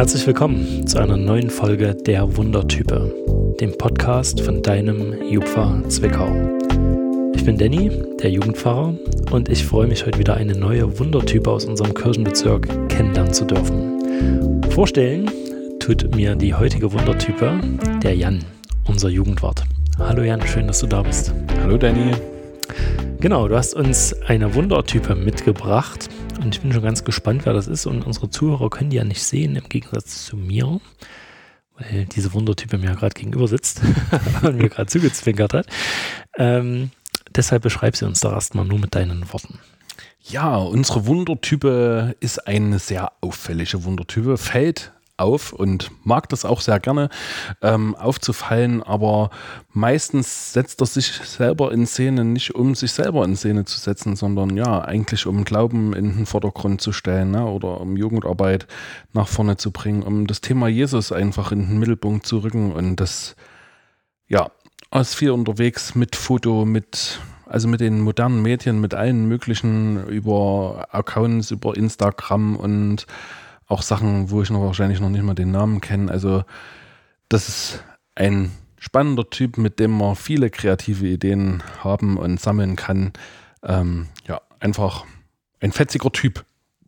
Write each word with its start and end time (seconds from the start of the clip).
Herzlich 0.00 0.26
willkommen 0.26 0.86
zu 0.86 0.98
einer 0.98 1.18
neuen 1.18 1.50
Folge 1.50 1.94
der 1.94 2.34
Wundertype, 2.34 3.14
dem 3.60 3.76
Podcast 3.76 4.40
von 4.40 4.62
deinem 4.62 5.12
Jupfer 5.30 5.82
Zwickau. 5.88 6.34
Ich 7.34 7.44
bin 7.44 7.58
Danny, 7.58 7.90
der 8.22 8.30
Jugendpfarrer, 8.30 8.94
und 9.30 9.50
ich 9.50 9.62
freue 9.62 9.86
mich 9.86 10.06
heute 10.06 10.18
wieder 10.18 10.38
eine 10.38 10.54
neue 10.54 10.98
Wundertype 10.98 11.50
aus 11.50 11.66
unserem 11.66 11.92
Kirchenbezirk 11.92 12.88
kennenlernen 12.88 13.34
zu 13.34 13.44
dürfen. 13.44 14.62
Vorstellen 14.70 15.30
tut 15.80 16.16
mir 16.16 16.34
die 16.34 16.54
heutige 16.54 16.90
Wundertype 16.90 17.60
der 18.02 18.16
Jan, 18.16 18.42
unser 18.88 19.10
Jugendwart. 19.10 19.64
Hallo 19.98 20.22
Jan, 20.22 20.40
schön, 20.46 20.66
dass 20.66 20.80
du 20.80 20.86
da 20.86 21.02
bist. 21.02 21.34
Hallo 21.62 21.76
Danny. 21.76 22.12
Genau, 23.20 23.48
du 23.48 23.54
hast 23.54 23.74
uns 23.74 24.16
eine 24.26 24.54
Wundertype 24.54 25.14
mitgebracht 25.14 26.08
und 26.42 26.54
ich 26.54 26.60
bin 26.60 26.72
schon 26.72 26.82
ganz 26.82 27.04
gespannt, 27.04 27.44
wer 27.44 27.52
das 27.52 27.66
ist. 27.66 27.86
Und 27.86 28.06
unsere 28.06 28.30
Zuhörer 28.30 28.70
können 28.70 28.90
die 28.90 28.96
ja 28.96 29.04
nicht 29.04 29.22
sehen, 29.22 29.56
im 29.56 29.68
Gegensatz 29.68 30.24
zu 30.26 30.36
mir, 30.36 30.80
weil 31.78 32.06
diese 32.06 32.32
Wundertype 32.32 32.78
mir 32.78 32.94
gerade 32.94 33.14
gegenüber 33.14 33.48
sitzt 33.48 33.82
und 34.42 34.56
mir 34.56 34.68
gerade 34.68 34.86
zugezwinkert 34.86 35.54
hat. 35.54 35.66
Ähm, 36.36 36.90
deshalb 37.34 37.62
beschreib 37.62 37.96
sie 37.96 38.06
uns 38.06 38.20
doch 38.20 38.32
erstmal 38.32 38.64
nur 38.64 38.78
mit 38.78 38.94
deinen 38.94 39.32
Worten. 39.32 39.58
Ja, 40.22 40.56
unsere 40.56 41.06
Wundertype 41.06 42.14
ist 42.20 42.46
eine 42.46 42.78
sehr 42.78 43.12
auffällige 43.20 43.84
Wundertype, 43.84 44.36
fällt 44.36 44.92
auf 45.20 45.52
und 45.52 45.90
mag 46.04 46.28
das 46.28 46.44
auch 46.44 46.60
sehr 46.60 46.80
gerne 46.80 47.10
ähm, 47.62 47.94
aufzufallen, 47.94 48.82
aber 48.82 49.30
meistens 49.72 50.52
setzt 50.52 50.80
er 50.80 50.86
sich 50.86 51.12
selber 51.12 51.72
in 51.72 51.86
Szene 51.86 52.24
nicht, 52.24 52.54
um 52.54 52.74
sich 52.74 52.92
selber 52.92 53.24
in 53.24 53.36
Szene 53.36 53.64
zu 53.64 53.78
setzen, 53.78 54.16
sondern 54.16 54.56
ja, 54.56 54.82
eigentlich 54.82 55.26
um 55.26 55.44
Glauben 55.44 55.92
in 55.92 56.16
den 56.16 56.26
Vordergrund 56.26 56.80
zu 56.80 56.92
stellen 56.92 57.30
ne? 57.30 57.44
oder 57.44 57.80
um 57.80 57.96
Jugendarbeit 57.96 58.66
nach 59.12 59.28
vorne 59.28 59.56
zu 59.56 59.70
bringen, 59.70 60.02
um 60.02 60.26
das 60.26 60.40
Thema 60.40 60.68
Jesus 60.68 61.12
einfach 61.12 61.52
in 61.52 61.68
den 61.68 61.78
Mittelpunkt 61.78 62.26
zu 62.26 62.38
rücken 62.38 62.72
und 62.72 62.96
das, 62.96 63.36
ja, 64.26 64.50
ist 64.92 65.14
viel 65.14 65.30
unterwegs 65.30 65.94
mit 65.94 66.16
Foto, 66.16 66.64
mit 66.64 67.20
also 67.50 67.66
mit 67.66 67.80
den 67.80 68.00
modernen 68.00 68.42
Medien, 68.42 68.80
mit 68.80 68.94
allen 68.94 69.26
möglichen 69.26 70.06
über 70.06 70.86
Accounts, 70.92 71.50
über 71.50 71.76
Instagram 71.76 72.54
und 72.54 73.06
auch 73.70 73.82
Sachen, 73.82 74.30
wo 74.30 74.42
ich 74.42 74.50
noch 74.50 74.60
wahrscheinlich 74.60 75.00
noch 75.00 75.08
nicht 75.08 75.22
mal 75.22 75.34
den 75.34 75.52
Namen 75.52 75.80
kenne. 75.80 76.10
Also 76.10 76.44
das 77.28 77.48
ist 77.48 77.84
ein 78.14 78.50
spannender 78.78 79.30
Typ, 79.30 79.58
mit 79.58 79.78
dem 79.78 79.96
man 79.96 80.16
viele 80.16 80.50
kreative 80.50 81.06
Ideen 81.06 81.62
haben 81.82 82.16
und 82.16 82.40
sammeln 82.40 82.76
kann. 82.76 83.12
Ähm, 83.62 84.08
ja, 84.26 84.40
einfach 84.58 85.04
ein 85.60 85.72
fetziger 85.72 86.10
Typ, 86.10 86.44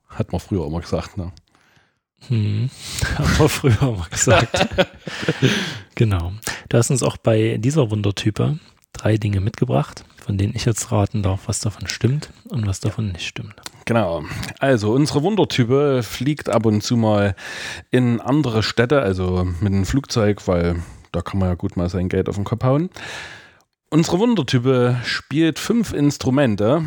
hat 0.08 0.32
man 0.32 0.40
früher 0.40 0.66
immer 0.66 0.80
gesagt. 0.80 1.16
Ne? 1.16 1.32
Hm, 2.28 2.70
hat 3.18 3.38
man 3.38 3.48
früher 3.48 3.82
immer 3.82 4.08
gesagt. 4.10 4.66
genau. 5.94 6.32
Du 6.68 6.78
hast 6.78 6.90
uns 6.90 7.02
auch 7.02 7.16
bei 7.16 7.58
dieser 7.58 7.90
Wundertype 7.90 8.58
drei 8.92 9.16
Dinge 9.18 9.40
mitgebracht, 9.40 10.04
von 10.16 10.36
denen 10.36 10.54
ich 10.56 10.64
jetzt 10.64 10.90
raten 10.90 11.22
darf, 11.22 11.42
was 11.46 11.60
davon 11.60 11.86
stimmt 11.86 12.30
und 12.48 12.66
was 12.66 12.80
davon 12.80 13.12
nicht 13.12 13.26
stimmt. 13.26 13.54
Genau. 13.92 14.24
Also 14.58 14.90
unsere 14.94 15.22
Wundertype 15.22 16.02
fliegt 16.02 16.48
ab 16.48 16.64
und 16.64 16.82
zu 16.82 16.96
mal 16.96 17.36
in 17.90 18.22
andere 18.22 18.62
Städte, 18.62 19.02
also 19.02 19.44
mit 19.60 19.70
einem 19.70 19.84
Flugzeug, 19.84 20.48
weil 20.48 20.76
da 21.12 21.20
kann 21.20 21.38
man 21.38 21.50
ja 21.50 21.56
gut 21.56 21.76
mal 21.76 21.90
sein 21.90 22.08
Geld 22.08 22.30
auf 22.30 22.36
den 22.36 22.44
Kopf 22.44 22.64
hauen. 22.64 22.88
Unsere 23.90 24.18
Wundertype 24.18 24.96
spielt 25.04 25.58
fünf 25.58 25.92
Instrumente, 25.92 26.86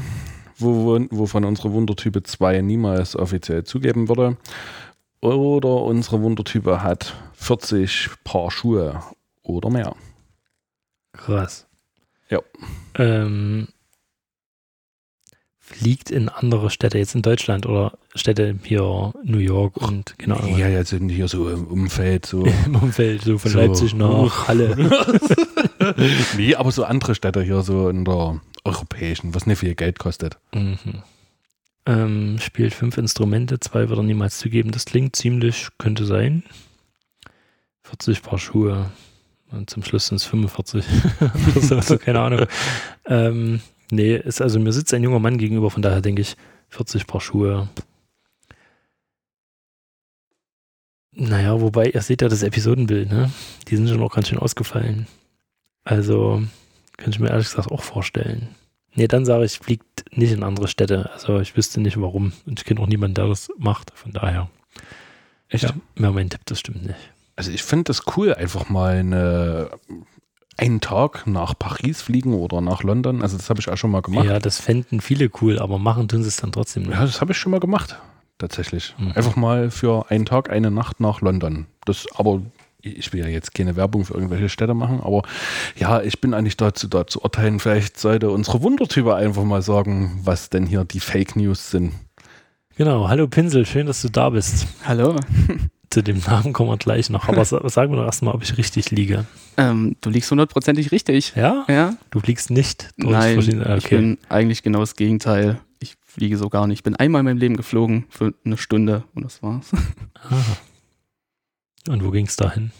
wo, 0.58 1.00
wovon 1.12 1.46
unsere 1.46 1.74
Wundertype 1.74 2.24
zwei 2.24 2.62
niemals 2.62 3.16
offiziell 3.16 3.66
zugeben 3.66 4.10
würde. 4.10 4.38
Oder 5.22 5.84
unsere 5.84 6.24
Wundertype 6.24 6.82
hat 6.82 7.14
40 7.36 8.10
Paar 8.24 8.50
Schuhe 8.50 9.04
oder 9.44 9.70
mehr. 9.70 9.96
Krass. 11.14 11.68
Ja. 12.32 12.40
Ähm, 12.96 13.68
fliegt 15.78 16.12
in 16.12 16.30
andere 16.30 16.70
Städte, 16.70 16.98
jetzt 16.98 17.16
in 17.16 17.22
Deutschland 17.22 17.66
oder 17.66 17.94
Städte 18.14 18.58
hier 18.64 19.14
New 19.24 19.38
York 19.38 19.78
und 19.78 20.16
genau. 20.18 20.40
Ja, 20.46 20.68
jetzt 20.68 20.90
sind 20.90 21.10
hier 21.10 21.28
so 21.28 21.50
im 21.50 21.68
Umfeld, 21.68 22.26
so. 22.26 22.46
Im 22.66 22.76
Umfeld, 22.76 23.24
so 23.24 23.38
von 23.38 23.52
so. 23.52 23.58
Leipzig 23.60 23.94
nach 23.94 24.48
Halle. 24.48 24.76
nee, 26.38 26.56
aber 26.56 26.72
so 26.72 26.84
andere 26.86 27.16
Städte 27.16 27.42
hier, 27.44 27.62
so 27.62 27.90
in 27.90 28.06
der 28.06 28.40
europäischen, 28.64 29.36
was 29.36 29.46
nicht 29.46 29.60
viel 29.60 29.76
Geld 29.76 30.00
kostet. 30.00 30.38
Mhm. 30.54 31.04
Ähm, 31.86 32.38
spielt 32.40 32.74
fünf 32.74 32.98
Instrumente, 32.98 33.60
zwei 33.60 33.90
wird 33.90 34.00
er 34.00 34.04
niemals 34.04 34.40
zugeben. 34.40 34.72
Das 34.72 34.86
klingt 34.86 35.16
ziemlich, 35.16 35.68
könnte 35.78 36.06
sein. 36.06 36.44
40 37.84 38.24
Paar 38.24 38.40
Schuhe. 38.40 38.90
Und 39.52 39.70
zum 39.70 39.84
Schluss 39.84 40.08
sind 40.08 40.18
es 40.18 40.26
45. 40.26 40.84
so, 41.62 41.98
keine 41.98 42.20
Ahnung. 42.20 42.46
Ähm, 43.08 43.62
Nee, 43.92 44.16
ist 44.16 44.42
also 44.42 44.60
mir 44.60 44.74
sitzt 44.74 44.94
ein 44.94 45.04
junger 45.04 45.20
Mann 45.20 45.38
gegenüber, 45.38 45.70
von 45.70 45.82
daher 45.82 46.02
denke 46.02 46.22
ich 46.22 46.36
40 46.70 47.08
Paar 47.08 47.22
Schuhe. 47.22 47.70
Naja, 51.12 51.62
wobei, 51.62 51.88
ihr 51.88 52.02
seht 52.02 52.22
ja 52.22 52.28
das 52.28 52.44
Episodenbild, 52.44 53.10
ne? 53.10 53.32
Die 53.68 53.78
sind 53.78 53.88
schon 53.88 54.02
auch 54.02 54.14
ganz 54.14 54.28
schön 54.28 54.40
ausgefallen. 54.40 55.08
Also, 55.86 56.44
könnte 56.98 57.12
ich 57.12 57.20
mir 57.20 57.30
ehrlich 57.30 57.48
gesagt 57.48 57.72
auch 57.72 57.84
vorstellen. 57.84 58.50
Nee, 58.96 59.08
dann 59.08 59.24
sage 59.24 59.46
ich, 59.46 59.60
fliegt 59.60 60.06
nicht 60.12 60.34
in 60.34 60.44
andere 60.44 60.68
Städte. 60.68 61.10
Also, 61.14 61.40
ich 61.40 61.56
wüsste 61.56 61.80
nicht 61.80 62.00
warum. 62.02 62.34
Und 62.46 62.60
ich 62.60 62.66
kenne 62.66 62.82
auch 62.82 62.88
niemanden, 62.88 63.16
der 63.16 63.28
das 63.28 63.50
macht. 63.58 63.92
Von 63.96 64.12
daher. 64.12 64.50
Echt? 65.48 65.64
Ja, 65.64 65.74
mehr 65.96 66.12
mein 66.12 66.30
Tipp, 66.30 66.42
das 66.46 66.60
stimmt 66.60 66.86
nicht. 66.86 67.00
Also, 67.38 67.52
ich 67.52 67.64
finde 67.64 67.86
das 67.86 68.04
cool, 68.18 68.34
einfach 68.34 68.68
mal 68.68 68.98
eine 68.98 69.70
einen 70.58 70.82
Tag 70.82 71.28
nach 71.28 71.58
Paris 71.58 72.02
fliegen 72.02 72.34
oder 72.34 72.62
nach 72.62 72.84
London. 72.84 73.22
Also 73.22 73.38
das 73.38 73.50
habe 73.50 73.60
ich 73.60 73.70
auch 73.70 73.78
schon 73.78 73.92
mal 73.92 74.02
gemacht. 74.02 74.26
Ja, 74.26 74.40
das 74.40 74.60
fänden 74.60 75.02
viele 75.02 75.30
cool, 75.42 75.60
aber 75.60 75.80
machen 75.80 76.08
tun 76.08 76.22
sie 76.24 76.30
es 76.30 76.38
dann 76.38 76.52
trotzdem 76.52 76.84
nicht. 76.84 76.94
Ja, 76.94 77.02
das 77.02 77.22
habe 77.22 77.34
ich 77.34 77.38
schon 77.38 77.52
mal 77.52 77.60
gemacht, 77.60 78.00
tatsächlich. 78.38 78.96
Mhm. 78.98 79.12
Einfach 79.14 79.36
mal 79.36 79.70
für 79.72 80.10
einen 80.10 80.26
Tag, 80.26 80.50
eine 80.50 80.72
Nacht 80.72 81.00
nach 81.00 81.22
London. 81.22 81.66
Das 81.86 82.08
aber 82.16 82.42
ich 82.82 83.12
will 83.14 83.22
ja 83.22 83.28
jetzt 83.28 83.56
keine 83.56 83.76
Werbung 83.76 84.06
für 84.06 84.14
irgendwelche 84.14 84.48
Städte 84.48 84.76
machen, 84.76 85.02
aber 85.02 85.24
ja, 85.76 86.02
ich 86.02 86.22
bin 86.22 86.34
eigentlich 86.34 86.58
dazu 86.58 86.88
da 86.88 87.08
zu 87.08 87.22
urteilen. 87.22 87.60
Vielleicht 87.60 88.00
sollte 88.00 88.30
unsere 88.30 88.62
Wundertype 88.62 89.16
einfach 89.16 89.44
mal 89.44 89.64
sagen, 89.64 90.20
was 90.24 90.50
denn 90.50 90.68
hier 90.68 90.84
die 90.86 91.00
Fake 91.00 91.36
News 91.36 91.72
sind. 91.72 91.94
Genau, 92.78 93.08
hallo 93.08 93.28
Pinsel, 93.28 93.66
schön, 93.66 93.88
dass 93.88 94.02
du 94.02 94.10
da 94.10 94.30
bist. 94.30 94.68
Hallo. 94.86 95.16
Zu 95.90 96.02
dem 96.04 96.20
Namen 96.20 96.54
kommen 96.54 96.70
wir 96.70 96.78
gleich 96.78 97.10
noch. 97.10 97.28
Aber 97.28 97.46
sagen 97.46 97.92
wir 97.92 97.98
doch 97.98 98.06
erstmal, 98.06 98.34
ob 98.34 98.44
ich 98.44 98.58
richtig 98.58 98.92
liege. 98.92 99.26
Ähm, 99.58 99.96
du 100.02 100.10
liegst 100.10 100.32
hundertprozentig 100.32 100.92
richtig. 100.92 101.34
Ja? 101.36 101.66
Ja. 101.68 101.98
Du 102.12 102.20
fliegst 102.20 102.50
nicht 102.50 102.90
durch 102.98 103.12
Nein, 103.12 103.62
okay. 103.62 103.78
ich 103.78 103.90
bin 103.90 104.18
eigentlich 104.30 104.64
genau 104.64 104.80
das 104.80 104.96
Gegenteil. 104.96 105.60
Ich 105.80 105.96
fliege 106.06 106.38
so 106.38 106.50
gar 106.50 106.68
nicht. 106.68 106.80
Ich 106.80 106.84
bin 106.84 106.96
einmal 106.96 107.20
in 107.20 107.26
meinem 107.26 107.38
Leben 107.38 107.58
geflogen 107.58 108.06
für 108.10 108.34
eine 108.46 108.58
Stunde 108.58 109.04
und 109.14 109.24
das 109.24 109.44
war's. 109.44 109.72
Aha. 110.24 110.58
Und 111.90 112.04
wo 112.04 112.12
ging 112.12 112.26
es 112.26 112.36
dahin? 112.36 112.72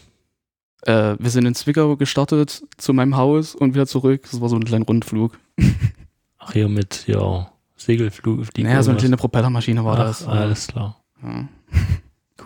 Äh, 0.82 1.16
wir 1.18 1.30
sind 1.30 1.46
in 1.46 1.54
Zwickau 1.54 1.96
gestartet 1.96 2.62
zu 2.76 2.92
meinem 2.92 3.16
Haus 3.16 3.54
und 3.54 3.74
wieder 3.74 3.86
zurück. 3.86 4.22
Das 4.30 4.40
war 4.40 4.48
so 4.48 4.56
ein 4.56 4.64
kleiner 4.64 4.84
Rundflug. 4.84 5.38
Ach, 6.38 6.52
hier 6.52 6.68
mit, 6.68 7.06
ja, 7.06 7.50
Segelflug. 7.76 8.46
Naja, 8.58 8.82
so 8.82 8.90
eine 8.90 8.98
kleine 8.98 9.16
Propellermaschine 9.16 9.84
war 9.84 9.98
Ach, 9.98 10.06
das. 10.06 10.26
Alles 10.26 10.66
klar. 10.66 10.96
Ja. 11.22 11.48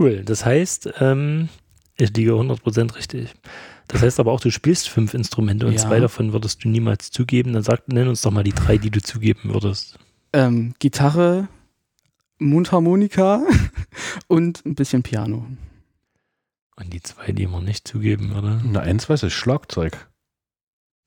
Cool. 0.00 0.25
Das 0.25 0.47
heißt, 0.47 0.94
ähm, 1.00 1.50
ich 1.97 2.16
liege 2.16 2.32
100% 2.32 2.97
richtig. 2.97 3.35
Das 3.87 4.00
heißt 4.00 4.19
aber 4.19 4.32
auch, 4.32 4.41
du 4.41 4.50
spielst 4.50 4.88
fünf 4.88 5.12
Instrumente 5.12 5.67
und 5.67 5.75
ja. 5.75 5.79
zwei 5.79 6.00
davon 6.00 6.32
würdest 6.32 6.64
du 6.64 6.70
niemals 6.70 7.11
zugeben. 7.11 7.52
Dann 7.52 7.62
sag, 7.62 7.87
nenn 7.88 8.08
uns 8.08 8.23
doch 8.23 8.31
mal 8.31 8.43
die 8.43 8.55
drei, 8.55 8.79
die 8.79 8.91
du 8.91 9.02
zugeben 9.02 9.52
würdest. 9.52 9.99
Ähm, 10.32 10.75
Gitarre, 10.79 11.49
Mundharmonika 12.38 13.43
und 14.26 14.64
ein 14.64 14.75
bisschen 14.75 15.02
Piano. 15.02 15.44
Und 16.76 16.94
die 16.94 17.03
zwei, 17.03 17.32
die 17.32 17.46
man 17.46 17.64
nicht 17.64 17.87
zugeben 17.87 18.32
würde? 18.32 18.58
Na, 18.64 18.81
eins 18.81 19.11
weiß 19.11 19.25
ich, 19.25 19.35
Schlagzeug. 19.35 20.08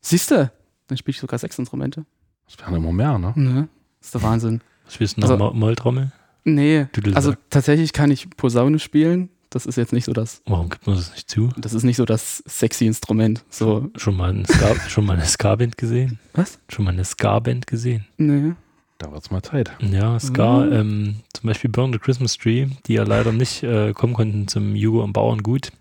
Siehst 0.01 0.29
du? 0.29 0.51
Dann 0.85 0.97
spiele 0.99 1.13
ich 1.13 1.19
sogar 1.19 1.39
sechs 1.39 1.57
Instrumente. 1.57 2.05
Das 2.45 2.59
wären 2.59 2.75
immer 2.75 2.91
mehr, 2.91 3.17
ne? 3.17 3.33
Ne? 3.35 3.69
Das 3.99 4.09
ist 4.09 4.13
der 4.13 4.21
Wahnsinn. 4.21 4.61
Spielst 4.87 5.17
du 5.17 5.21
noch 5.21 5.31
also, 5.31 5.53
Molltrommel? 5.53 6.11
Nee, 6.45 6.87
also 7.13 7.33
tatsächlich 7.49 7.93
kann 7.93 8.11
ich 8.11 8.29
Posaune 8.29 8.79
spielen. 8.79 9.29
Das 9.49 9.67
ist 9.67 9.75
jetzt 9.75 9.93
nicht 9.93 10.05
so 10.05 10.13
das. 10.13 10.41
Warum 10.45 10.69
gibt 10.69 10.87
man 10.87 10.95
das 10.95 11.11
nicht 11.11 11.29
zu? 11.29 11.51
Das 11.57 11.73
ist 11.73 11.83
nicht 11.83 11.97
so 11.97 12.05
das 12.05 12.43
sexy 12.47 12.87
Instrument. 12.87 13.45
So. 13.49 13.91
Schon 13.95 14.17
mal, 14.17 14.31
ein 14.31 14.45
Ska, 14.45 14.75
schon 14.89 15.05
mal 15.05 15.13
eine 15.13 15.25
Ska-Band 15.25 15.77
gesehen? 15.77 16.19
Was? 16.33 16.57
Schon 16.69 16.85
mal 16.85 16.91
eine 16.91 17.05
Ska-Band 17.05 17.67
gesehen? 17.67 18.07
Nee. 18.17 18.53
Da 18.97 19.11
wird 19.11 19.21
es 19.21 19.29
mal 19.29 19.43
Zeit. 19.43 19.71
Ja, 19.79 20.19
Ska, 20.19 20.61
mhm. 20.61 20.73
ähm, 20.73 21.15
zum 21.33 21.47
Beispiel 21.47 21.69
Burn 21.69 21.93
the 21.93 21.99
Christmas 21.99 22.37
Tree, 22.37 22.67
die 22.87 22.93
ja 22.93 23.03
leider 23.03 23.31
nicht 23.31 23.61
äh, 23.61 23.93
kommen 23.93 24.13
konnten 24.13 24.47
zum 24.47 24.75
Jugo 24.75 25.03
am 25.03 25.13
Bauerngut 25.13 25.71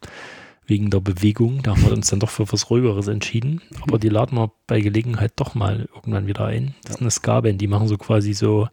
wegen 0.67 0.91
der 0.91 1.00
Bewegung. 1.00 1.62
Da 1.62 1.73
haben 1.73 1.82
wir 1.82 1.93
uns 1.93 2.11
dann 2.11 2.20
doch 2.20 2.31
für 2.31 2.50
was 2.53 2.69
Ruhigeres 2.69 3.08
entschieden. 3.08 3.62
Aber 3.81 3.99
die 3.99 4.08
laden 4.11 4.37
wir 4.37 4.53
bei 4.67 4.81
Gelegenheit 4.81 5.32
doch 5.37 5.55
mal 5.55 5.88
irgendwann 5.94 6.26
wieder 6.26 6.44
ein. 6.44 6.75
Das 6.82 6.97
ist 6.97 7.00
eine 7.00 7.11
Ska-Band, 7.11 7.61
die 7.61 7.69
machen 7.69 7.88
so 7.88 7.97
quasi 7.97 8.35
so 8.35 8.69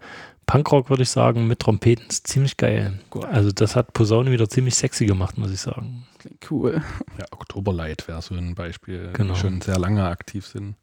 Punkrock 0.50 0.90
würde 0.90 1.04
ich 1.04 1.10
sagen, 1.12 1.46
mit 1.48 1.60
Trompeten 1.60 2.08
ist 2.08 2.26
ziemlich 2.26 2.58
geil. 2.58 3.00
Cool. 3.14 3.26
Also 3.26 3.52
das 3.52 3.76
hat 3.76 3.94
Posaune 3.94 4.32
wieder 4.32 4.50
ziemlich 4.50 4.74
sexy 4.76 5.06
gemacht, 5.06 5.38
muss 5.38 5.52
ich 5.52 5.60
sagen. 5.62 6.08
Klingt 6.18 6.50
cool. 6.50 6.82
Ja, 7.20 7.26
Oktoberlight 7.30 8.08
wäre 8.08 8.22
so 8.24 8.34
ein 8.34 8.56
Beispiel, 8.56 9.12
Genau. 9.14 9.36
die 9.36 9.40
schon 9.40 9.62
sehr 9.62 9.78
lange 9.78 10.06
aktiv 10.08 10.48
sind. 10.48 10.76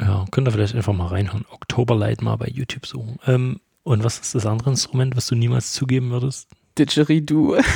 Ja, 0.00 0.26
könnt 0.30 0.46
ihr 0.46 0.52
vielleicht 0.52 0.76
einfach 0.76 0.92
mal 0.92 1.08
reinhören. 1.08 1.44
Oktoberlight 1.50 2.22
mal 2.22 2.36
bei 2.36 2.46
YouTube 2.46 2.86
suchen. 2.86 3.18
Ähm, 3.26 3.60
und 3.82 4.04
was 4.04 4.18
ist 4.20 4.34
das 4.36 4.46
andere 4.46 4.70
Instrument, 4.70 5.16
was 5.16 5.26
du 5.26 5.34
niemals 5.34 5.72
zugeben 5.72 6.10
würdest? 6.10 6.48
Didgeridoo. 6.78 7.56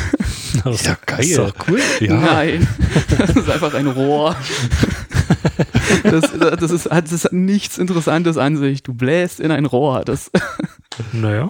Das 0.64 0.84
Ja, 0.84 0.96
geil. 1.06 1.20
Ist 1.20 1.38
doch 1.38 1.54
cool. 1.68 1.80
Nein, 2.00 2.66
das 3.18 3.30
ist 3.30 3.48
einfach 3.48 3.72
ein 3.72 3.86
Rohr. 3.86 4.34
Das, 6.02 6.32
das, 6.58 6.70
ist, 6.70 6.86
das 6.86 7.12
ist 7.12 7.32
nichts 7.32 7.78
Interessantes 7.78 8.36
an 8.36 8.56
sich. 8.56 8.82
Du 8.82 8.94
bläst 8.94 9.40
in 9.40 9.50
ein 9.50 9.66
Rohr. 9.66 10.02
Das, 10.04 10.30
Naja. 11.12 11.48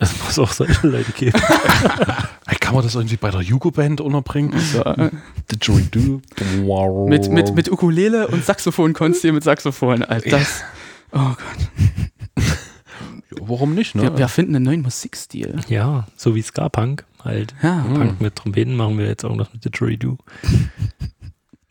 Es 0.00 0.12
muss 0.24 0.38
auch 0.38 0.52
solche 0.52 0.86
Leute 0.86 1.10
geben. 1.12 1.40
Kann 2.60 2.74
man 2.74 2.84
das 2.84 2.94
irgendwie 2.94 3.16
bei 3.16 3.30
der 3.30 3.40
Jugo-Band 3.40 4.00
unterbringen? 4.00 4.54
Ja. 4.74 5.10
Mit, 7.08 7.30
mit, 7.30 7.54
mit 7.54 7.70
Ukulele 7.70 8.28
und 8.28 8.44
Saxophon 8.44 8.92
konntest 8.92 9.24
du 9.24 9.28
hier 9.28 9.32
mit 9.32 9.42
Saxophon. 9.42 10.04
Also 10.04 10.28
das, 10.30 10.62
oh 11.12 11.18
Gott. 11.18 11.38
Ja, 12.36 12.44
Warum 13.40 13.74
nicht, 13.74 13.94
ne? 13.94 14.02
Wir, 14.02 14.18
wir 14.18 14.28
finden 14.28 14.54
einen 14.56 14.64
neuen 14.66 14.82
Musikstil. 14.82 15.60
Ja, 15.68 16.06
so 16.16 16.34
wie 16.34 16.42
Ska-Punk 16.42 17.04
halt. 17.24 17.54
Ja. 17.62 17.84
Punk 17.92 18.20
mit 18.20 18.36
Trompeten 18.36 18.76
machen 18.76 18.98
wir 18.98 19.06
jetzt 19.06 19.24
irgendwas 19.24 19.52
mit 19.52 19.64
Didgeridoo. 19.64 20.18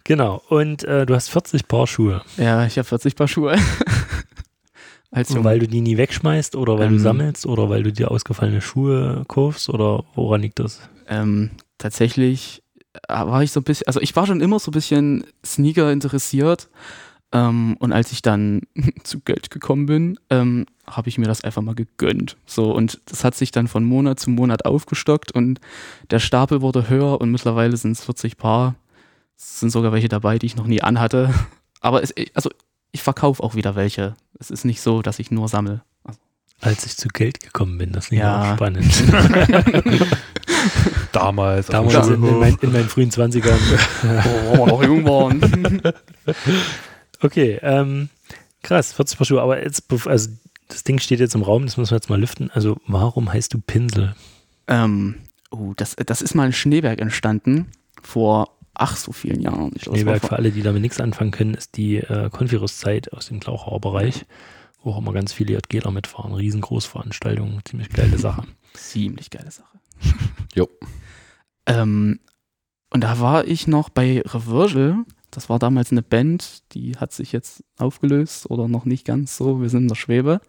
Genau. 0.07 0.41
Und 0.49 0.83
äh, 0.85 1.05
du 1.05 1.13
hast 1.13 1.29
40 1.29 1.67
Paar 1.67 1.85
Schuhe. 1.85 2.23
Ja, 2.37 2.65
ich 2.65 2.77
habe 2.79 2.87
40 2.87 3.15
Paar 3.15 3.27
Schuhe. 3.27 3.55
Als 5.11 5.29
Junge. 5.29 5.43
Weil 5.45 5.59
du 5.59 5.67
die 5.67 5.81
nie 5.81 5.97
wegschmeißt 5.97 6.55
oder 6.55 6.77
weil 6.79 6.89
du 6.89 6.95
Ähm. 6.95 6.99
sammelst 6.99 7.45
oder 7.45 7.69
weil 7.69 7.83
du 7.83 7.93
dir 7.93 8.11
ausgefallene 8.11 8.61
Schuhe 8.61 9.23
kaufst 9.27 9.69
oder 9.69 10.03
woran 10.15 10.41
liegt 10.41 10.59
das? 10.59 10.81
Ähm, 11.07 11.51
tatsächlich 11.77 12.61
äh, 13.07 13.13
war 13.13 13.41
ich 13.41 13.51
so 13.51 13.61
ein 13.61 13.63
bisschen, 13.63 13.87
also 13.87 14.01
ich 14.01 14.15
war 14.15 14.27
schon 14.27 14.41
immer 14.41 14.59
so 14.59 14.69
ein 14.69 14.73
bisschen 14.73 15.23
Sneaker 15.45 15.91
interessiert. 15.91 16.69
Ähm, 17.33 17.75
und 17.79 17.93
als 17.93 18.11
ich 18.11 18.21
dann 18.21 18.61
zu 19.03 19.19
Geld 19.21 19.49
gekommen 19.49 19.85
bin, 19.85 20.19
ähm, 20.29 20.65
habe 20.89 21.07
ich 21.09 21.17
mir 21.17 21.25
das 21.25 21.41
einfach 21.43 21.61
mal 21.61 21.75
gegönnt. 21.75 22.35
So, 22.45 22.71
und 22.71 22.99
das 23.05 23.23
hat 23.23 23.35
sich 23.35 23.51
dann 23.51 23.67
von 23.67 23.83
Monat 23.85 24.19
zu 24.19 24.29
Monat 24.29 24.65
aufgestockt 24.65 25.31
und 25.33 25.59
der 26.11 26.19
Stapel 26.19 26.61
wurde 26.61 26.89
höher 26.89 27.19
und 27.19 27.31
mittlerweile 27.31 27.75
sind 27.77 27.91
es 27.93 28.03
40 28.05 28.37
Paar. 28.37 28.75
Es 29.37 29.59
sind 29.59 29.69
sogar 29.69 29.91
welche 29.91 30.09
dabei, 30.09 30.39
die 30.39 30.45
ich 30.47 30.55
noch 30.55 30.67
nie 30.67 30.81
anhatte. 30.81 31.33
Aber 31.81 32.01
es, 32.03 32.13
also 32.33 32.49
ich 32.91 33.03
verkaufe 33.03 33.43
auch 33.43 33.55
wieder 33.55 33.75
welche. 33.75 34.15
Es 34.39 34.49
ist 34.49 34.65
nicht 34.65 34.81
so, 34.81 35.01
dass 35.01 35.19
ich 35.19 35.31
nur 35.31 35.47
sammle. 35.47 35.81
Als 36.59 36.87
ich 36.87 36.97
zu 36.97 37.07
Geld 37.09 37.39
gekommen 37.39 37.77
bin, 37.77 37.91
das 37.91 38.05
ist 38.05 38.11
Ja. 38.13 38.41
auch 38.51 38.55
spannend. 38.55 38.91
Damals. 41.11 41.67
Damals 41.67 42.07
dem 42.07 42.23
in, 42.23 42.29
in, 42.29 42.39
mein, 42.39 42.57
in 42.61 42.71
meinen 42.71 42.89
frühen 42.89 43.11
20ern. 43.11 43.57
Oh, 44.57 44.65
noch 44.65 44.83
jung 44.83 45.05
waren. 45.05 45.81
Okay, 47.19 47.57
ähm, 47.63 48.09
krass, 48.61 48.93
40 48.93 49.17
Paar 49.17 49.25
Schuhe. 49.25 49.41
Aber 49.41 49.63
jetzt, 49.63 49.91
also 50.05 50.29
das 50.67 50.83
Ding 50.83 50.99
steht 50.99 51.19
jetzt 51.19 51.33
im 51.33 51.41
Raum, 51.41 51.65
das 51.65 51.75
müssen 51.75 51.89
wir 51.91 51.95
jetzt 51.97 52.11
mal 52.11 52.19
lüften. 52.19 52.51
Also, 52.51 52.77
warum 52.85 53.33
heißt 53.33 53.55
du 53.55 53.59
Pinsel? 53.59 54.15
Ähm, 54.67 55.15
oh, 55.49 55.73
das, 55.75 55.95
das 55.95 56.21
ist 56.21 56.35
mal 56.35 56.43
ein 56.45 56.53
Schneeberg 56.53 57.01
entstanden 57.01 57.71
vor 58.03 58.49
ach 58.77 58.95
so 58.95 59.11
vielen 59.11 59.41
Jahren. 59.41 59.71
Ich 59.75 59.83
Schneeberg, 59.83 60.21
vor- 60.21 60.29
für 60.29 60.35
alle, 60.37 60.51
die 60.51 60.61
damit 60.61 60.81
nichts 60.81 60.99
anfangen 60.99 61.31
können, 61.31 61.53
ist 61.53 61.77
die 61.77 61.97
äh, 61.97 62.29
Konfirus-Zeit 62.29 63.11
aus 63.13 63.27
dem 63.27 63.39
Klauchauer 63.39 63.81
Bereich, 63.81 64.25
wo 64.83 64.91
auch 64.91 64.97
immer 64.99 65.13
ganz 65.13 65.33
viele 65.33 65.53
JGler 65.53 65.91
mitfahren. 65.91 66.33
Riesengroßveranstaltungen, 66.33 67.61
ziemlich 67.65 67.89
geile 67.89 68.17
Sache. 68.17 68.43
Ziemlich 68.73 69.29
geile 69.29 69.51
Sache. 69.51 69.79
Jo. 70.55 70.67
Ähm, 71.65 72.19
und 72.91 73.01
da 73.03 73.19
war 73.19 73.45
ich 73.45 73.67
noch 73.67 73.89
bei 73.89 74.21
Reversal. 74.25 75.03
Das 75.31 75.49
war 75.49 75.59
damals 75.59 75.91
eine 75.91 76.01
Band, 76.01 76.63
die 76.73 76.95
hat 76.97 77.11
sich 77.11 77.31
jetzt 77.31 77.63
aufgelöst 77.77 78.49
oder 78.49 78.67
noch 78.67 78.85
nicht 78.85 79.05
ganz 79.05 79.35
so. 79.37 79.61
Wir 79.61 79.69
sind 79.69 79.83
in 79.83 79.87
der 79.89 79.95
Schwebe. 79.95 80.41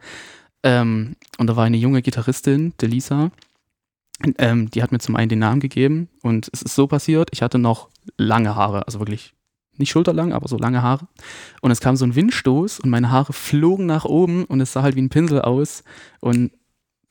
Ähm, 0.62 1.16
und 1.38 1.46
da 1.48 1.56
war 1.56 1.64
eine 1.64 1.76
junge 1.76 2.00
Gitarristin, 2.02 2.74
Delisa. 2.80 3.30
Ähm, 4.38 4.70
die 4.70 4.82
hat 4.82 4.90
mir 4.90 4.98
zum 4.98 5.16
einen 5.16 5.28
den 5.28 5.38
Namen 5.38 5.60
gegeben 5.60 6.08
und 6.22 6.48
es 6.52 6.62
ist 6.62 6.74
so 6.74 6.88
passiert, 6.88 7.30
ich 7.32 7.42
hatte 7.42 7.58
noch 7.58 7.88
lange 8.16 8.56
Haare, 8.56 8.86
also 8.86 8.98
wirklich 8.98 9.34
nicht 9.78 9.90
schulterlang, 9.90 10.32
aber 10.32 10.48
so 10.48 10.58
lange 10.58 10.82
Haare. 10.82 11.06
Und 11.60 11.70
es 11.70 11.80
kam 11.80 11.96
so 11.96 12.04
ein 12.04 12.14
Windstoß 12.14 12.80
und 12.80 12.90
meine 12.90 13.10
Haare 13.10 13.32
flogen 13.32 13.86
nach 13.86 14.04
oben 14.04 14.44
und 14.44 14.60
es 14.60 14.72
sah 14.72 14.82
halt 14.82 14.96
wie 14.96 15.02
ein 15.02 15.08
Pinsel 15.08 15.40
aus. 15.42 15.84
Und 16.20 16.52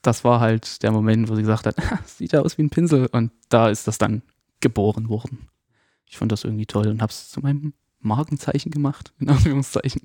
das 0.01 0.23
war 0.23 0.39
halt 0.39 0.83
der 0.83 0.91
Moment, 0.91 1.29
wo 1.29 1.35
sie 1.35 1.41
gesagt 1.41 1.65
hat, 1.65 1.75
sieht 2.05 2.33
ja 2.33 2.41
aus 2.41 2.57
wie 2.57 2.63
ein 2.63 2.69
Pinsel. 2.69 3.07
Und 3.11 3.31
da 3.49 3.69
ist 3.69 3.87
das 3.87 3.97
dann 3.97 4.21
geboren 4.59 5.09
worden. 5.09 5.47
Ich 6.05 6.17
fand 6.17 6.31
das 6.31 6.43
irgendwie 6.43 6.65
toll 6.65 6.87
und 6.87 7.01
habe 7.01 7.11
es 7.11 7.29
zu 7.29 7.39
meinem 7.41 7.73
Markenzeichen 7.99 8.71
gemacht, 8.71 9.13
in 9.19 9.29
Anführungszeichen. 9.29 10.01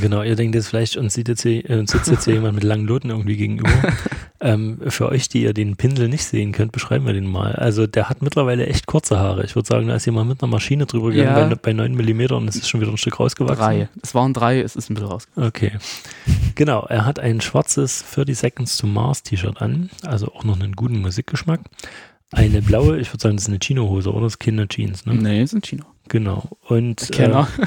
Genau, 0.00 0.22
ihr 0.22 0.34
denkt 0.34 0.54
jetzt 0.54 0.68
vielleicht, 0.68 0.96
uns, 0.96 1.14
sieht 1.14 1.28
jetzt 1.28 1.42
hier, 1.42 1.68
äh, 1.70 1.78
uns 1.78 1.92
sitzt 1.92 2.10
jetzt 2.10 2.24
hier 2.24 2.34
jemand 2.34 2.54
mit 2.54 2.64
langen 2.64 2.86
Loten 2.86 3.10
irgendwie 3.10 3.36
gegenüber. 3.36 3.70
ähm, 4.40 4.80
für 4.88 5.08
euch, 5.08 5.28
die 5.28 5.42
ihr 5.42 5.54
den 5.54 5.76
Pinsel 5.76 6.08
nicht 6.08 6.24
sehen 6.24 6.52
könnt, 6.52 6.72
beschreiben 6.72 7.06
wir 7.06 7.12
den 7.12 7.26
mal. 7.26 7.52
Also 7.54 7.86
der 7.86 8.08
hat 8.08 8.20
mittlerweile 8.20 8.66
echt 8.66 8.86
kurze 8.86 9.18
Haare. 9.18 9.44
Ich 9.44 9.54
würde 9.54 9.68
sagen, 9.68 9.86
da 9.86 9.94
ist 9.94 10.04
jemand 10.06 10.28
mit 10.28 10.42
einer 10.42 10.50
Maschine 10.50 10.86
drüber 10.86 11.10
gegangen 11.10 11.50
Ja. 11.50 11.54
bei, 11.54 11.54
bei 11.54 11.72
9 11.72 11.94
mm 11.94 12.32
und 12.32 12.48
es 12.48 12.56
ist 12.56 12.68
schon 12.68 12.80
wieder 12.80 12.90
ein 12.90 12.96
Stück 12.98 13.20
rausgewachsen. 13.20 13.56
Drei. 13.58 13.88
Es 14.02 14.14
waren 14.14 14.32
drei, 14.32 14.60
es 14.60 14.74
ist 14.76 14.90
ein 14.90 14.94
bisschen 14.94 15.08
raus. 15.10 15.28
Okay. 15.36 15.72
Genau, 16.56 16.86
er 16.86 17.04
hat 17.04 17.20
ein 17.20 17.40
schwarzes 17.40 18.04
30 18.14 18.36
Seconds 18.36 18.76
to 18.78 18.86
Mars 18.86 19.22
T-Shirt 19.22 19.60
an, 19.62 19.90
also 20.04 20.32
auch 20.32 20.42
noch 20.44 20.58
einen 20.58 20.72
guten 20.72 21.00
Musikgeschmack. 21.00 21.60
Eine 22.32 22.60
blaue, 22.60 22.98
ich 22.98 23.12
würde 23.12 23.22
sagen, 23.22 23.36
das 23.36 23.44
ist 23.44 23.50
eine 23.50 23.60
Chino-Hose 23.60 24.10
oder 24.12 24.22
das 24.22 24.32
ist 24.34 24.38
keine 24.40 24.66
Jeans, 24.66 25.06
ne? 25.06 25.14
Nee, 25.14 25.42
es 25.42 25.50
sind 25.50 25.64
Chino. 25.64 25.84
Genau. 26.08 26.48
Und, 26.66 27.08
Kenner. 27.12 27.46
Äh, 27.58 27.66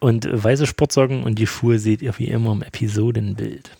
und 0.00 0.26
weiße 0.30 0.66
Sportsocken 0.66 1.22
und 1.22 1.38
die 1.38 1.46
Schuhe 1.46 1.78
seht 1.78 2.02
ihr 2.02 2.18
wie 2.18 2.28
immer 2.28 2.52
im 2.52 2.62
Episodenbild. 2.62 3.70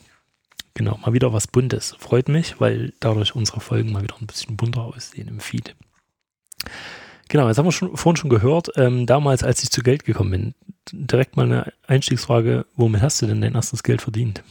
Genau, 0.75 0.99
mal 0.99 1.12
wieder 1.12 1.32
was 1.32 1.46
Buntes. 1.46 1.96
Freut 1.99 2.28
mich, 2.28 2.61
weil 2.61 2.93
dadurch 3.00 3.34
unsere 3.34 3.61
Folgen 3.61 3.93
mal 3.93 4.02
wieder 4.02 4.17
ein 4.20 4.26
bisschen 4.26 4.56
bunter 4.56 4.82
aussehen 4.82 5.28
im 5.28 5.40
Feed. 5.40 5.75
Genau, 7.28 7.49
jetzt 7.49 7.58
haben 7.58 7.67
wir 7.67 7.72
schon, 7.72 7.96
vorhin 7.96 8.17
schon 8.17 8.31
gehört, 8.31 8.70
ähm, 8.77 9.06
damals, 9.06 9.43
als 9.43 9.62
ich 9.62 9.70
zu 9.70 9.82
Geld 9.82 10.05
gekommen 10.05 10.31
bin, 10.31 10.55
direkt 10.93 11.36
mal 11.36 11.46
eine 11.46 11.72
Einstiegsfrage, 11.86 12.67
womit 12.77 13.03
hast 13.03 13.22
du 13.22 13.27
denn 13.27 13.41
dein 13.41 13.55
erstes 13.55 13.82
Geld 13.82 14.03
verdient? 14.03 14.43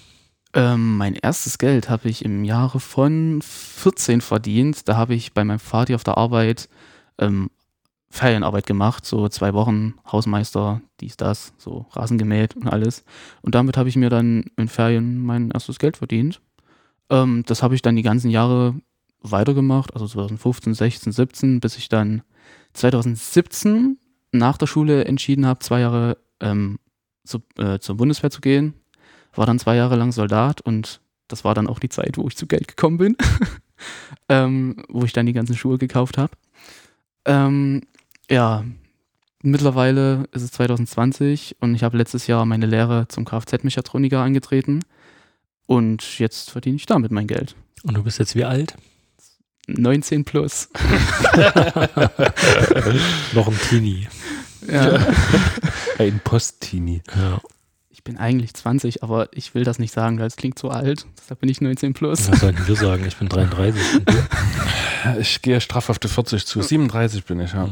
Ähm, 0.53 0.97
mein 0.97 1.15
erstes 1.15 1.57
Geld 1.57 1.89
habe 1.89 2.09
ich 2.09 2.25
im 2.25 2.43
Jahre 2.43 2.79
von 2.79 3.41
14 3.41 4.21
verdient. 4.21 4.87
Da 4.87 4.95
habe 4.95 5.13
ich 5.13 5.33
bei 5.33 5.43
meinem 5.43 5.59
Vati 5.59 5.93
auf 5.93 6.03
der 6.03 6.17
Arbeit 6.17 6.69
ähm, 7.19 7.51
Ferienarbeit 8.11 8.65
gemacht, 8.65 9.05
so 9.05 9.29
zwei 9.29 9.53
Wochen 9.53 9.93
Hausmeister, 10.11 10.81
dies, 10.99 11.15
das, 11.15 11.53
so 11.57 11.85
Rasen 11.91 12.17
gemäht 12.17 12.55
und 12.55 12.67
alles. 12.67 13.03
Und 13.41 13.53
damit 13.55 13.77
habe 13.77 13.89
ich 13.89 13.95
mir 13.95 14.09
dann 14.09 14.45
in 14.57 14.67
Ferien 14.67 15.23
mein 15.23 15.51
erstes 15.51 15.77
Geld 15.77 15.97
verdient. 15.97 16.41
Ähm, 17.09 17.43
das 17.45 17.61
habe 17.61 17.75
ich 17.75 17.81
dann 17.81 17.95
die 17.95 18.01
ganzen 18.01 18.31
Jahre 18.31 18.75
weitergemacht, 19.21 19.93
also 19.93 20.07
2015, 20.07 20.73
16, 20.73 21.11
17, 21.11 21.59
bis 21.59 21.77
ich 21.77 21.89
dann 21.89 22.23
2017 22.73 23.97
nach 24.31 24.57
der 24.57 24.67
Schule 24.67 25.05
entschieden 25.05 25.45
habe, 25.45 25.59
zwei 25.59 25.81
Jahre 25.81 26.17
ähm, 26.39 26.79
zu, 27.25 27.39
äh, 27.57 27.79
zur 27.79 27.97
Bundeswehr 27.97 28.31
zu 28.31 28.41
gehen. 28.41 28.73
War 29.33 29.45
dann 29.45 29.59
zwei 29.59 29.75
Jahre 29.75 29.95
lang 29.95 30.11
Soldat 30.11 30.61
und 30.61 31.01
das 31.27 31.43
war 31.43 31.53
dann 31.53 31.67
auch 31.67 31.79
die 31.79 31.89
Zeit, 31.89 32.17
wo 32.17 32.27
ich 32.27 32.35
zu 32.35 32.47
Geld 32.47 32.67
gekommen 32.67 32.97
bin, 32.97 33.17
ähm, 34.29 34.83
wo 34.89 35.03
ich 35.03 35.13
dann 35.13 35.27
die 35.27 35.33
ganzen 35.33 35.55
Schuhe 35.55 35.77
gekauft 35.77 36.17
habe. 36.17 36.31
Ähm, 37.25 37.81
ja, 38.29 38.63
mittlerweile 39.41 40.25
ist 40.31 40.43
es 40.43 40.51
2020 40.51 41.57
und 41.59 41.75
ich 41.75 41.83
habe 41.83 41.97
letztes 41.97 42.27
Jahr 42.27 42.45
meine 42.45 42.65
Lehre 42.65 43.07
zum 43.07 43.25
Kfz-Mechatroniker 43.25 44.19
angetreten 44.19 44.81
und 45.65 46.19
jetzt 46.19 46.51
verdiene 46.51 46.75
ich 46.75 46.85
damit 46.85 47.11
mein 47.11 47.27
Geld. 47.27 47.55
Und 47.83 47.95
du 47.95 48.03
bist 48.03 48.19
jetzt 48.19 48.35
wie 48.35 48.45
alt? 48.45 48.75
19 49.67 50.25
plus. 50.25 50.69
Noch 53.33 53.47
ein 53.47 53.59
Teenie. 53.69 54.07
Ja. 54.67 54.99
Ein 55.97 56.19
Posttini. 56.23 57.01
Ja. 57.15 57.39
Ich 57.89 58.03
bin 58.03 58.17
eigentlich 58.17 58.53
20, 58.53 59.03
aber 59.03 59.29
ich 59.31 59.53
will 59.53 59.63
das 59.63 59.77
nicht 59.77 59.93
sagen, 59.93 60.19
weil 60.19 60.27
es 60.27 60.37
klingt 60.37 60.57
so 60.57 60.69
alt. 60.69 61.05
Deshalb 61.17 61.41
bin 61.41 61.49
ich 61.49 61.61
19 61.61 61.93
plus. 61.93 62.31
Was 62.31 62.39
sollten 62.39 62.67
wir 62.67 62.75
sagen? 62.75 63.05
Ich 63.05 63.17
bin 63.17 63.29
33. 63.29 63.95
Und 63.95 64.09
du? 64.09 64.13
Ich 65.19 65.41
gehe 65.41 65.61
straff 65.61 65.89
auf 65.89 65.99
die 65.99 66.07
40 66.07 66.45
zu. 66.45 66.61
37 66.61 67.25
bin 67.25 67.39
ich, 67.39 67.53
ja. 67.53 67.69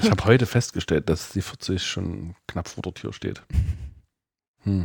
Ich 0.00 0.10
habe 0.10 0.24
heute 0.24 0.46
festgestellt, 0.46 1.08
dass 1.08 1.30
die 1.30 1.42
40 1.42 1.82
schon 1.84 2.34
knapp 2.48 2.68
vor 2.68 2.82
der 2.82 2.94
Tür 2.94 3.12
steht. 3.12 3.42
Hm. 4.64 4.82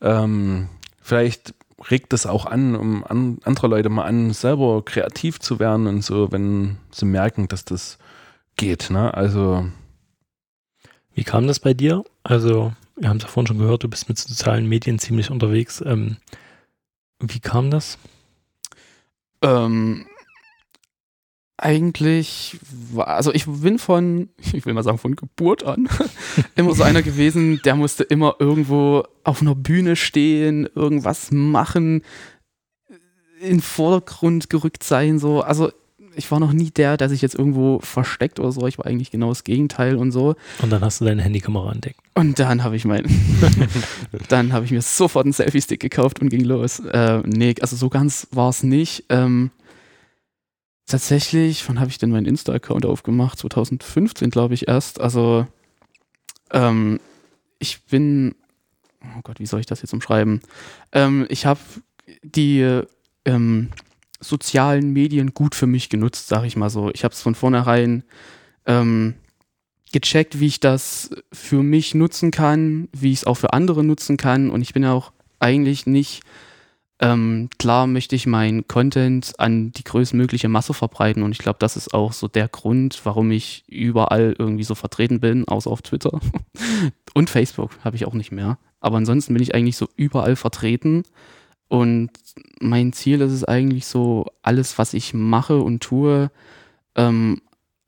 ähm, 0.00 0.68
vielleicht 1.02 1.54
regt 1.90 2.12
das 2.12 2.26
auch 2.26 2.46
an, 2.46 2.76
um 2.76 3.04
an, 3.04 3.38
andere 3.44 3.68
Leute 3.68 3.88
mal 3.90 4.04
an, 4.04 4.32
selber 4.32 4.82
kreativ 4.84 5.40
zu 5.40 5.58
werden 5.58 5.86
und 5.86 6.02
so, 6.02 6.32
wenn 6.32 6.78
sie 6.90 7.04
merken, 7.06 7.48
dass 7.48 7.64
das 7.64 7.98
geht. 8.56 8.90
Ne? 8.90 9.12
Also 9.14 9.66
Wie 11.14 11.24
kam 11.24 11.46
das 11.46 11.60
bei 11.60 11.74
dir? 11.74 12.04
Also, 12.24 12.72
wir 12.96 13.08
haben 13.08 13.18
es 13.18 13.22
ja 13.22 13.28
vorhin 13.28 13.46
schon 13.46 13.58
gehört, 13.58 13.84
du 13.84 13.88
bist 13.88 14.08
mit 14.08 14.18
sozialen 14.18 14.68
Medien 14.68 14.98
ziemlich 14.98 15.30
unterwegs. 15.30 15.82
Ähm, 15.84 16.16
wie 17.20 17.40
kam 17.40 17.70
das? 17.70 17.98
Ähm, 19.42 20.06
eigentlich, 21.56 22.58
war, 22.92 23.08
also 23.08 23.32
ich 23.32 23.46
bin 23.46 23.78
von, 23.78 24.28
ich 24.52 24.66
will 24.66 24.74
mal 24.74 24.82
sagen, 24.82 24.98
von 24.98 25.16
Geburt 25.16 25.64
an 25.64 25.88
immer 26.56 26.74
so 26.74 26.82
einer 26.82 27.02
gewesen, 27.02 27.60
der 27.64 27.76
musste 27.76 28.04
immer 28.04 28.36
irgendwo 28.38 29.04
auf 29.22 29.40
einer 29.40 29.54
Bühne 29.54 29.96
stehen, 29.96 30.68
irgendwas 30.74 31.30
machen, 31.30 32.02
in 33.40 33.56
den 33.56 33.60
Vordergrund 33.60 34.48
gerückt 34.48 34.82
sein, 34.84 35.18
so. 35.18 35.42
Also 35.42 35.70
ich 36.16 36.30
war 36.30 36.40
noch 36.40 36.52
nie 36.52 36.70
der, 36.70 36.96
der 36.96 37.08
sich 37.08 37.22
jetzt 37.22 37.34
irgendwo 37.34 37.80
versteckt 37.80 38.38
oder 38.38 38.52
so. 38.52 38.66
Ich 38.66 38.78
war 38.78 38.86
eigentlich 38.86 39.10
genau 39.10 39.28
das 39.28 39.44
Gegenteil 39.44 39.96
und 39.96 40.12
so. 40.12 40.36
Und 40.62 40.70
dann 40.70 40.82
hast 40.82 41.00
du 41.00 41.04
deine 41.04 41.22
Handykamera 41.22 41.72
entdeckt. 41.72 41.98
Und 42.14 42.38
dann 42.38 42.62
habe 42.62 42.76
ich 42.76 42.84
mein, 42.84 43.04
dann 44.28 44.52
habe 44.52 44.64
ich 44.64 44.70
mir 44.70 44.82
sofort 44.82 45.26
einen 45.26 45.32
Selfie-Stick 45.32 45.80
gekauft 45.80 46.20
und 46.20 46.28
ging 46.28 46.44
los. 46.44 46.80
Äh, 46.80 47.22
nee, 47.24 47.54
also 47.60 47.76
so 47.76 47.88
ganz 47.88 48.28
war 48.30 48.50
es 48.50 48.62
nicht. 48.62 49.04
Ähm, 49.08 49.50
tatsächlich, 50.86 51.68
wann 51.68 51.80
habe 51.80 51.90
ich 51.90 51.98
denn 51.98 52.10
meinen 52.10 52.26
Insta-Account 52.26 52.86
aufgemacht? 52.86 53.38
2015, 53.38 54.30
glaube 54.30 54.54
ich, 54.54 54.68
erst. 54.68 55.00
Also, 55.00 55.46
ähm, 56.52 57.00
ich 57.58 57.84
bin, 57.84 58.34
oh 59.02 59.20
Gott, 59.22 59.40
wie 59.40 59.46
soll 59.46 59.60
ich 59.60 59.66
das 59.66 59.82
jetzt 59.82 59.92
umschreiben? 59.92 60.40
Ähm, 60.92 61.26
ich 61.28 61.46
habe 61.46 61.60
die 62.22 62.82
ähm, 63.24 63.70
sozialen 64.20 64.92
Medien 64.92 65.34
gut 65.34 65.54
für 65.54 65.66
mich 65.66 65.88
genutzt, 65.88 66.28
sage 66.28 66.46
ich 66.46 66.56
mal 66.56 66.70
so. 66.70 66.90
Ich 66.92 67.04
habe 67.04 67.14
es 67.14 67.22
von 67.22 67.34
vornherein 67.34 68.04
ähm, 68.66 69.14
gecheckt, 69.92 70.40
wie 70.40 70.46
ich 70.46 70.60
das 70.60 71.10
für 71.32 71.62
mich 71.62 71.94
nutzen 71.94 72.30
kann, 72.30 72.88
wie 72.92 73.12
ich 73.12 73.18
es 73.18 73.24
auch 73.24 73.36
für 73.36 73.52
andere 73.52 73.84
nutzen 73.84 74.16
kann. 74.16 74.50
Und 74.50 74.62
ich 74.62 74.72
bin 74.72 74.82
ja 74.82 74.92
auch 74.92 75.12
eigentlich 75.38 75.86
nicht, 75.86 76.22
ähm, 77.00 77.48
klar 77.58 77.86
möchte 77.86 78.14
ich 78.14 78.26
meinen 78.26 78.68
Content 78.68 79.32
an 79.38 79.72
die 79.72 79.84
größtmögliche 79.84 80.48
Masse 80.48 80.74
verbreiten. 80.74 81.22
Und 81.22 81.32
ich 81.32 81.38
glaube, 81.38 81.58
das 81.58 81.76
ist 81.76 81.92
auch 81.92 82.12
so 82.12 82.28
der 82.28 82.48
Grund, 82.48 83.00
warum 83.04 83.30
ich 83.30 83.64
überall 83.68 84.34
irgendwie 84.38 84.64
so 84.64 84.74
vertreten 84.74 85.20
bin, 85.20 85.46
außer 85.48 85.70
auf 85.70 85.82
Twitter. 85.82 86.20
Und 87.14 87.30
Facebook 87.30 87.70
habe 87.84 87.96
ich 87.96 88.06
auch 88.06 88.14
nicht 88.14 88.32
mehr. 88.32 88.58
Aber 88.80 88.96
ansonsten 88.96 89.34
bin 89.34 89.42
ich 89.42 89.54
eigentlich 89.54 89.76
so 89.76 89.88
überall 89.96 90.36
vertreten. 90.36 91.02
Und 91.68 92.10
mein 92.60 92.92
Ziel 92.92 93.20
ist 93.22 93.32
es 93.32 93.44
eigentlich 93.44 93.86
so, 93.86 94.26
alles, 94.42 94.78
was 94.78 94.94
ich 94.94 95.14
mache 95.14 95.60
und 95.60 95.82
tue, 95.82 96.30
ähm, 96.94 97.40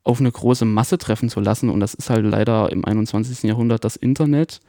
auf 0.03 0.19
eine 0.19 0.31
große 0.31 0.65
Masse 0.65 0.97
treffen 0.97 1.29
zu 1.29 1.39
lassen. 1.39 1.69
Und 1.69 1.79
das 1.79 1.93
ist 1.93 2.09
halt 2.09 2.25
leider 2.25 2.71
im 2.71 2.83
21. 2.83 3.43
Jahrhundert 3.43 3.83
das 3.83 3.95
Internet. 3.95 4.59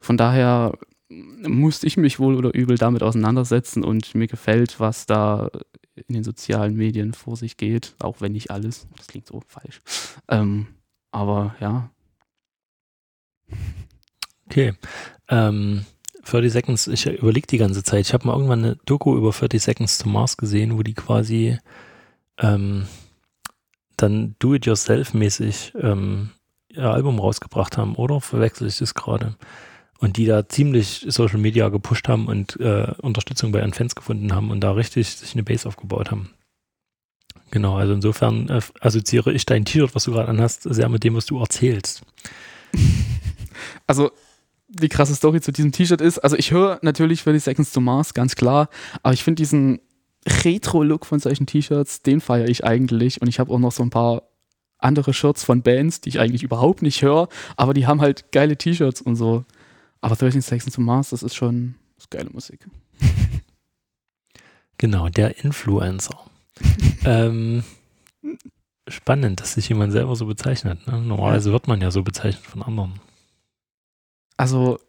Von 0.00 0.16
daher 0.16 0.72
musste 1.08 1.86
ich 1.86 1.96
mich 1.96 2.18
wohl 2.18 2.36
oder 2.36 2.54
übel 2.54 2.78
damit 2.78 3.02
auseinandersetzen 3.02 3.84
und 3.84 4.14
mir 4.14 4.26
gefällt, 4.26 4.80
was 4.80 5.06
da 5.06 5.50
in 5.94 6.14
den 6.14 6.24
sozialen 6.24 6.74
Medien 6.76 7.12
vor 7.12 7.36
sich 7.36 7.56
geht, 7.56 7.94
auch 8.00 8.20
wenn 8.20 8.32
nicht 8.32 8.50
alles. 8.50 8.86
Das 8.96 9.06
klingt 9.06 9.26
so 9.26 9.42
falsch. 9.46 9.80
Ähm, 10.28 10.66
aber 11.12 11.54
ja, 11.60 11.90
Okay. 14.46 14.74
Ähm, 15.28 15.84
30 16.26 16.52
Seconds, 16.52 16.86
ich 16.86 17.06
überlege 17.06 17.46
die 17.46 17.58
ganze 17.58 17.82
Zeit. 17.82 18.06
Ich 18.06 18.14
habe 18.14 18.26
mal 18.26 18.34
irgendwann 18.34 18.64
eine 18.64 18.76
Doku 18.86 19.16
über 19.16 19.30
30 19.30 19.62
Seconds 19.62 19.98
to 19.98 20.08
Mars 20.08 20.36
gesehen, 20.36 20.78
wo 20.78 20.82
die 20.82 20.94
quasi 20.94 21.58
ähm, 22.38 22.86
dann 23.96 24.36
Do-it-yourself-mäßig 24.38 25.74
ähm, 25.80 26.30
ihr 26.68 26.90
Album 26.90 27.18
rausgebracht 27.18 27.76
haben, 27.76 27.94
oder? 27.94 28.20
Verwechsel 28.20 28.68
ich 28.68 28.78
das 28.78 28.94
gerade? 28.94 29.36
Und 29.98 30.16
die 30.16 30.26
da 30.26 30.48
ziemlich 30.48 31.06
Social 31.08 31.38
Media 31.38 31.68
gepusht 31.68 32.08
haben 32.08 32.26
und 32.26 32.58
äh, 32.60 32.92
Unterstützung 33.00 33.52
bei 33.52 33.60
ihren 33.60 33.72
Fans 33.72 33.94
gefunden 33.94 34.34
haben 34.34 34.50
und 34.50 34.60
da 34.60 34.72
richtig 34.72 35.08
sich 35.08 35.34
eine 35.34 35.44
Base 35.44 35.66
aufgebaut 35.66 36.10
haben. 36.10 36.30
Genau, 37.50 37.76
also 37.76 37.94
insofern 37.94 38.48
äh, 38.48 38.60
assoziiere 38.80 39.32
ich 39.32 39.46
dein 39.46 39.64
T-Shirt, 39.64 39.94
was 39.94 40.04
du 40.04 40.12
gerade 40.12 40.28
anhast, 40.28 40.62
sehr 40.62 40.88
mit 40.88 41.04
dem, 41.04 41.14
was 41.14 41.26
du 41.26 41.38
erzählst. 41.38 42.02
also 43.86 44.10
die 44.68 44.88
krasse 44.88 45.14
Story 45.14 45.40
zu 45.40 45.52
diesem 45.52 45.72
T-Shirt 45.72 46.00
ist, 46.00 46.18
also 46.18 46.36
ich 46.36 46.50
höre 46.50 46.78
natürlich 46.82 47.22
30 47.22 47.42
Seconds 47.42 47.72
to 47.72 47.80
Mars, 47.80 48.14
ganz 48.14 48.34
klar, 48.34 48.68
aber 49.02 49.14
ich 49.14 49.22
finde 49.22 49.40
diesen 49.40 49.80
Retro-Look 50.26 51.06
von 51.06 51.20
solchen 51.20 51.46
T-Shirts, 51.46 52.02
den 52.02 52.20
feiere 52.20 52.48
ich 52.48 52.64
eigentlich 52.64 53.22
und 53.22 53.28
ich 53.28 53.38
habe 53.38 53.52
auch 53.52 53.58
noch 53.58 53.72
so 53.72 53.82
ein 53.82 53.90
paar 53.90 54.22
andere 54.78 55.14
Shirts 55.14 55.44
von 55.44 55.62
Bands, 55.62 56.00
die 56.00 56.10
ich 56.10 56.20
eigentlich 56.20 56.42
überhaupt 56.42 56.82
nicht 56.82 57.02
höre, 57.02 57.28
aber 57.56 57.74
die 57.74 57.86
haben 57.86 58.00
halt 58.00 58.32
geile 58.32 58.56
T-Shirts 58.56 59.00
und 59.00 59.16
so. 59.16 59.44
Aber 60.04 60.16
13 60.16 60.42
Seconds 60.42 60.74
to 60.74 60.80
Mars, 60.80 61.10
das 61.10 61.22
ist 61.22 61.34
schon 61.34 61.76
das 61.96 62.04
ist 62.04 62.10
geile 62.10 62.30
Musik. 62.30 62.66
Genau, 64.76 65.08
der 65.08 65.44
Influencer. 65.44 66.18
ähm, 67.04 67.62
spannend, 68.88 69.40
dass 69.40 69.54
sich 69.54 69.68
jemand 69.68 69.92
selber 69.92 70.16
so 70.16 70.26
bezeichnet. 70.26 70.84
Ne? 70.88 71.00
Normalerweise 71.00 71.52
wird 71.52 71.68
man 71.68 71.80
ja 71.80 71.92
so 71.92 72.02
bezeichnet 72.02 72.44
von 72.44 72.60
anderen. 72.60 73.00
Also 74.36 74.80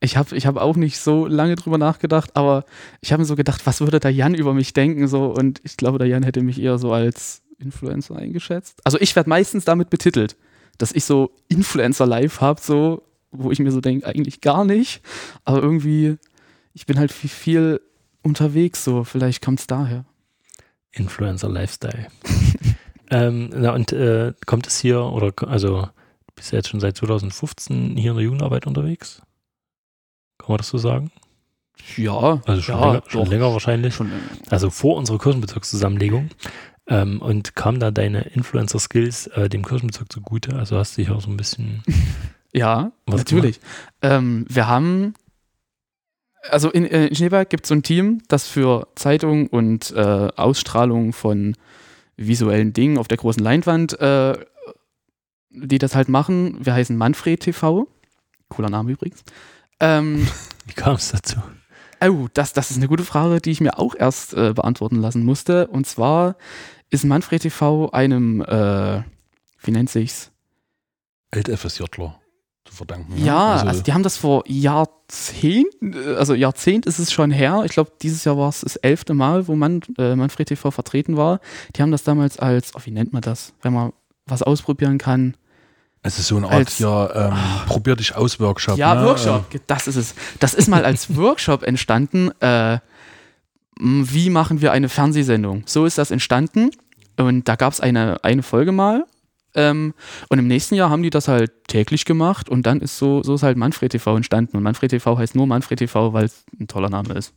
ich 0.00 0.16
habe 0.16 0.36
ich 0.36 0.46
hab 0.46 0.56
auch 0.56 0.76
nicht 0.76 0.98
so 0.98 1.26
lange 1.26 1.56
drüber 1.56 1.76
nachgedacht, 1.76 2.36
aber 2.36 2.64
ich 3.00 3.12
habe 3.12 3.22
mir 3.22 3.26
so 3.26 3.34
gedacht, 3.34 3.66
was 3.66 3.80
würde 3.80 3.98
der 3.98 4.12
Jan 4.12 4.34
über 4.34 4.54
mich 4.54 4.72
denken 4.72 5.08
so 5.08 5.26
und 5.26 5.60
ich 5.64 5.76
glaube, 5.76 5.98
der 5.98 6.06
Jan 6.06 6.22
hätte 6.22 6.42
mich 6.42 6.60
eher 6.60 6.78
so 6.78 6.92
als 6.92 7.42
Influencer 7.58 8.16
eingeschätzt. 8.16 8.80
Also 8.84 8.98
ich 9.00 9.16
werde 9.16 9.28
meistens 9.28 9.64
damit 9.64 9.90
betitelt, 9.90 10.36
dass 10.78 10.92
ich 10.92 11.04
so 11.04 11.32
Influencer-Life 11.48 12.40
habe, 12.40 12.60
so, 12.60 13.02
wo 13.36 13.50
ich 13.50 13.58
mir 13.58 13.70
so 13.70 13.80
denke, 13.80 14.06
eigentlich 14.06 14.40
gar 14.40 14.64
nicht, 14.64 15.02
aber 15.44 15.62
irgendwie, 15.62 16.16
ich 16.72 16.86
bin 16.86 16.98
halt 16.98 17.12
viel, 17.12 17.30
viel 17.30 17.80
unterwegs, 18.22 18.84
so, 18.84 19.04
vielleicht 19.04 19.44
kommt 19.44 19.60
es 19.60 19.66
daher. 19.66 20.04
Influencer 20.92 21.48
Lifestyle. 21.48 22.06
ähm, 23.10 23.50
na 23.54 23.74
und 23.74 23.92
äh, 23.92 24.32
kommt 24.46 24.66
es 24.66 24.78
hier, 24.78 25.02
oder 25.02 25.32
also 25.48 25.82
du 25.82 26.32
bist 26.34 26.52
ja 26.52 26.58
jetzt 26.58 26.68
schon 26.68 26.80
seit 26.80 26.96
2015 26.96 27.96
hier 27.96 28.12
in 28.12 28.16
der 28.16 28.24
Jugendarbeit 28.24 28.66
unterwegs? 28.66 29.20
Kann 30.38 30.48
man 30.48 30.58
das 30.58 30.68
so 30.68 30.78
sagen? 30.78 31.10
Ja, 31.96 32.40
Also 32.46 32.62
schon, 32.62 32.78
ja, 32.78 32.86
länger, 32.86 33.02
schon 33.08 33.26
länger 33.26 33.52
wahrscheinlich. 33.52 33.94
Schon 33.94 34.08
länger. 34.08 34.22
Also 34.50 34.70
vor 34.70 34.96
unserer 34.96 35.18
Kirchenbezirkszusammenlegung. 35.18 36.30
Ähm, 36.86 37.22
und 37.22 37.56
kam 37.56 37.80
da 37.80 37.90
deine 37.90 38.22
Influencer-Skills 38.22 39.28
äh, 39.28 39.48
dem 39.48 39.64
Kirchenbezirk 39.64 40.12
zugute? 40.12 40.56
Also 40.56 40.76
hast 40.76 40.96
du 40.96 41.02
dich 41.02 41.10
auch 41.10 41.20
so 41.20 41.30
ein 41.30 41.36
bisschen. 41.36 41.82
Ja, 42.54 42.92
Was 43.06 43.18
natürlich. 43.18 43.60
Ähm, 44.00 44.46
wir 44.48 44.68
haben, 44.68 45.14
also 46.48 46.70
in, 46.70 46.86
äh, 46.86 47.08
in 47.08 47.14
Schneeberg 47.14 47.50
gibt 47.50 47.64
es 47.64 47.68
so 47.68 47.74
ein 47.74 47.82
Team, 47.82 48.22
das 48.28 48.46
für 48.46 48.86
Zeitung 48.94 49.48
und 49.48 49.90
äh, 49.90 50.28
Ausstrahlung 50.36 51.12
von 51.12 51.56
visuellen 52.16 52.72
Dingen 52.72 52.96
auf 52.96 53.08
der 53.08 53.18
großen 53.18 53.42
Leinwand, 53.42 53.98
äh, 54.00 54.38
die 55.50 55.78
das 55.78 55.96
halt 55.96 56.08
machen. 56.08 56.64
Wir 56.64 56.74
heißen 56.74 56.96
Manfred 56.96 57.40
TV. 57.40 57.88
Cooler 58.48 58.70
Name 58.70 58.92
übrigens. 58.92 59.24
Ähm, 59.80 60.28
Wie 60.66 60.74
kam 60.74 60.94
es 60.94 61.10
dazu? 61.10 61.38
Oh, 62.00 62.28
das, 62.34 62.52
das 62.52 62.70
ist 62.70 62.76
eine 62.76 62.86
gute 62.86 63.04
Frage, 63.04 63.40
die 63.40 63.50
ich 63.50 63.60
mir 63.60 63.80
auch 63.80 63.96
erst 63.96 64.34
äh, 64.34 64.52
beantworten 64.52 64.96
lassen 64.96 65.24
musste. 65.24 65.66
Und 65.66 65.86
zwar 65.86 66.36
ist 66.90 67.04
Manfred 67.04 67.42
TV 67.42 67.90
einem, 67.90 68.42
äh, 68.42 69.02
wie 69.60 69.70
nennt 69.72 69.90
sich's? 69.90 70.30
Alt-FSJler 71.32 72.20
zu 72.64 72.74
verdanken. 72.74 73.14
ne? 73.14 73.24
Ja, 73.26 73.56
also, 73.56 73.82
die 73.82 73.92
haben 73.92 74.02
das 74.02 74.16
vor 74.16 74.42
Jahrzehnten, 74.46 75.92
äh, 75.92 76.14
also 76.16 76.34
Jahrzehnt 76.34 76.86
ist 76.86 76.98
es 76.98 77.12
schon 77.12 77.30
her. 77.30 77.62
Ich 77.64 77.72
glaube, 77.72 77.92
dieses 78.02 78.24
Jahr 78.24 78.36
war 78.38 78.48
es 78.48 78.60
das 78.60 78.76
elfte 78.76 79.14
Mal, 79.14 79.48
wo 79.48 79.54
Man, 79.54 79.80
äh, 79.98 80.16
Manfred 80.16 80.48
TV 80.48 80.70
vertreten 80.70 81.16
war. 81.16 81.40
Die 81.76 81.82
haben 81.82 81.90
das 81.90 82.02
damals 82.04 82.38
als, 82.38 82.72
oh, 82.74 82.80
wie 82.84 82.90
nennt 82.90 83.12
man 83.12 83.22
das, 83.22 83.52
wenn 83.62 83.72
man 83.72 83.92
was 84.26 84.42
ausprobieren 84.42 84.98
kann? 84.98 85.36
es 86.06 86.18
ist 86.18 86.28
so 86.28 86.36
eine 86.36 86.46
Art 86.48 86.54
als- 86.54 86.78
ja, 86.80 87.28
ähm, 87.30 87.34
probier 87.66 87.96
dich 87.96 88.14
aus 88.14 88.38
Workshop. 88.38 88.76
Ja, 88.76 88.94
ne? 88.94 89.06
Workshop, 89.06 89.46
das 89.66 89.86
ist 89.86 89.96
es. 89.96 90.14
Das 90.38 90.52
ist 90.52 90.68
mal 90.68 90.84
als 90.84 91.16
Workshop 91.16 91.62
entstanden. 91.62 92.30
Äh, 92.40 92.78
wie 93.80 94.28
machen 94.28 94.60
wir 94.60 94.72
eine 94.72 94.90
Fernsehsendung? 94.90 95.62
So 95.66 95.86
ist 95.86 95.96
das 95.96 96.10
entstanden. 96.10 96.70
Und 97.16 97.48
da 97.48 97.56
gab 97.56 97.72
es 97.72 97.80
eine, 97.80 98.22
eine 98.22 98.42
Folge 98.42 98.70
mal. 98.70 99.06
Ähm, 99.54 99.94
und 100.28 100.38
im 100.38 100.46
nächsten 100.46 100.74
Jahr 100.74 100.90
haben 100.90 101.02
die 101.02 101.10
das 101.10 101.28
halt 101.28 101.52
täglich 101.68 102.04
gemacht. 102.04 102.48
Und 102.48 102.66
dann 102.66 102.80
ist 102.80 102.98
so, 102.98 103.22
so 103.22 103.34
ist 103.34 103.42
halt 103.42 103.56
Manfred 103.56 103.92
TV 103.92 104.16
entstanden. 104.16 104.56
Und 104.56 104.62
Manfred 104.62 104.90
TV 104.90 105.18
heißt 105.18 105.34
nur 105.34 105.46
Manfred 105.46 105.78
TV, 105.78 106.12
weil 106.12 106.24
es 106.24 106.44
ein 106.58 106.68
toller 106.68 106.90
Name 106.90 107.14
ist. 107.14 107.34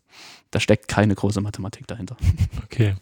Da 0.51 0.59
steckt 0.59 0.87
keine 0.87 1.15
große 1.15 1.41
Mathematik 1.41 1.87
dahinter. 1.87 2.17
Okay. 2.65 2.95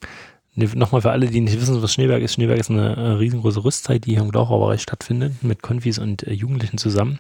Ne, 0.56 0.70
Nochmal 0.74 1.02
für 1.02 1.12
alle, 1.12 1.28
die 1.28 1.42
nicht 1.42 1.60
wissen, 1.60 1.82
was 1.82 1.94
Schneeberg 1.94 2.22
ist. 2.22 2.34
Schneeberg 2.34 2.60
ist 2.60 2.70
eine 2.70 2.96
äh, 2.96 3.12
riesengroße 3.14 3.64
Rüstzeit, 3.64 4.06
die 4.06 4.12
hier 4.12 4.22
im 4.22 4.32
Glauchauerbereich 4.32 4.82
stattfindet, 4.82 5.44
mit 5.44 5.62
Konfis 5.62 6.00
und 6.00 6.24
äh, 6.24 6.32
Jugendlichen 6.32 6.78
zusammen. 6.78 7.20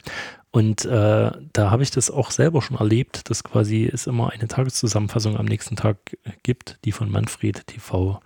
Und 0.52 0.86
äh, 0.86 1.32
da 1.52 1.70
habe 1.70 1.84
ich 1.84 1.92
das 1.92 2.10
auch 2.10 2.32
selber 2.32 2.62
schon 2.62 2.78
erlebt, 2.78 3.30
dass 3.30 3.44
quasi 3.44 3.90
es 3.92 4.08
immer 4.08 4.32
eine 4.32 4.48
Tageszusammenfassung 4.48 5.36
am 5.36 5.46
nächsten 5.46 5.76
Tag 5.76 5.98
äh, 6.24 6.32
gibt, 6.44 6.80
die 6.86 6.94
von 6.94 7.12
Manfred 7.12 7.68
TV 7.68 8.22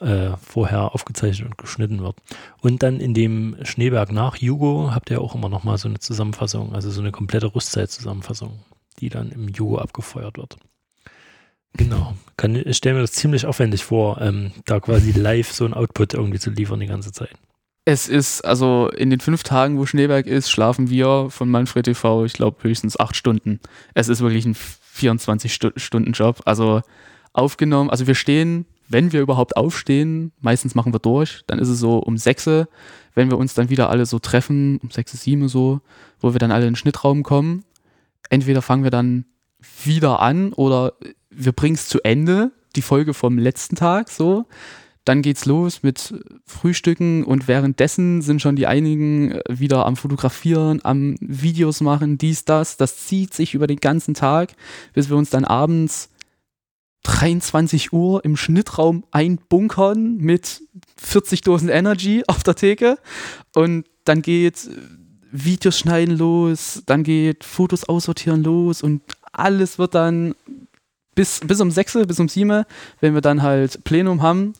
äh, 0.00 0.36
vorher 0.36 0.94
aufgezeichnet 0.94 1.48
und 1.48 1.58
geschnitten 1.58 2.02
wird. 2.02 2.16
Und 2.60 2.82
dann 2.82 3.00
in 3.00 3.14
dem 3.14 3.56
Schneeberg 3.62 4.12
nach 4.12 4.36
Jugo 4.36 4.90
habt 4.94 5.10
ihr 5.10 5.20
auch 5.20 5.34
immer 5.34 5.48
nochmal 5.48 5.78
so 5.78 5.88
eine 5.88 5.98
Zusammenfassung, 5.98 6.74
also 6.74 6.90
so 6.90 7.00
eine 7.00 7.12
komplette 7.12 7.54
Rüstzeit-Zusammenfassung, 7.54 8.58
die 9.00 9.08
dann 9.08 9.30
im 9.30 9.48
Jugo 9.48 9.78
abgefeuert 9.78 10.38
wird. 10.38 10.56
Genau. 11.76 12.14
Kann, 12.36 12.54
ich 12.54 12.76
stelle 12.76 12.96
mir 12.96 13.00
das 13.00 13.12
ziemlich 13.12 13.46
aufwendig 13.46 13.84
vor, 13.84 14.20
ähm, 14.20 14.52
da 14.64 14.80
quasi 14.80 15.12
live 15.18 15.52
so 15.52 15.64
ein 15.64 15.74
Output 15.74 16.14
irgendwie 16.14 16.38
zu 16.38 16.50
liefern 16.50 16.80
die 16.80 16.86
ganze 16.86 17.12
Zeit. 17.12 17.34
Es 17.86 18.08
ist, 18.08 18.42
also 18.42 18.88
in 18.88 19.10
den 19.10 19.20
fünf 19.20 19.42
Tagen, 19.42 19.78
wo 19.78 19.84
Schneeberg 19.84 20.26
ist, 20.26 20.50
schlafen 20.50 20.88
wir 20.88 21.28
von 21.28 21.50
Manfred 21.50 21.84
TV, 21.84 22.24
ich 22.24 22.32
glaube, 22.32 22.62
höchstens 22.62 22.98
acht 22.98 23.14
Stunden. 23.14 23.60
Es 23.92 24.08
ist 24.08 24.22
wirklich 24.22 24.46
ein 24.46 24.54
24-Stunden-Job. 24.54 26.42
Also 26.46 26.80
aufgenommen, 27.34 27.90
also 27.90 28.06
wir 28.06 28.14
stehen, 28.14 28.64
wenn 28.88 29.12
wir 29.12 29.20
überhaupt 29.20 29.56
aufstehen, 29.56 30.32
meistens 30.40 30.74
machen 30.74 30.92
wir 30.92 30.98
durch, 30.98 31.42
dann 31.46 31.58
ist 31.58 31.68
es 31.68 31.78
so 31.78 31.98
um 31.98 32.18
sechs, 32.18 32.46
wenn 32.46 33.30
wir 33.30 33.38
uns 33.38 33.54
dann 33.54 33.70
wieder 33.70 33.90
alle 33.90 34.06
so 34.06 34.18
treffen, 34.18 34.78
um 34.82 34.90
sechs, 34.90 35.12
sieben 35.12 35.48
so, 35.48 35.80
wo 36.20 36.32
wir 36.32 36.38
dann 36.38 36.52
alle 36.52 36.66
in 36.66 36.72
den 36.72 36.76
Schnittraum 36.76 37.22
kommen. 37.22 37.64
Entweder 38.30 38.62
fangen 38.62 38.84
wir 38.84 38.90
dann 38.90 39.24
wieder 39.84 40.20
an 40.20 40.52
oder 40.52 40.94
wir 41.30 41.52
bringen 41.52 41.74
es 41.74 41.88
zu 41.88 42.00
Ende, 42.02 42.52
die 42.76 42.82
Folge 42.82 43.14
vom 43.14 43.38
letzten 43.38 43.76
Tag 43.76 44.10
so. 44.10 44.46
Dann 45.04 45.20
geht's 45.20 45.44
los 45.44 45.82
mit 45.82 46.14
Frühstücken 46.46 47.24
und 47.24 47.46
währenddessen 47.46 48.22
sind 48.22 48.40
schon 48.40 48.56
die 48.56 48.66
einigen 48.66 49.32
äh, 49.32 49.42
wieder 49.48 49.84
am 49.84 49.96
Fotografieren, 49.96 50.80
am 50.82 51.16
Videos 51.20 51.82
machen, 51.82 52.16
dies, 52.16 52.46
das. 52.46 52.78
Das 52.78 53.06
zieht 53.06 53.34
sich 53.34 53.52
über 53.52 53.66
den 53.66 53.80
ganzen 53.80 54.14
Tag, 54.14 54.54
bis 54.94 55.10
wir 55.10 55.16
uns 55.16 55.28
dann 55.28 55.44
abends 55.44 56.08
23 57.04 57.92
Uhr 57.92 58.24
im 58.24 58.36
Schnittraum 58.36 59.04
einbunkern 59.12 60.16
mit 60.16 60.62
40 60.96 61.42
Dosen 61.42 61.68
Energy 61.68 62.24
auf 62.26 62.42
der 62.42 62.56
Theke 62.56 62.98
und 63.54 63.84
dann 64.04 64.22
geht 64.22 64.66
äh, 64.66 64.70
Videos 65.30 65.78
schneiden 65.78 66.16
los, 66.16 66.82
dann 66.86 67.02
geht 67.02 67.44
Fotos 67.44 67.84
aussortieren 67.84 68.42
los 68.42 68.82
und 68.82 69.02
alles 69.32 69.78
wird 69.78 69.94
dann 69.94 70.34
bis, 71.14 71.40
bis 71.40 71.60
um 71.60 71.70
6, 71.70 71.98
bis 72.06 72.20
um 72.20 72.28
7, 72.28 72.64
wenn 73.00 73.14
wir 73.14 73.20
dann 73.20 73.42
halt 73.42 73.84
Plenum 73.84 74.22
haben. 74.22 74.54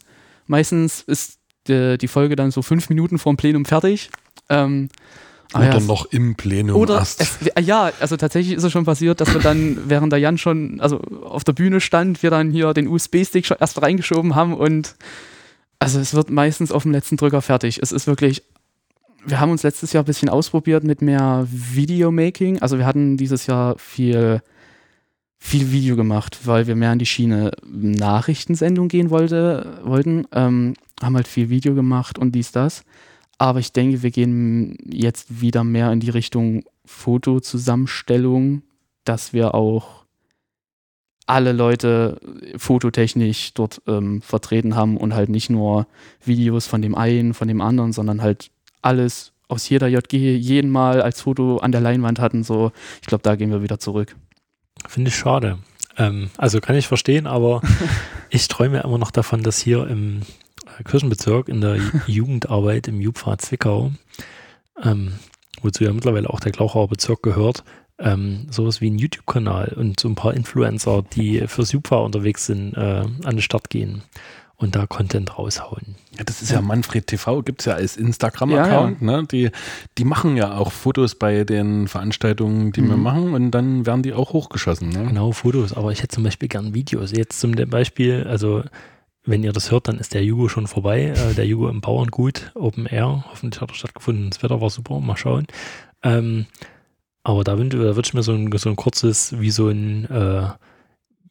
Meistens 0.47 1.03
ist 1.03 1.39
die, 1.69 1.97
die 1.99 2.09
Folge 2.09 2.37
dann 2.37 2.51
so 2.51 2.63
fünf 2.63 2.89
Minuten 2.89 3.19
vor 3.19 3.33
dem 3.33 3.37
Plenum 3.37 3.65
fertig. 3.65 4.11
Ähm, 4.49 4.89
ah 5.55 5.61
Oder 5.61 5.79
ja, 5.79 5.81
noch 5.81 6.07
im 6.07 6.35
Plenum 6.35 6.77
oder 6.77 6.97
erst. 6.97 7.21
es, 7.21 7.39
ja, 7.61 7.93
also 8.01 8.17
tatsächlich 8.17 8.57
ist 8.57 8.65
es 8.65 8.73
schon 8.73 8.85
passiert, 8.85 9.21
dass 9.21 9.33
wir 9.33 9.41
dann, 9.41 9.79
während 9.87 10.13
der 10.13 10.19
Jan 10.19 10.37
schon 10.37 10.81
also 10.81 10.99
auf 10.99 11.45
der 11.45 11.53
Bühne 11.53 11.81
stand, 11.81 12.23
wir 12.23 12.31
dann 12.31 12.51
hier 12.51 12.75
den 12.75 12.89
USB-Stick 12.89 13.47
schon 13.47 13.59
erst 13.61 13.81
reingeschoben 13.81 14.35
haben 14.35 14.55
und 14.55 14.97
also 15.79 16.01
es 16.01 16.15
wird 16.15 16.31
meistens 16.31 16.73
auf 16.73 16.83
dem 16.83 16.93
letzten 16.93 17.17
Drücker 17.17 17.43
fertig. 17.43 17.79
Es 17.81 17.93
ist 17.93 18.07
wirklich, 18.07 18.43
wir 19.25 19.39
haben 19.39 19.51
uns 19.51 19.63
letztes 19.63 19.93
Jahr 19.93 20.03
ein 20.03 20.07
bisschen 20.07 20.29
ausprobiert 20.29 20.83
mit 20.83 21.03
mehr 21.03 21.47
Videomaking. 21.51 22.61
Also 22.61 22.79
wir 22.79 22.87
hatten 22.87 23.17
dieses 23.17 23.47
Jahr 23.47 23.79
viel, 23.79 24.41
viel 25.39 25.73
Video 25.73 25.95
gemacht, 25.95 26.39
weil 26.45 26.67
wir 26.67 26.75
mehr 26.75 26.93
in 26.93 26.99
die 26.99 27.07
Schiene 27.07 27.53
Nachrichtensendung 27.67 28.89
gehen 28.89 29.11
wollte, 29.11 29.79
wollten. 29.85 30.27
Ähm, 30.33 30.75
haben 31.03 31.17
halt 31.17 31.29
viel 31.29 31.51
Video 31.51 31.75
gemacht 31.75 32.19
und 32.19 32.35
dies, 32.35 32.51
das. 32.51 32.85
Aber 33.39 33.59
ich 33.59 33.73
denke, 33.73 34.03
wir 34.03 34.11
gehen 34.11 34.77
jetzt 34.85 35.41
wieder 35.41 35.65
mehr 35.65 35.93
in 35.93 36.01
die 36.01 36.11
Richtung 36.11 36.65
Fotozusammenstellung, 36.85 38.63
dass 39.05 39.33
wir 39.33 39.55
auch 39.55 40.05
alle 41.27 41.53
Leute 41.53 42.21
fototechnisch 42.57 43.55
dort 43.55 43.81
ähm, 43.87 44.21
vertreten 44.21 44.77
haben 44.77 44.97
und 44.97 45.15
halt 45.15 45.31
nicht 45.31 45.51
nur 45.51 45.87
Videos 46.23 46.67
von 46.67 46.83
dem 46.83 46.95
einen, 46.95 47.35
von 47.35 47.49
dem 47.49 47.61
anderen, 47.61 47.93
sondern 47.93 48.21
halt 48.21 48.51
alles 48.83 49.33
aus 49.49 49.69
jeder 49.69 49.89
JG 49.89 50.37
jeden 50.37 50.71
Mal 50.71 51.01
als 51.01 51.23
Foto 51.23 51.59
an 51.59 51.73
der 51.73 51.81
Leinwand 51.81 52.19
hatten. 52.19 52.45
So, 52.45 52.73
ich 53.01 53.07
glaube, 53.07 53.23
da 53.23 53.37
gehen 53.37 53.51
wir 53.51 53.63
wieder 53.63 53.79
zurück. 53.79 54.17
Finde 54.87 55.09
ich 55.09 55.17
schade. 55.17 55.59
Ähm, 55.97 56.31
also 56.37 56.61
kann 56.61 56.77
ich 56.77 56.89
verstehen, 56.89 57.27
aber 57.27 57.63
ich 58.31 58.49
träume 58.49 58.83
immer 58.83 58.99
noch 58.99 59.11
davon, 59.11 59.43
dass 59.43 59.59
hier 59.59 59.87
im 59.87 60.21
Kirchenbezirk 60.85 61.49
in 61.49 61.61
der 61.61 61.77
Ju- 61.77 62.01
Jugendarbeit 62.07 62.89
im 62.89 63.01
Jupfa 63.01 63.39
Zwickau, 63.39 63.93
ähm, 64.83 65.13
wozu 65.63 65.85
ja 65.85 65.93
mittlerweile 65.93 66.31
auch 66.31 66.41
der 66.41 66.53
Glauchauer 66.53 66.89
Bezirk 66.89 67.23
gehört, 67.23 67.65
ähm, 67.99 68.47
sowas 68.51 68.81
wie 68.81 68.91
ein 68.91 68.99
YouTube-Kanal 68.99 69.75
und 69.77 70.01
so 70.01 70.09
ein 70.09 70.15
paar 70.17 70.35
Influencer, 70.35 71.03
die 71.15 71.43
fürs 71.47 71.73
Jupfa 71.73 71.97
unterwegs 71.99 72.47
sind, 72.47 72.75
äh, 72.75 72.81
an 72.81 73.21
den 73.25 73.41
Start 73.43 73.71
gehen 73.71 74.03
und 74.57 74.77
da 74.77 74.87
Content 74.87 75.37
raushauen. 75.37 75.97
Ja, 76.17 76.25
das 76.25 76.41
ist 76.41 76.51
ja 76.53 76.61
Manfred 76.61 77.07
TV, 77.09 77.43
gibt 77.43 77.61
es 77.61 77.67
ja 77.67 77.75
als 77.75 77.97
Instagram-Account. 77.97 79.03
Ne? 79.03 79.25
Die, 79.31 79.51
die 79.99 80.05
machen 80.05 80.37
ja 80.37 80.57
auch 80.57 80.71
Fotos 80.71 81.17
bei 81.17 81.43
den 81.45 81.89
Veranstaltungen, 81.89 82.71
die 82.73 82.83
wir 82.83 82.97
Mhm. 82.97 83.03
machen 83.03 83.35
und 83.35 83.51
dann 83.51 83.85
werden 83.85 84.03
die 84.03 84.13
auch 84.13 84.33
hochgeschossen. 84.33 84.91
Ne? 84.91 85.07
Genau, 85.09 85.33
Fotos, 85.33 85.73
aber 85.73 85.91
ich 85.91 85.99
hätte 86.03 86.15
zum 86.15 86.23
Beispiel 86.23 86.49
gern 86.49 86.73
Videos. 86.73 87.11
Jetzt 87.11 87.41
zum 87.41 87.53
Beispiel, 87.53 88.27
also 88.29 88.63
wenn 89.25 89.43
ihr 89.43 89.53
das 89.53 89.71
hört, 89.71 89.89
dann 89.89 89.99
ist 89.99 90.15
der 90.15 90.25
Jugo 90.25 90.49
schon 90.49 90.67
vorbei. 90.67 91.15
Äh, 91.17 91.35
der 91.35 91.47
Jugo 91.47 91.69
im 91.69 91.81
Bauerngut, 91.81 92.53
Open 92.55 92.87
Air. 92.87 93.25
Hoffentlich 93.31 93.61
hat 93.61 93.71
er 93.71 93.75
stattgefunden. 93.75 94.31
Das 94.31 94.43
Wetter 94.43 94.61
war 94.61 94.71
super, 94.71 95.01
mal 95.01 95.17
schauen. 95.17 95.47
Ähm, 96.03 96.47
aber 97.23 97.43
da 97.43 97.59
wünsche 97.59 97.79
da 97.79 97.97
würd 97.97 98.07
ich 98.07 98.15
mir 98.15 98.23
so 98.23 98.33
ein, 98.33 98.53
so 98.57 98.69
ein 98.69 98.77
kurzes, 98.77 99.39
wie 99.41 99.51
so 99.51 99.69
ein, 99.69 100.05
äh, 100.11 100.49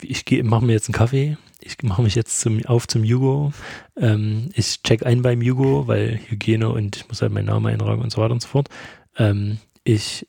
ich 0.02 0.26
mache 0.44 0.66
mir 0.66 0.74
jetzt 0.74 0.90
einen 0.90 0.96
Kaffee, 0.96 1.38
ich 1.62 1.82
mache 1.84 2.02
mich 2.02 2.16
jetzt 2.16 2.42
zum, 2.42 2.66
auf 2.66 2.88
zum 2.88 3.04
Jugo, 3.04 3.54
ähm, 3.96 4.50
ich 4.56 4.82
check 4.82 5.06
ein 5.06 5.22
beim 5.22 5.42
Jugo, 5.42 5.88
weil 5.88 6.20
Hygiene 6.28 6.70
und 6.70 6.96
ich 6.96 7.08
muss 7.08 7.22
halt 7.22 7.32
meinen 7.32 7.46
Namen 7.46 7.68
eintragen 7.68 8.02
und 8.02 8.12
so 8.12 8.22
weiter 8.22 8.34
und 8.34 8.42
so 8.42 8.48
fort. 8.48 8.70
Ähm, 9.18 9.60
ich 9.84 10.28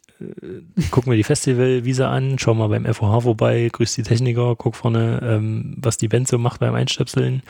guck 0.90 1.06
mir 1.06 1.16
die 1.16 1.24
Festivalvisa 1.24 2.10
an, 2.10 2.38
schau 2.38 2.54
mal 2.54 2.68
beim 2.68 2.84
FOH 2.92 3.20
vorbei, 3.22 3.68
grüß 3.72 3.94
die 3.94 4.02
Techniker, 4.02 4.56
guck 4.56 4.76
vorne, 4.76 5.20
ähm, 5.22 5.76
was 5.78 5.96
die 5.96 6.08
Band 6.08 6.28
so 6.28 6.38
macht 6.38 6.60
beim 6.60 6.74
Einstöpseln. 6.74 7.42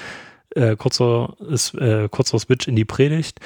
Äh, 0.54 0.76
kurzer, 0.76 1.36
ist, 1.50 1.74
äh, 1.74 2.08
kurzer 2.08 2.38
Switch 2.38 2.68
in 2.68 2.76
die 2.76 2.84
Predigt. 2.84 3.40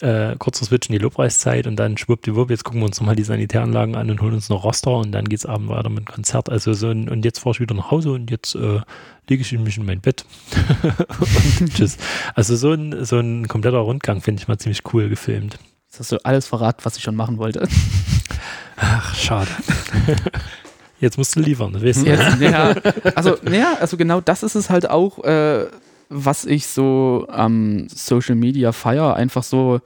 äh, 0.00 0.36
kurzer 0.36 0.64
Switch 0.64 0.88
in 0.88 0.92
die 0.92 0.98
Lobpreiszeit 0.98 1.66
und 1.66 1.76
dann 1.76 1.96
schwuppdiwupp, 1.96 2.50
jetzt 2.50 2.64
gucken 2.64 2.80
wir 2.80 2.86
uns 2.86 3.00
nochmal 3.00 3.16
die 3.16 3.24
Sanitäranlagen 3.24 3.96
an 3.96 4.10
und 4.10 4.20
holen 4.22 4.34
uns 4.34 4.48
noch 4.48 4.64
Roster 4.64 4.96
und 4.96 5.12
dann 5.12 5.28
geht 5.28 5.40
es 5.40 5.46
abend 5.46 5.68
weiter 5.68 5.88
mit 5.88 6.06
Konzert. 6.06 6.48
Also 6.50 6.72
so 6.72 6.88
ein, 6.88 7.08
und 7.08 7.24
jetzt 7.24 7.40
fahre 7.40 7.54
ich 7.54 7.60
wieder 7.60 7.74
nach 7.74 7.90
Hause 7.90 8.12
und 8.12 8.30
jetzt 8.30 8.54
äh, 8.54 8.80
lege 9.28 9.42
ich 9.42 9.52
mich 9.52 9.76
in 9.76 9.86
mein 9.86 10.00
Bett 10.00 10.24
und 11.60 11.74
tschüss. 11.74 11.96
Also 12.34 12.54
so 12.56 12.72
ein, 12.72 13.04
so 13.04 13.18
ein 13.18 13.48
kompletter 13.48 13.78
Rundgang 13.78 14.20
finde 14.20 14.40
ich 14.40 14.48
mal 14.48 14.58
ziemlich 14.58 14.82
cool 14.92 15.08
gefilmt. 15.08 15.58
Jetzt 15.86 16.00
hast 16.00 16.12
du 16.12 16.24
alles 16.24 16.46
verraten, 16.46 16.84
was 16.84 16.96
ich 16.96 17.02
schon 17.02 17.16
machen 17.16 17.38
wollte. 17.38 17.66
Ach, 18.76 19.14
schade. 19.14 19.50
Jetzt 21.00 21.16
musst 21.16 21.36
du 21.36 21.40
liefern, 21.40 21.72
das 21.72 21.84
weißt 21.84 22.02
du. 22.02 22.06
Jetzt, 22.06 22.40
ja, 22.40 22.74
also, 23.14 23.36
ja, 23.50 23.74
also 23.80 23.96
genau 23.96 24.20
das 24.20 24.42
ist 24.42 24.56
es 24.56 24.68
halt 24.68 24.90
auch, 24.90 25.22
äh, 25.24 25.66
was 26.08 26.44
ich 26.44 26.66
so 26.66 27.26
am 27.30 27.88
Social 27.88 28.34
Media 28.34 28.72
feier. 28.72 29.14
Einfach 29.14 29.44
so, 29.44 29.80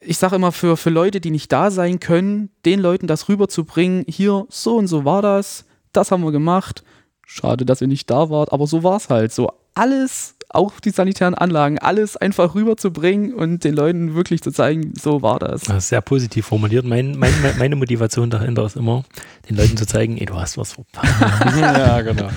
ich 0.00 0.18
sage 0.18 0.36
immer, 0.36 0.52
für, 0.52 0.76
für 0.76 0.90
Leute, 0.90 1.20
die 1.20 1.30
nicht 1.30 1.50
da 1.52 1.70
sein 1.70 2.00
können, 2.00 2.50
den 2.66 2.80
Leuten 2.80 3.06
das 3.06 3.28
rüberzubringen, 3.28 4.04
hier, 4.08 4.46
so 4.50 4.76
und 4.76 4.88
so 4.88 5.04
war 5.04 5.22
das, 5.22 5.64
das 5.92 6.10
haben 6.10 6.22
wir 6.22 6.32
gemacht. 6.32 6.84
Schade, 7.26 7.64
dass 7.64 7.80
ihr 7.80 7.88
nicht 7.88 8.10
da 8.10 8.28
wart, 8.30 8.52
aber 8.52 8.66
so 8.66 8.82
war 8.82 8.96
es 8.96 9.08
halt. 9.08 9.32
So 9.32 9.50
alles 9.76 10.34
auch 10.48 10.80
die 10.80 10.90
sanitären 10.90 11.34
Anlagen, 11.34 11.78
alles 11.78 12.16
einfach 12.16 12.54
rüberzubringen 12.54 13.34
und 13.34 13.62
den 13.62 13.74
Leuten 13.74 14.14
wirklich 14.14 14.40
zu 14.40 14.50
zeigen, 14.50 14.94
so 14.98 15.20
war 15.20 15.38
das. 15.38 15.62
das 15.62 15.76
ist 15.76 15.88
sehr 15.88 16.00
positiv 16.00 16.46
formuliert. 16.46 16.86
Mein, 16.86 17.18
mein, 17.18 17.32
meine 17.58 17.76
Motivation 17.76 18.30
dahinter 18.30 18.64
ist 18.64 18.76
immer, 18.76 19.04
den 19.50 19.56
Leuten 19.56 19.76
zu 19.76 19.86
zeigen, 19.86 20.16
ey, 20.16 20.24
du 20.24 20.34
hast 20.34 20.56
was 20.56 20.72
verpasst. 20.72 21.14
ja, 21.60 22.00
genau. 22.00 22.28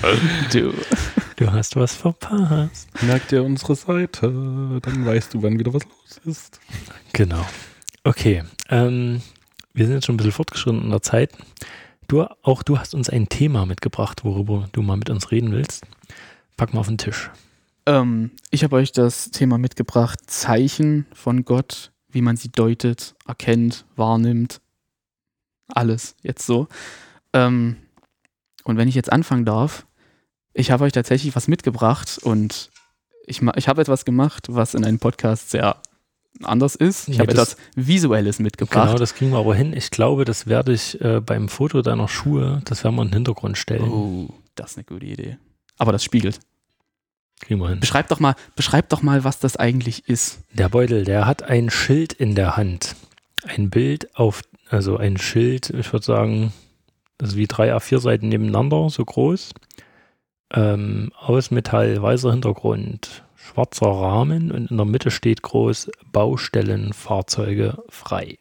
Du, 0.52 0.74
du 1.36 1.52
hast 1.52 1.76
was 1.76 1.94
verpasst. 1.94 2.88
Merk 3.02 3.28
dir 3.28 3.42
unsere 3.42 3.74
Seite, 3.74 4.80
dann 4.82 5.06
weißt 5.06 5.32
du, 5.32 5.42
wann 5.42 5.58
wieder 5.58 5.72
was 5.72 5.84
los 5.84 6.20
ist. 6.26 6.60
Genau. 7.14 7.46
Okay, 8.04 8.42
ähm, 8.68 9.22
wir 9.72 9.86
sind 9.86 9.94
jetzt 9.94 10.06
schon 10.06 10.14
ein 10.14 10.18
bisschen 10.18 10.32
fortgeschritten 10.32 10.82
in 10.82 10.90
der 10.90 11.02
Zeit. 11.02 11.30
Du, 12.08 12.26
auch 12.42 12.62
du 12.64 12.78
hast 12.78 12.94
uns 12.94 13.08
ein 13.08 13.28
Thema 13.28 13.66
mitgebracht, 13.66 14.24
worüber 14.24 14.68
du 14.72 14.82
mal 14.82 14.96
mit 14.96 15.08
uns 15.10 15.30
reden 15.30 15.52
willst. 15.52 15.86
Pack 16.60 16.74
mal 16.74 16.80
auf 16.80 16.88
den 16.88 16.98
Tisch. 16.98 17.30
Ähm, 17.86 18.32
ich 18.50 18.64
habe 18.64 18.76
euch 18.76 18.92
das 18.92 19.30
Thema 19.30 19.56
mitgebracht, 19.56 20.18
Zeichen 20.26 21.06
von 21.14 21.46
Gott, 21.46 21.90
wie 22.10 22.20
man 22.20 22.36
sie 22.36 22.50
deutet, 22.50 23.14
erkennt, 23.26 23.86
wahrnimmt. 23.96 24.60
Alles 25.68 26.16
jetzt 26.20 26.44
so. 26.44 26.68
Ähm, 27.32 27.76
und 28.64 28.76
wenn 28.76 28.88
ich 28.88 28.94
jetzt 28.94 29.10
anfangen 29.10 29.46
darf, 29.46 29.86
ich 30.52 30.70
habe 30.70 30.84
euch 30.84 30.92
tatsächlich 30.92 31.34
was 31.34 31.48
mitgebracht 31.48 32.18
und 32.22 32.68
ich, 33.24 33.40
ich 33.56 33.66
habe 33.66 33.80
etwas 33.80 34.04
gemacht, 34.04 34.48
was 34.50 34.74
in 34.74 34.84
einem 34.84 34.98
Podcast 34.98 35.52
sehr 35.52 35.80
anders 36.42 36.74
ist. 36.74 37.08
Ich 37.08 37.14
Ja, 37.14 37.20
habe 37.22 37.32
etwas 37.32 37.56
Visuelles 37.74 38.38
mitgebracht. 38.38 38.88
Genau, 38.88 38.98
das 38.98 39.14
kriegen 39.14 39.30
wir 39.30 39.38
aber 39.38 39.54
hin. 39.54 39.72
Ich 39.72 39.90
glaube, 39.90 40.26
das 40.26 40.46
werde 40.46 40.74
ich 40.74 41.00
äh, 41.00 41.22
beim 41.22 41.48
Foto 41.48 41.80
deiner 41.80 42.06
Schuhe, 42.06 42.60
das 42.66 42.84
werden 42.84 42.96
wir 42.96 43.02
in 43.02 43.08
den 43.08 43.14
Hintergrund 43.14 43.56
stellen. 43.56 43.88
oh, 43.90 44.28
das 44.56 44.72
ist 44.72 44.76
eine 44.76 44.84
gute 44.84 45.06
Idee. 45.06 45.38
Aber 45.78 45.92
das 45.92 46.04
spiegelt. 46.04 46.40
Kriegen 47.40 47.60
wir 47.60 47.68
hin. 47.68 47.80
Beschreib 47.80 48.08
doch 48.08 48.20
mal, 48.20 48.34
beschreib 48.54 48.88
doch 48.90 49.02
mal, 49.02 49.24
was 49.24 49.38
das 49.38 49.56
eigentlich 49.56 50.08
ist. 50.08 50.40
Der 50.52 50.68
Beutel, 50.68 51.04
der 51.04 51.26
hat 51.26 51.42
ein 51.42 51.70
Schild 51.70 52.12
in 52.12 52.34
der 52.34 52.56
Hand. 52.56 52.96
Ein 53.44 53.70
Bild 53.70 54.14
auf, 54.16 54.42
also 54.68 54.96
ein 54.96 55.16
Schild, 55.16 55.70
ich 55.70 55.92
würde 55.92 56.04
sagen, 56.04 56.52
das 57.18 57.30
ist 57.30 57.36
wie 57.36 57.46
drei 57.46 57.74
A4-Seiten 57.74 58.28
nebeneinander, 58.28 58.88
so 58.90 59.04
groß. 59.04 59.52
Ähm, 60.52 61.12
aus 61.18 61.50
Metall, 61.50 62.00
weißer 62.00 62.30
Hintergrund, 62.30 63.24
schwarzer 63.36 63.86
Rahmen 63.86 64.50
und 64.50 64.70
in 64.70 64.76
der 64.76 64.86
Mitte 64.86 65.10
steht 65.10 65.42
groß 65.42 65.90
Baustellenfahrzeuge 66.12 67.82
frei. 67.88 68.38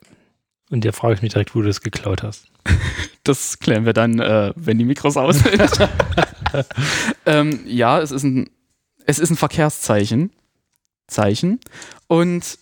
Und 0.70 0.86
da 0.86 0.92
frage 0.92 1.16
ich 1.16 1.22
mich 1.22 1.34
direkt, 1.34 1.56
wo 1.56 1.62
du 1.62 1.68
das 1.68 1.82
geklaut 1.82 2.24
hast. 2.24 2.48
Das 3.26 3.60
klären 3.60 3.86
wir 3.86 3.94
dann, 3.94 4.20
äh, 4.20 4.54
wenn 4.56 4.80
die 4.80 4.86
Mikros 4.86 5.18
aus 5.18 5.40
sind. 5.40 5.62
ähm, 7.26 7.60
ja, 7.66 8.00
es 8.00 8.12
ist 8.12 8.24
ein, 8.24 8.50
es 9.10 9.20
ist 9.20 9.32
ein 9.32 9.38
Verkehrszeichen. 9.38 10.32
Zeichen. 11.08 11.60
Und 12.08 12.60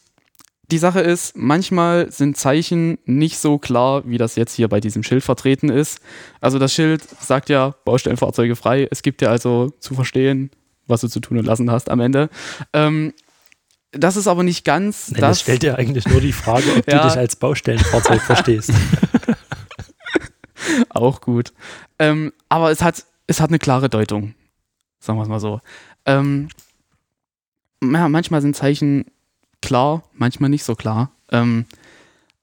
die 0.71 0.77
Sache 0.77 1.01
ist, 1.01 1.35
manchmal 1.35 2.09
sind 2.11 2.37
Zeichen 2.37 2.97
nicht 3.05 3.37
so 3.39 3.57
klar, 3.57 4.03
wie 4.05 4.17
das 4.17 4.35
jetzt 4.37 4.53
hier 4.53 4.69
bei 4.69 4.79
diesem 4.79 5.03
Schild 5.03 5.23
vertreten 5.23 5.69
ist. 5.69 5.99
Also 6.39 6.57
das 6.57 6.73
Schild 6.73 7.03
sagt 7.21 7.49
ja 7.49 7.75
Baustellenfahrzeuge 7.83 8.55
frei. 8.55 8.87
Es 8.89 9.01
gibt 9.01 9.21
ja 9.21 9.29
also 9.29 9.71
zu 9.79 9.95
verstehen, 9.95 10.49
was 10.87 11.01
du 11.01 11.09
zu 11.09 11.19
tun 11.19 11.37
und 11.37 11.45
lassen 11.45 11.69
hast 11.69 11.89
am 11.89 11.99
Ende. 11.99 12.29
Ähm, 12.71 13.13
das 13.91 14.15
ist 14.15 14.27
aber 14.27 14.43
nicht 14.43 14.63
ganz 14.63 15.11
Nein, 15.11 15.21
das 15.21 15.29
das. 15.31 15.41
stellt 15.41 15.63
dir 15.63 15.77
eigentlich 15.77 16.07
nur 16.07 16.21
die 16.21 16.33
Frage, 16.33 16.65
ob 16.77 16.87
Ja. 16.91 17.01
du 17.03 17.09
dich 17.09 17.17
als 17.17 17.35
Baustellenfahrzeug 17.35 18.21
verstehst. 18.21 18.71
Auch 20.89 21.21
gut. 21.21 21.53
Ähm, 21.99 22.31
aber 22.49 22.71
es 22.71 22.81
hat, 22.81 23.03
es 23.27 23.39
hat 23.41 23.49
eine 23.49 23.59
klare 23.59 23.89
Deutung. 23.89 24.35
Sagen 24.99 25.17
wir 25.19 25.23
es 25.23 25.29
mal 25.29 25.39
so. 25.39 25.61
Ähm, 26.07 26.49
ja, 27.83 28.09
manchmal 28.09 28.41
sind 28.41 28.55
Zeichen 28.55 29.05
klar, 29.61 30.03
manchmal 30.13 30.49
nicht 30.49 30.63
so 30.63 30.75
klar. 30.75 31.11
Ähm, 31.31 31.65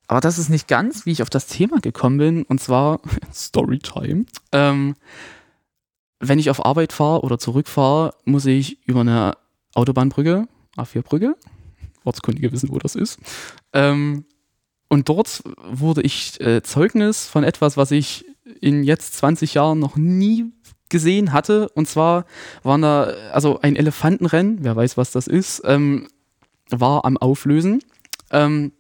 aber 0.07 0.21
das 0.21 0.39
ist 0.39 0.51
nicht 0.51 0.69
ganz, 0.69 1.07
wie 1.07 1.13
ich 1.13 1.23
auf 1.23 1.31
das 1.31 1.47
Thema 1.47 1.81
gekommen 1.81 2.19
bin. 2.19 2.43
Und 2.45 2.61
zwar 2.61 3.01
Storytime. 3.35 4.27
Ähm, 4.53 4.95
wenn 6.21 6.39
ich 6.39 6.51
auf 6.51 6.65
Arbeit 6.65 6.93
fahre 6.93 7.23
oder 7.23 7.39
zurückfahre, 7.39 8.15
muss 8.25 8.47
ich 8.47 8.87
über 8.87 9.01
eine 9.01 9.37
Autobahnbrücke, 9.75 10.47
A4-Brücke, 10.77 11.37
Ortskundige 12.05 12.53
wissen, 12.53 12.71
wo 12.71 12.79
das 12.79 12.95
ist. 12.95 13.19
Ähm, 13.73 14.25
und 14.89 15.09
dort 15.09 15.43
wurde 15.63 16.03
ich 16.03 16.41
äh, 16.41 16.63
Zeugnis 16.63 17.27
von 17.27 17.43
etwas, 17.43 17.77
was 17.77 17.91
ich 17.91 18.25
in 18.61 18.85
jetzt 18.85 19.15
20 19.15 19.55
Jahren 19.55 19.79
noch 19.79 19.97
nie 19.97 20.53
gesehen 20.95 21.33
hatte. 21.33 21.69
Und 21.71 21.89
zwar 21.89 22.25
waren 22.63 22.83
da, 22.83 23.13
also 23.33 23.59
ein 23.61 23.75
Elefantenrennen, 23.75 24.59
wer 24.61 24.77
weiß, 24.77 24.97
was 24.97 25.11
das 25.11 25.27
ist, 25.27 25.61
ähm, 25.65 26.07
war 26.71 27.05
am 27.05 27.17
Auflösen. 27.17 27.83
Ähm, 28.31 28.71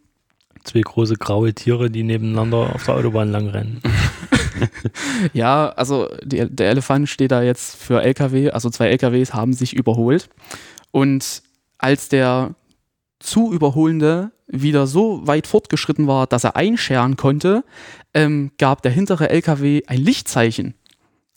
Zwei 0.62 0.81
große 0.81 1.16
graue 1.16 1.53
Tiere, 1.53 1.90
die 1.90 2.05
nebeneinander 2.05 2.72
auf 2.72 2.85
der 2.85 2.94
Autobahn 2.94 3.33
lang 3.33 3.48
rennen. 3.48 3.83
ja, 5.33 5.70
also 5.70 6.09
die, 6.22 6.48
der 6.48 6.70
Elefant 6.70 7.09
steht 7.09 7.33
da 7.33 7.42
jetzt 7.42 7.74
für 7.77 8.00
LKW, 8.00 8.50
also 8.50 8.70
zwei 8.70 8.87
LKWs 8.90 9.35
haben 9.35 9.53
sich 9.53 9.74
überholt. 9.74 10.31
Und 10.92 11.42
als 11.79 12.09
der 12.09 12.55
zu 13.18 13.53
überholende 13.53 14.31
wieder 14.46 14.87
so 14.87 15.27
weit 15.27 15.48
fortgeschritten 15.48 16.07
war, 16.07 16.29
dass 16.29 16.44
er 16.44 16.55
einscheren 16.55 17.16
konnte, 17.16 17.64
ähm, 18.14 18.53
gab 18.57 18.83
der 18.83 18.92
hintere 18.92 19.31
LKW 19.31 19.83
ein 19.88 20.00
Lichtzeichen. 20.00 20.74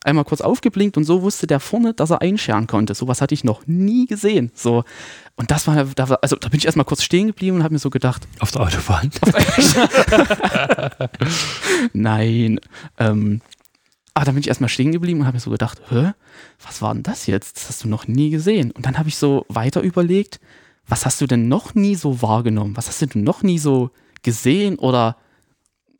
Einmal 0.03 0.25
kurz 0.25 0.41
aufgeblinkt 0.41 0.95
und 0.95 1.03
so 1.03 1.21
wusste 1.23 1.47
der 1.47 1.59
vorne, 1.59 1.93
dass 1.93 2.11
er 2.11 2.21
einscheren 2.21 2.67
konnte. 2.67 2.93
Sowas 2.93 3.19
hatte 3.19 3.33
ich 3.33 3.43
noch 3.43 3.65
nie 3.67 4.05
gesehen. 4.05 4.51
So. 4.53 4.83
Und 5.35 5.51
das 5.51 5.67
war, 5.67 5.83
da 5.83 6.09
war- 6.09 6.19
also 6.21 6.35
da 6.35 6.49
bin 6.49 6.59
ich 6.59 6.65
erstmal 6.65 6.85
kurz 6.85 7.01
stehen 7.03 7.27
geblieben 7.27 7.57
und 7.57 7.63
habe 7.63 7.73
mir 7.73 7.79
so 7.79 7.89
gedacht, 7.89 8.27
Auf 8.39 8.51
der 8.51 8.61
Autobahn. 8.61 9.09
Nein. 11.93 12.59
Ähm, 12.99 13.41
aber 14.13 14.25
dann 14.25 14.35
bin 14.35 14.41
ich 14.41 14.47
erstmal 14.47 14.69
stehen 14.69 14.91
geblieben 14.91 15.19
und 15.21 15.25
habe 15.27 15.35
mir 15.35 15.41
so 15.41 15.51
gedacht, 15.51 15.79
hä, 15.89 16.11
was 16.65 16.81
war 16.81 16.93
denn 16.93 17.03
das 17.03 17.27
jetzt? 17.27 17.57
Das 17.57 17.69
hast 17.69 17.83
du 17.83 17.87
noch 17.87 18.07
nie 18.07 18.29
gesehen. 18.29 18.71
Und 18.71 18.85
dann 18.85 18.97
habe 18.97 19.09
ich 19.09 19.17
so 19.17 19.45
weiter 19.49 19.81
überlegt, 19.81 20.39
was 20.87 21.05
hast 21.05 21.21
du 21.21 21.27
denn 21.27 21.47
noch 21.47 21.75
nie 21.75 21.95
so 21.95 22.21
wahrgenommen? 22.21 22.77
Was 22.77 22.87
hast 22.87 23.01
du 23.01 23.05
denn 23.07 23.23
noch 23.23 23.43
nie 23.43 23.59
so 23.59 23.91
gesehen 24.23 24.79
oder 24.79 25.17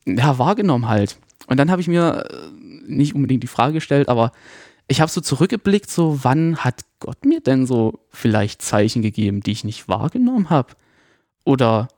ja, 0.05 0.38
wahrgenommen 0.39 0.88
halt? 0.88 1.19
Und 1.47 1.57
dann 1.57 1.69
habe 1.71 1.81
ich 1.81 1.88
mir 1.88 2.25
äh, 2.29 2.47
nicht 2.88 3.15
unbedingt 3.15 3.43
die 3.43 3.47
Frage 3.47 3.73
gestellt, 3.73 4.10
aber 4.10 4.32
ich 4.88 5.02
habe 5.02 5.12
so 5.12 5.21
zurückgeblickt, 5.21 5.89
so 5.89 6.19
wann 6.23 6.58
hat 6.58 6.82
Gott 7.00 7.26
mir 7.26 7.41
denn 7.41 7.65
so 7.65 8.00
vielleicht 8.10 8.62
Zeichen 8.62 9.02
gegeben, 9.02 9.41
die 9.41 9.52
ich 9.52 9.63
nicht 9.63 9.89
wahrgenommen 9.89 10.50
habe? 10.50 10.73
Oder 11.43 11.89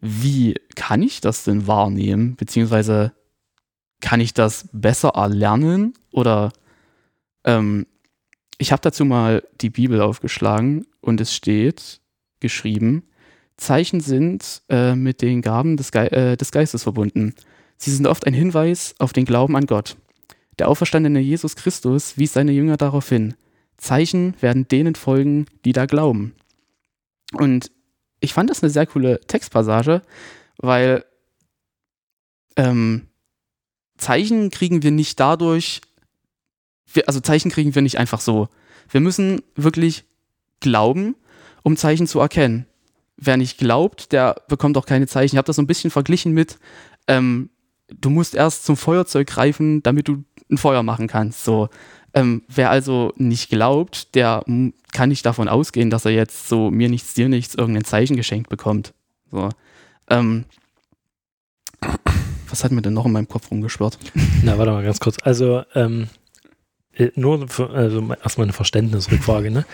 wie 0.00 0.54
kann 0.74 1.02
ich 1.02 1.20
das 1.20 1.44
denn 1.44 1.66
wahrnehmen? 1.66 2.36
Beziehungsweise 2.36 3.12
kann 4.00 4.20
ich 4.20 4.34
das 4.34 4.68
besser 4.72 5.10
erlernen? 5.10 5.94
Oder 6.10 6.52
ähm, 7.44 7.86
ich 8.58 8.72
habe 8.72 8.82
dazu 8.82 9.04
mal 9.04 9.42
die 9.60 9.70
Bibel 9.70 10.00
aufgeschlagen 10.00 10.86
und 11.00 11.20
es 11.20 11.34
steht 11.34 12.00
geschrieben, 12.40 13.04
Zeichen 13.56 14.00
sind 14.00 14.62
äh, 14.68 14.94
mit 14.94 15.22
den 15.22 15.42
Gaben 15.42 15.76
des, 15.76 15.90
Ge 15.90 16.06
äh, 16.06 16.36
des 16.36 16.52
Geistes 16.52 16.84
verbunden. 16.84 17.34
Sie 17.76 17.90
sind 17.90 18.06
oft 18.06 18.26
ein 18.26 18.34
Hinweis 18.34 18.94
auf 18.98 19.12
den 19.12 19.24
Glauben 19.24 19.56
an 19.56 19.66
Gott. 19.66 19.96
Der 20.58 20.68
auferstandene 20.68 21.20
Jesus 21.20 21.56
Christus 21.56 22.18
wies 22.18 22.32
seine 22.32 22.52
Jünger 22.52 22.76
darauf 22.76 23.08
hin. 23.08 23.34
Zeichen 23.76 24.34
werden 24.40 24.66
denen 24.66 24.94
folgen, 24.94 25.46
die 25.64 25.72
da 25.72 25.86
glauben. 25.86 26.34
Und 27.32 27.70
ich 28.20 28.32
fand 28.32 28.50
das 28.50 28.62
eine 28.62 28.70
sehr 28.70 28.86
coole 28.86 29.20
Textpassage, 29.20 30.02
weil 30.56 31.04
ähm, 32.56 33.06
Zeichen 33.96 34.50
kriegen 34.50 34.82
wir 34.82 34.90
nicht 34.90 35.20
dadurch, 35.20 35.80
wir, 36.92 37.06
also 37.06 37.20
Zeichen 37.20 37.50
kriegen 37.50 37.74
wir 37.74 37.82
nicht 37.82 37.98
einfach 37.98 38.20
so. 38.20 38.48
Wir 38.88 39.00
müssen 39.00 39.42
wirklich 39.54 40.04
glauben, 40.60 41.14
um 41.62 41.76
Zeichen 41.76 42.06
zu 42.06 42.18
erkennen. 42.18 42.66
wer 43.20 43.36
nicht 43.36 43.58
glaubt, 43.58 44.12
der 44.12 44.36
bekommt 44.48 44.76
auch 44.76 44.86
keine 44.86 45.08
Zeichen. 45.08 45.34
Ich 45.34 45.38
habe 45.38 45.46
das 45.46 45.56
so 45.56 45.62
ein 45.62 45.66
bisschen 45.66 45.90
verglichen 45.90 46.32
mit, 46.32 46.58
ähm, 47.08 47.50
du 47.88 48.10
musst 48.10 48.34
erst 48.34 48.64
zum 48.64 48.76
Feuerzeug 48.76 49.26
greifen, 49.26 49.82
damit 49.82 50.06
du 50.06 50.24
ein 50.50 50.58
Feuer 50.58 50.82
machen 50.82 51.08
kannst. 51.08 51.44
So, 51.44 51.68
ähm, 52.14 52.42
wer 52.48 52.70
also 52.70 53.12
nicht 53.16 53.50
glaubt, 53.50 54.14
der 54.14 54.44
kann 54.92 55.08
nicht 55.08 55.26
davon 55.26 55.48
ausgehen, 55.48 55.90
dass 55.90 56.04
er 56.04 56.12
jetzt 56.12 56.48
so 56.48 56.70
mir 56.70 56.88
nichts, 56.88 57.14
dir 57.14 57.28
nichts, 57.28 57.54
irgendein 57.54 57.84
Zeichen 57.84 58.16
geschenkt 58.16 58.48
bekommt. 58.48 58.94
So, 59.30 59.50
ähm, 60.08 60.44
was 62.48 62.64
hat 62.64 62.72
mir 62.72 62.82
denn 62.82 62.94
noch 62.94 63.06
in 63.06 63.12
meinem 63.12 63.28
Kopf 63.28 63.50
rumgeschwirrt? 63.50 63.98
Na, 64.42 64.58
warte 64.58 64.72
mal 64.72 64.84
ganz 64.84 65.00
kurz. 65.00 65.16
Also, 65.22 65.62
ähm, 65.74 66.08
äh, 66.94 67.10
nur 67.14 67.48
für, 67.48 67.70
also 67.70 68.00
erstmal 68.22 68.46
eine 68.46 68.52
Verständnisrückfrage, 68.52 69.50
ne? 69.50 69.64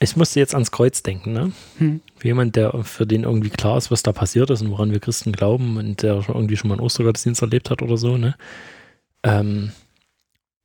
Ich 0.00 0.16
musste 0.16 0.38
jetzt 0.38 0.54
ans 0.54 0.70
Kreuz 0.70 1.02
denken, 1.02 1.32
ne? 1.32 1.52
Hm. 1.78 2.00
Für 2.16 2.28
jemand, 2.28 2.54
der 2.54 2.84
für 2.84 3.06
den 3.06 3.24
irgendwie 3.24 3.50
klar 3.50 3.78
ist, 3.78 3.90
was 3.90 4.04
da 4.04 4.12
passiert 4.12 4.48
ist 4.50 4.62
und 4.62 4.70
woran 4.70 4.92
wir 4.92 5.00
Christen 5.00 5.32
glauben 5.32 5.76
und 5.76 6.02
der 6.02 6.24
irgendwie 6.28 6.56
schon 6.56 6.68
mal 6.68 6.74
einen 6.74 6.84
Ostergottesdienst 6.84 7.42
erlebt 7.42 7.70
hat 7.70 7.82
oder 7.82 7.96
so, 7.96 8.16
ne? 8.16 8.36
Ähm, 9.22 9.72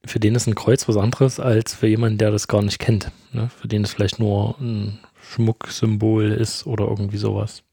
für 0.06 0.20
den 0.20 0.36
ist 0.36 0.48
ein 0.48 0.56
Kreuz 0.56 0.88
was 0.88 0.98
anderes 0.98 1.40
als 1.40 1.74
für 1.74 1.88
jemanden, 1.88 2.18
der 2.18 2.32
das 2.32 2.48
gar 2.48 2.62
nicht 2.62 2.80
kennt. 2.80 3.12
Ne? 3.32 3.50
Für 3.50 3.68
den 3.68 3.84
es 3.84 3.94
vielleicht 3.94 4.20
nur 4.20 4.60
ein 4.60 5.00
Schmucksymbol 5.22 6.32
ist 6.32 6.66
oder 6.68 6.86
irgendwie 6.88 7.18
sowas. 7.18 7.64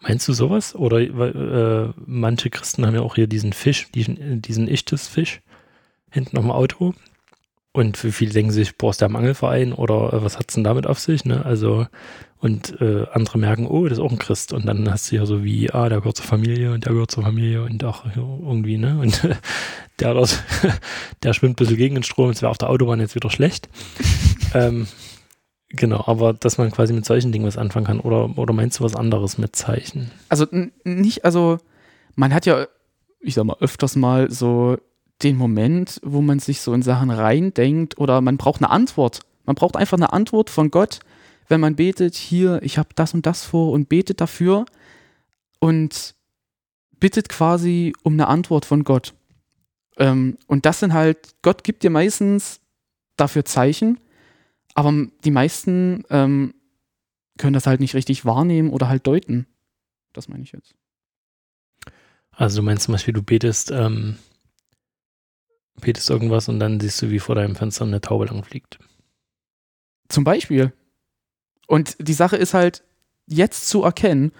Meinst 0.00 0.28
du 0.28 0.32
sowas? 0.32 0.74
Oder 0.74 0.98
äh, 1.00 1.92
manche 2.04 2.50
Christen 2.50 2.84
haben 2.86 2.94
ja 2.94 3.00
auch 3.00 3.14
hier 3.14 3.26
diesen 3.26 3.52
Fisch, 3.52 3.90
diesen, 3.92 4.42
diesen 4.42 4.68
Ichtes-Fisch 4.68 5.40
hinten 6.10 6.36
auf 6.36 6.44
dem 6.44 6.50
Auto. 6.50 6.94
Und 7.76 7.98
für 7.98 8.10
viele 8.10 8.32
denken 8.32 8.52
sich, 8.52 8.78
boah, 8.78 8.88
ist 8.88 9.02
der 9.02 9.10
Mangelverein 9.10 9.74
oder 9.74 10.14
äh, 10.14 10.24
was 10.24 10.38
hat 10.38 10.46
es 10.48 10.54
denn 10.54 10.64
damit 10.64 10.86
auf 10.86 10.98
sich? 10.98 11.26
Ne? 11.26 11.44
Also, 11.44 11.86
und 12.38 12.80
äh, 12.80 13.04
andere 13.12 13.36
merken, 13.36 13.66
oh, 13.66 13.84
das 13.84 13.98
ist 13.98 14.02
auch 14.02 14.10
ein 14.10 14.18
Christ. 14.18 14.54
Und 14.54 14.64
dann 14.64 14.90
hast 14.90 15.12
du 15.12 15.16
ja 15.16 15.26
so 15.26 15.44
wie, 15.44 15.70
ah, 15.70 15.90
der 15.90 15.98
gehört 15.98 16.16
zur 16.16 16.24
Familie 16.24 16.72
und 16.72 16.86
der 16.86 16.94
gehört 16.94 17.10
zur 17.10 17.24
Familie 17.24 17.64
und 17.64 17.84
auch 17.84 18.06
irgendwie, 18.16 18.78
ne? 18.78 18.98
Und 18.98 19.28
der 20.00 20.14
dort, 20.14 20.42
der 21.22 21.34
schwimmt 21.34 21.52
ein 21.52 21.56
bisschen 21.56 21.76
gegen 21.76 21.96
den 21.96 22.02
Strom, 22.02 22.30
es 22.30 22.40
wäre 22.40 22.48
auf 22.50 22.56
der 22.56 22.70
Autobahn 22.70 22.98
jetzt 22.98 23.14
wieder 23.14 23.28
schlecht. 23.28 23.68
ähm, 24.54 24.86
genau, 25.68 26.02
aber 26.06 26.32
dass 26.32 26.56
man 26.56 26.70
quasi 26.70 26.94
mit 26.94 27.04
solchen 27.04 27.30
Dingen 27.30 27.44
was 27.44 27.58
anfangen 27.58 27.84
kann. 27.84 28.00
Oder, 28.00 28.38
oder 28.38 28.54
meinst 28.54 28.80
du 28.80 28.84
was 28.84 28.96
anderes 28.96 29.36
mit 29.36 29.54
Zeichen? 29.54 30.12
Also 30.30 30.46
nicht, 30.84 31.26
also 31.26 31.58
man 32.14 32.32
hat 32.32 32.46
ja, 32.46 32.68
ich 33.20 33.34
sag 33.34 33.44
mal, 33.44 33.58
öfters 33.60 33.96
mal 33.96 34.30
so 34.30 34.78
den 35.22 35.36
Moment, 35.36 36.00
wo 36.02 36.20
man 36.20 36.38
sich 36.38 36.60
so 36.60 36.74
in 36.74 36.82
Sachen 36.82 37.10
reindenkt 37.10 37.98
oder 37.98 38.20
man 38.20 38.36
braucht 38.36 38.60
eine 38.60 38.70
Antwort. 38.70 39.20
Man 39.44 39.56
braucht 39.56 39.76
einfach 39.76 39.96
eine 39.96 40.12
Antwort 40.12 40.50
von 40.50 40.70
Gott, 40.70 41.00
wenn 41.48 41.60
man 41.60 41.76
betet, 41.76 42.14
hier, 42.14 42.60
ich 42.62 42.78
habe 42.78 42.90
das 42.94 43.14
und 43.14 43.24
das 43.24 43.44
vor 43.44 43.72
und 43.72 43.88
betet 43.88 44.20
dafür 44.20 44.66
und 45.58 46.14
bittet 46.98 47.28
quasi 47.28 47.92
um 48.02 48.14
eine 48.14 48.26
Antwort 48.28 48.64
von 48.64 48.84
Gott. 48.84 49.14
Ähm, 49.96 50.36
und 50.46 50.66
das 50.66 50.80
sind 50.80 50.92
halt, 50.92 51.34
Gott 51.42 51.64
gibt 51.64 51.82
dir 51.82 51.90
meistens 51.90 52.60
dafür 53.16 53.44
Zeichen, 53.44 53.98
aber 54.74 54.92
die 55.24 55.30
meisten 55.30 56.04
ähm, 56.10 56.54
können 57.38 57.54
das 57.54 57.66
halt 57.66 57.80
nicht 57.80 57.94
richtig 57.94 58.24
wahrnehmen 58.24 58.70
oder 58.70 58.88
halt 58.88 59.06
deuten. 59.06 59.46
Das 60.12 60.28
meine 60.28 60.42
ich 60.42 60.52
jetzt. 60.52 60.74
Also 62.30 62.60
du 62.60 62.66
meinst 62.66 62.84
zum 62.84 62.92
Beispiel, 62.92 63.14
du 63.14 63.22
betest, 63.22 63.70
ähm, 63.70 64.16
betest 65.80 66.10
irgendwas 66.10 66.48
und 66.48 66.58
dann 66.60 66.80
siehst 66.80 67.02
du, 67.02 67.10
wie 67.10 67.18
vor 67.18 67.34
deinem 67.34 67.56
Fenster 67.56 67.84
eine 67.84 68.00
Taube 68.00 68.26
lang 68.26 68.42
fliegt. 68.44 68.78
Zum 70.08 70.24
Beispiel. 70.24 70.72
Und 71.66 71.96
die 71.98 72.12
Sache 72.12 72.36
ist 72.36 72.54
halt, 72.54 72.82
jetzt 73.26 73.68
zu 73.68 73.82
erkennen, 73.82 74.32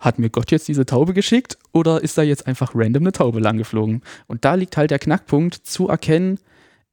hat 0.00 0.18
mir 0.18 0.30
Gott 0.30 0.50
jetzt 0.50 0.66
diese 0.66 0.84
Taube 0.84 1.14
geschickt 1.14 1.58
oder 1.72 2.02
ist 2.02 2.18
da 2.18 2.22
jetzt 2.22 2.46
einfach 2.46 2.72
random 2.74 3.04
eine 3.04 3.12
Taube 3.12 3.38
lang 3.38 3.56
geflogen? 3.56 4.02
Und 4.26 4.44
da 4.44 4.54
liegt 4.54 4.76
halt 4.76 4.90
der 4.90 4.98
Knackpunkt, 4.98 5.54
zu 5.54 5.88
erkennen, 5.88 6.38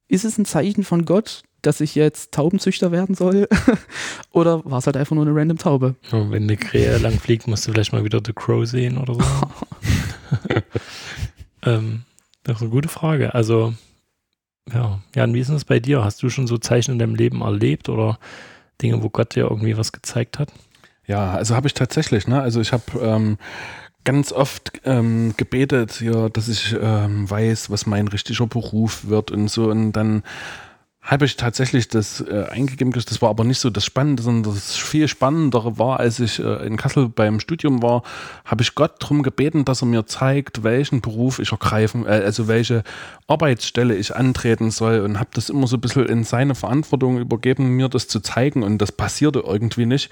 ist 0.06 0.24
es 0.24 0.38
ein 0.38 0.44
Zeichen 0.44 0.84
von 0.84 1.04
Gott, 1.04 1.42
dass 1.62 1.80
ich 1.80 1.94
jetzt 1.96 2.32
Taubenzüchter 2.32 2.92
werden 2.92 3.16
soll? 3.16 3.48
oder 4.30 4.64
war 4.64 4.78
es 4.78 4.86
halt 4.86 4.96
einfach 4.96 5.16
nur 5.16 5.26
eine 5.26 5.34
random 5.34 5.58
Taube? 5.58 5.96
Oh, 6.12 6.26
wenn 6.30 6.44
eine 6.44 6.56
Krähe 6.56 6.98
lang 6.98 7.18
fliegt, 7.18 7.48
musst 7.48 7.66
du 7.66 7.72
vielleicht 7.72 7.92
mal 7.92 8.04
wieder 8.04 8.20
The 8.24 8.32
Crow 8.32 8.64
sehen 8.64 8.96
oder 8.96 9.14
so. 9.14 9.20
ähm, 11.64 12.02
das 12.44 12.56
ist 12.56 12.62
eine 12.62 12.70
gute 12.70 12.88
Frage. 12.88 13.34
Also, 13.34 13.74
ja, 14.72 15.00
Jan, 15.14 15.34
wie 15.34 15.40
ist 15.40 15.50
das 15.50 15.64
bei 15.64 15.80
dir? 15.80 16.04
Hast 16.04 16.22
du 16.22 16.30
schon 16.30 16.46
so 16.46 16.58
Zeichen 16.58 16.92
in 16.92 16.98
deinem 16.98 17.14
Leben 17.14 17.42
erlebt 17.42 17.88
oder 17.88 18.18
Dinge, 18.80 19.02
wo 19.02 19.10
Gott 19.10 19.34
dir 19.34 19.44
irgendwie 19.44 19.76
was 19.76 19.92
gezeigt 19.92 20.38
hat? 20.38 20.52
Ja, 21.06 21.32
also 21.32 21.56
habe 21.56 21.66
ich 21.66 21.74
tatsächlich, 21.74 22.28
ne? 22.28 22.40
Also 22.40 22.60
ich 22.60 22.72
habe 22.72 22.84
ähm, 23.00 23.38
ganz 24.04 24.32
oft 24.32 24.72
ähm, 24.84 25.34
gebetet, 25.36 26.00
ja, 26.00 26.28
dass 26.28 26.48
ich 26.48 26.76
ähm, 26.80 27.28
weiß, 27.28 27.70
was 27.70 27.86
mein 27.86 28.08
richtiger 28.08 28.46
Beruf 28.46 29.08
wird 29.08 29.30
und 29.30 29.48
so. 29.48 29.70
Und 29.70 29.92
dann 29.92 30.22
habe 31.02 31.24
ich 31.24 31.36
tatsächlich 31.36 31.88
das 31.88 32.20
äh, 32.20 32.44
eingegeben. 32.50 32.92
Das 32.92 33.22
war 33.22 33.30
aber 33.30 33.44
nicht 33.44 33.58
so 33.58 33.70
das 33.70 33.86
Spannende, 33.86 34.22
sondern 34.22 34.54
das 34.54 34.76
viel 34.76 35.08
Spannendere 35.08 35.78
war, 35.78 35.98
als 35.98 36.20
ich 36.20 36.38
äh, 36.38 36.66
in 36.66 36.76
Kassel 36.76 37.08
beim 37.08 37.40
Studium 37.40 37.82
war, 37.82 38.02
habe 38.44 38.62
ich 38.62 38.74
Gott 38.74 39.02
darum 39.02 39.22
gebeten, 39.22 39.64
dass 39.64 39.82
er 39.82 39.86
mir 39.86 40.04
zeigt, 40.04 40.62
welchen 40.62 41.00
Beruf 41.00 41.38
ich 41.38 41.52
ergreifen, 41.52 42.04
äh, 42.04 42.22
also 42.24 42.48
welche 42.48 42.84
Arbeitsstelle 43.28 43.94
ich 43.96 44.14
antreten 44.14 44.70
soll 44.70 45.00
und 45.00 45.18
habe 45.18 45.30
das 45.32 45.48
immer 45.48 45.66
so 45.66 45.78
ein 45.78 45.80
bisschen 45.80 46.04
in 46.04 46.22
seine 46.22 46.54
Verantwortung 46.54 47.18
übergeben, 47.18 47.76
mir 47.76 47.88
das 47.88 48.06
zu 48.06 48.20
zeigen 48.20 48.62
und 48.62 48.76
das 48.76 48.92
passierte 48.92 49.40
irgendwie 49.40 49.86
nicht. 49.86 50.10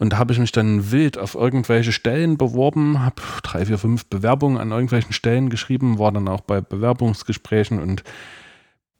Und 0.00 0.12
da 0.12 0.18
habe 0.18 0.32
ich 0.32 0.40
mich 0.40 0.50
dann 0.50 0.90
wild 0.90 1.16
auf 1.16 1.36
irgendwelche 1.36 1.92
Stellen 1.92 2.36
beworben, 2.38 3.04
habe 3.04 3.22
drei, 3.44 3.66
vier, 3.66 3.78
fünf 3.78 4.06
Bewerbungen 4.06 4.58
an 4.58 4.72
irgendwelchen 4.72 5.12
Stellen 5.12 5.48
geschrieben, 5.48 6.00
war 6.00 6.10
dann 6.10 6.26
auch 6.26 6.40
bei 6.40 6.60
Bewerbungsgesprächen 6.60 7.80
und 7.80 8.02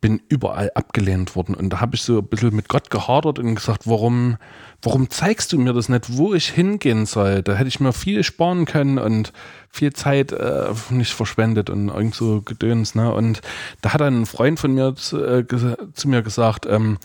bin 0.04 0.20
überall 0.28 0.70
abgelehnt 0.74 1.34
worden. 1.34 1.54
Und 1.54 1.70
da 1.70 1.80
habe 1.80 1.96
ich 1.96 2.02
so 2.02 2.18
ein 2.18 2.26
bisschen 2.26 2.54
mit 2.54 2.68
Gott 2.68 2.90
gehadert 2.90 3.38
und 3.38 3.54
gesagt, 3.54 3.86
warum, 3.86 4.36
warum 4.82 5.08
zeigst 5.08 5.50
du 5.50 5.58
mir 5.58 5.72
das 5.72 5.88
nicht, 5.88 6.18
wo 6.18 6.34
ich 6.34 6.50
hingehen 6.50 7.06
soll? 7.06 7.42
Da 7.42 7.54
hätte 7.54 7.68
ich 7.68 7.80
mir 7.80 7.94
viel 7.94 8.22
sparen 8.22 8.66
können 8.66 8.98
und 8.98 9.32
viel 9.70 9.94
Zeit 9.94 10.30
äh, 10.32 10.74
nicht 10.90 11.14
verschwendet 11.14 11.70
und 11.70 11.88
irgend 11.88 12.14
so 12.14 12.42
Gedöns. 12.42 12.94
Ne? 12.94 13.14
Und 13.14 13.40
da 13.80 13.94
hat 13.94 14.02
dann 14.02 14.20
ein 14.20 14.26
Freund 14.26 14.60
von 14.60 14.74
mir 14.74 14.94
zu, 14.94 15.24
äh, 15.24 15.46
zu 15.94 16.06
mir 16.06 16.20
gesagt, 16.20 16.66
ähm, 16.66 16.98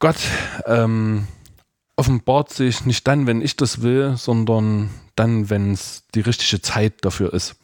Gott 0.00 0.18
ähm, 0.66 1.28
offenbart 1.94 2.52
sich 2.52 2.86
nicht 2.86 3.06
dann, 3.06 3.28
wenn 3.28 3.40
ich 3.40 3.54
das 3.54 3.82
will, 3.82 4.16
sondern 4.16 4.90
dann, 5.14 5.48
wenn 5.48 5.74
es 5.74 6.02
die 6.12 6.22
richtige 6.22 6.60
Zeit 6.60 7.04
dafür 7.04 7.32
ist. 7.32 7.54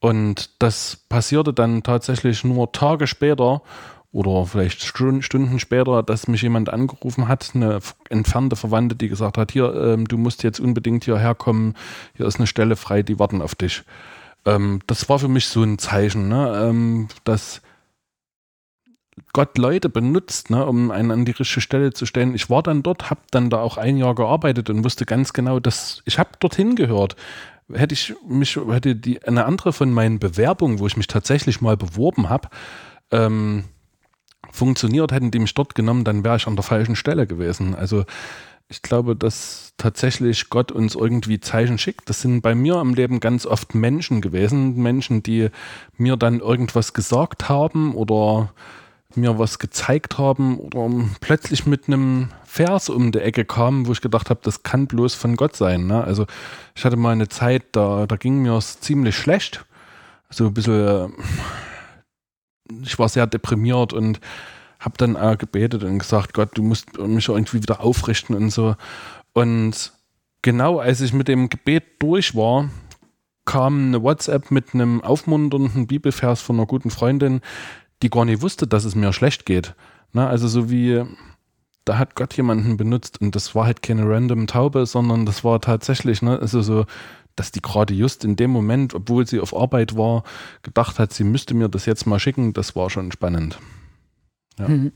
Und 0.00 0.50
das 0.60 0.96
passierte 1.08 1.52
dann 1.52 1.82
tatsächlich 1.82 2.44
nur 2.44 2.72
Tage 2.72 3.06
später 3.06 3.62
oder 4.10 4.46
vielleicht 4.46 4.82
Stunden 4.82 5.58
später, 5.58 6.02
dass 6.02 6.28
mich 6.28 6.42
jemand 6.42 6.70
angerufen 6.70 7.28
hat, 7.28 7.50
eine 7.54 7.80
entfernte 8.08 8.56
Verwandte, 8.56 8.96
die 8.96 9.08
gesagt 9.08 9.36
hat, 9.36 9.52
hier, 9.52 9.74
ähm, 9.74 10.08
du 10.08 10.16
musst 10.16 10.42
jetzt 10.42 10.60
unbedingt 10.60 11.04
hierher 11.04 11.34
kommen, 11.34 11.74
hier 12.16 12.26
ist 12.26 12.36
eine 12.36 12.46
Stelle 12.46 12.76
frei, 12.76 13.02
die 13.02 13.18
warten 13.18 13.42
auf 13.42 13.54
dich. 13.54 13.82
Ähm, 14.46 14.80
das 14.86 15.08
war 15.08 15.18
für 15.18 15.28
mich 15.28 15.48
so 15.48 15.62
ein 15.62 15.78
Zeichen, 15.78 16.28
ne, 16.28 16.68
ähm, 16.68 17.08
dass 17.24 17.60
Gott 19.32 19.58
Leute 19.58 19.90
benutzt, 19.90 20.48
ne, 20.48 20.64
um 20.64 20.90
einen 20.90 21.10
an 21.10 21.24
die 21.24 21.32
richtige 21.32 21.60
Stelle 21.60 21.92
zu 21.92 22.06
stellen. 22.06 22.34
Ich 22.34 22.48
war 22.48 22.62
dann 22.62 22.82
dort, 22.82 23.10
habe 23.10 23.20
dann 23.30 23.50
da 23.50 23.58
auch 23.58 23.76
ein 23.76 23.98
Jahr 23.98 24.14
gearbeitet 24.14 24.70
und 24.70 24.84
wusste 24.84 25.04
ganz 25.04 25.34
genau, 25.34 25.60
dass 25.60 26.02
ich 26.06 26.18
habe 26.18 26.30
dorthin 26.40 26.76
gehört 26.76 27.14
hätte 27.72 27.94
ich 27.94 28.14
mich, 28.26 28.56
hätte 28.56 28.96
die, 28.96 29.22
eine 29.22 29.44
andere 29.44 29.72
von 29.72 29.92
meinen 29.92 30.18
Bewerbungen, 30.18 30.78
wo 30.78 30.86
ich 30.86 30.96
mich 30.96 31.06
tatsächlich 31.06 31.60
mal 31.60 31.76
beworben 31.76 32.28
habe, 32.28 32.48
ähm, 33.10 33.64
funktioniert, 34.50 35.12
hätten 35.12 35.30
die 35.30 35.38
mich 35.38 35.54
dort 35.54 35.74
genommen, 35.74 36.04
dann 36.04 36.24
wäre 36.24 36.36
ich 36.36 36.46
an 36.46 36.56
der 36.56 36.62
falschen 36.62 36.96
Stelle 36.96 37.26
gewesen. 37.26 37.74
Also 37.74 38.04
ich 38.68 38.82
glaube, 38.82 39.16
dass 39.16 39.72
tatsächlich 39.78 40.50
Gott 40.50 40.72
uns 40.72 40.94
irgendwie 40.94 41.40
Zeichen 41.40 41.78
schickt. 41.78 42.08
Das 42.08 42.20
sind 42.20 42.42
bei 42.42 42.54
mir 42.54 42.80
im 42.80 42.94
Leben 42.94 43.18
ganz 43.18 43.46
oft 43.46 43.74
Menschen 43.74 44.20
gewesen. 44.20 44.76
Menschen, 44.76 45.22
die 45.22 45.48
mir 45.96 46.16
dann 46.16 46.40
irgendwas 46.40 46.92
gesagt 46.92 47.48
haben 47.48 47.94
oder 47.94 48.52
mir 49.14 49.38
was 49.38 49.58
gezeigt 49.58 50.18
haben 50.18 50.58
oder 50.58 50.90
plötzlich 51.20 51.66
mit 51.66 51.88
einem 51.88 52.28
Vers 52.44 52.88
um 52.88 53.10
die 53.10 53.20
Ecke 53.20 53.44
kamen, 53.44 53.86
wo 53.86 53.92
ich 53.92 54.00
gedacht 54.00 54.30
habe, 54.30 54.40
das 54.42 54.62
kann 54.62 54.86
bloß 54.86 55.14
von 55.14 55.36
Gott 55.36 55.56
sein. 55.56 55.86
Ne? 55.86 56.04
Also 56.04 56.26
ich 56.74 56.84
hatte 56.84 56.96
mal 56.96 57.12
eine 57.12 57.28
Zeit, 57.28 57.64
da, 57.72 58.06
da 58.06 58.16
ging 58.16 58.42
mir 58.42 58.54
es 58.54 58.80
ziemlich 58.80 59.16
schlecht. 59.16 59.64
So 60.30 60.46
ein 60.46 60.54
bisschen, 60.54 61.14
ich 62.82 62.98
war 62.98 63.08
sehr 63.08 63.26
deprimiert 63.26 63.92
und 63.94 64.20
habe 64.78 64.96
dann 64.98 65.16
auch 65.16 65.38
gebetet 65.38 65.84
und 65.84 65.98
gesagt, 65.98 66.34
Gott, 66.34 66.50
du 66.54 66.62
musst 66.62 66.98
mich 66.98 67.28
irgendwie 67.28 67.62
wieder 67.62 67.80
aufrichten 67.80 68.36
und 68.36 68.50
so. 68.50 68.76
Und 69.32 69.92
genau 70.42 70.78
als 70.78 71.00
ich 71.00 71.12
mit 71.12 71.28
dem 71.28 71.48
Gebet 71.48 71.84
durch 71.98 72.34
war, 72.34 72.68
kam 73.46 73.88
eine 73.88 74.02
WhatsApp 74.02 74.50
mit 74.50 74.74
einem 74.74 75.02
aufmunternden 75.02 75.86
Bibelvers 75.86 76.42
von 76.42 76.56
einer 76.56 76.66
guten 76.66 76.90
Freundin, 76.90 77.40
die 78.02 78.10
gar 78.10 78.24
nicht 78.24 78.42
wusste, 78.42 78.66
dass 78.66 78.84
es 78.84 78.94
mir 78.94 79.12
schlecht 79.12 79.46
geht. 79.46 79.74
Na, 80.12 80.28
also 80.28 80.48
so 80.48 80.70
wie 80.70 81.04
da 81.84 81.98
hat 81.98 82.14
Gott 82.14 82.36
jemanden 82.36 82.76
benutzt 82.76 83.20
und 83.20 83.34
das 83.34 83.54
war 83.54 83.64
halt 83.64 83.82
keine 83.82 84.08
random 84.08 84.46
Taube, 84.46 84.84
sondern 84.84 85.24
das 85.24 85.42
war 85.42 85.60
tatsächlich, 85.60 86.20
ne, 86.20 86.38
also 86.38 86.60
so, 86.60 86.84
dass 87.34 87.50
die 87.50 87.62
gerade 87.62 87.94
just 87.94 88.24
in 88.24 88.36
dem 88.36 88.50
Moment, 88.50 88.94
obwohl 88.94 89.26
sie 89.26 89.40
auf 89.40 89.56
Arbeit 89.56 89.96
war, 89.96 90.24
gedacht 90.62 90.98
hat, 90.98 91.12
sie 91.12 91.24
müsste 91.24 91.54
mir 91.54 91.68
das 91.68 91.86
jetzt 91.86 92.06
mal 92.06 92.18
schicken, 92.18 92.52
das 92.52 92.76
war 92.76 92.90
schon 92.90 93.10
spannend. 93.10 93.58
Ja. 94.58 94.68
Mhm. 94.68 94.92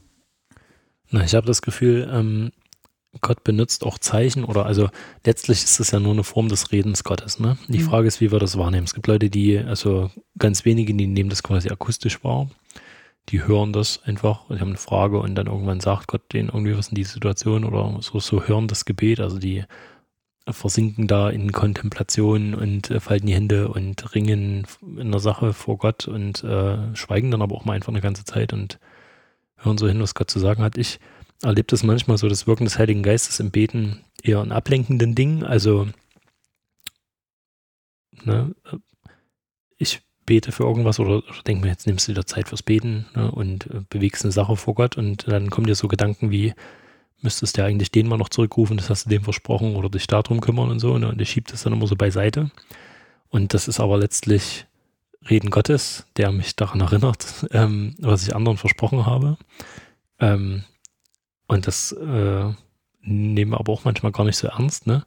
Na, 1.10 1.24
ich 1.24 1.34
habe 1.34 1.46
das 1.46 1.62
Gefühl, 1.62 2.10
ähm, 2.12 2.52
Gott 3.20 3.44
benutzt 3.44 3.84
auch 3.84 3.98
Zeichen 3.98 4.44
oder 4.44 4.64
also 4.66 4.88
letztlich 5.24 5.62
ist 5.62 5.80
es 5.80 5.90
ja 5.90 6.00
nur 6.00 6.12
eine 6.12 6.24
Form 6.24 6.48
des 6.48 6.72
Redens 6.72 7.04
Gottes. 7.04 7.38
Ne? 7.38 7.58
Die 7.68 7.78
mhm. 7.78 7.84
Frage 7.84 8.08
ist, 8.08 8.20
wie 8.20 8.32
wir 8.32 8.38
das 8.38 8.56
wahrnehmen. 8.56 8.84
Es 8.84 8.94
gibt 8.94 9.06
Leute, 9.06 9.28
die, 9.28 9.58
also 9.58 10.10
ganz 10.38 10.64
wenige, 10.64 10.94
die 10.94 11.06
nehmen 11.06 11.28
das 11.28 11.42
quasi 11.42 11.68
akustisch 11.68 12.24
wahr. 12.24 12.48
Die 13.28 13.44
hören 13.44 13.72
das 13.72 14.02
einfach 14.02 14.48
und 14.48 14.60
haben 14.60 14.70
eine 14.70 14.78
Frage 14.78 15.18
und 15.20 15.34
dann 15.36 15.46
irgendwann 15.46 15.80
sagt 15.80 16.08
Gott 16.08 16.32
denen 16.32 16.48
irgendwie 16.48 16.76
was 16.76 16.88
in 16.88 16.96
die 16.96 17.04
Situation 17.04 17.64
oder 17.64 17.98
so, 18.02 18.18
so 18.18 18.42
hören 18.42 18.68
das 18.68 18.84
Gebet. 18.84 19.20
Also 19.20 19.38
die 19.38 19.64
versinken 20.48 21.06
da 21.06 21.30
in 21.30 21.52
Kontemplation 21.52 22.54
und 22.54 22.90
äh, 22.90 23.00
falten 23.00 23.26
die 23.26 23.34
Hände 23.34 23.68
und 23.68 24.14
ringen 24.14 24.66
in 24.98 25.10
der 25.10 25.20
Sache 25.20 25.52
vor 25.52 25.78
Gott 25.78 26.08
und 26.08 26.42
äh, 26.42 26.94
schweigen 26.96 27.30
dann 27.30 27.42
aber 27.42 27.54
auch 27.54 27.64
mal 27.64 27.74
einfach 27.74 27.92
eine 27.92 28.00
ganze 28.00 28.24
Zeit 28.24 28.52
und 28.52 28.80
hören 29.56 29.78
so 29.78 29.86
hin, 29.86 30.00
was 30.00 30.14
Gott 30.14 30.30
zu 30.30 30.40
sagen 30.40 30.64
hat. 30.64 30.76
Ich 30.76 30.98
erlebe 31.42 31.68
das 31.68 31.82
manchmal 31.82 32.18
so, 32.18 32.28
das 32.28 32.46
Wirken 32.46 32.64
des 32.64 32.78
Heiligen 32.78 33.02
Geistes 33.02 33.40
im 33.40 33.50
Beten 33.50 34.00
eher 34.22 34.40
ein 34.40 34.52
ablenkenden 34.52 35.14
Ding. 35.14 35.44
Also, 35.44 35.88
ne, 38.24 38.54
bete 40.32 40.50
für 40.50 40.64
irgendwas 40.64 40.98
oder, 40.98 41.18
oder 41.18 41.42
denke 41.46 41.66
mir, 41.66 41.70
jetzt 41.70 41.86
nimmst 41.86 42.08
du 42.08 42.14
dir 42.14 42.24
Zeit 42.24 42.48
fürs 42.48 42.62
Beten 42.62 43.04
ne, 43.14 43.30
und 43.30 43.66
äh, 43.66 43.82
bewegst 43.90 44.24
eine 44.24 44.32
Sache 44.32 44.56
vor 44.56 44.74
Gott 44.74 44.96
und 44.96 45.28
dann 45.28 45.50
kommen 45.50 45.66
dir 45.66 45.74
so 45.74 45.88
Gedanken 45.88 46.30
wie, 46.30 46.54
müsstest 47.20 47.58
du 47.58 47.60
ja 47.60 47.66
eigentlich 47.66 47.90
den 47.90 48.08
mal 48.08 48.16
noch 48.16 48.30
zurückrufen, 48.30 48.78
das 48.78 48.88
hast 48.88 49.04
du 49.04 49.10
dem 49.10 49.24
versprochen 49.24 49.76
oder 49.76 49.90
dich 49.90 50.06
darum 50.06 50.40
kümmern 50.40 50.70
und 50.70 50.78
so. 50.78 50.96
Ne, 50.96 51.10
und 51.10 51.20
ich 51.20 51.28
schiebe 51.28 51.50
das 51.50 51.64
dann 51.64 51.74
immer 51.74 51.86
so 51.86 51.96
beiseite. 51.96 52.50
Und 53.28 53.52
das 53.52 53.68
ist 53.68 53.78
aber 53.78 53.98
letztlich 53.98 54.64
Reden 55.28 55.50
Gottes, 55.50 56.06
der 56.16 56.32
mich 56.32 56.56
daran 56.56 56.80
erinnert, 56.80 57.46
ähm, 57.50 57.94
was 57.98 58.26
ich 58.26 58.34
anderen 58.34 58.56
versprochen 58.56 59.04
habe. 59.04 59.36
Ähm, 60.18 60.64
und 61.46 61.66
das 61.66 61.92
äh, 61.92 62.52
nehmen 63.02 63.50
wir 63.50 63.60
aber 63.60 63.74
auch 63.74 63.84
manchmal 63.84 64.12
gar 64.12 64.24
nicht 64.24 64.38
so 64.38 64.48
ernst. 64.48 64.86
Ne? 64.86 65.04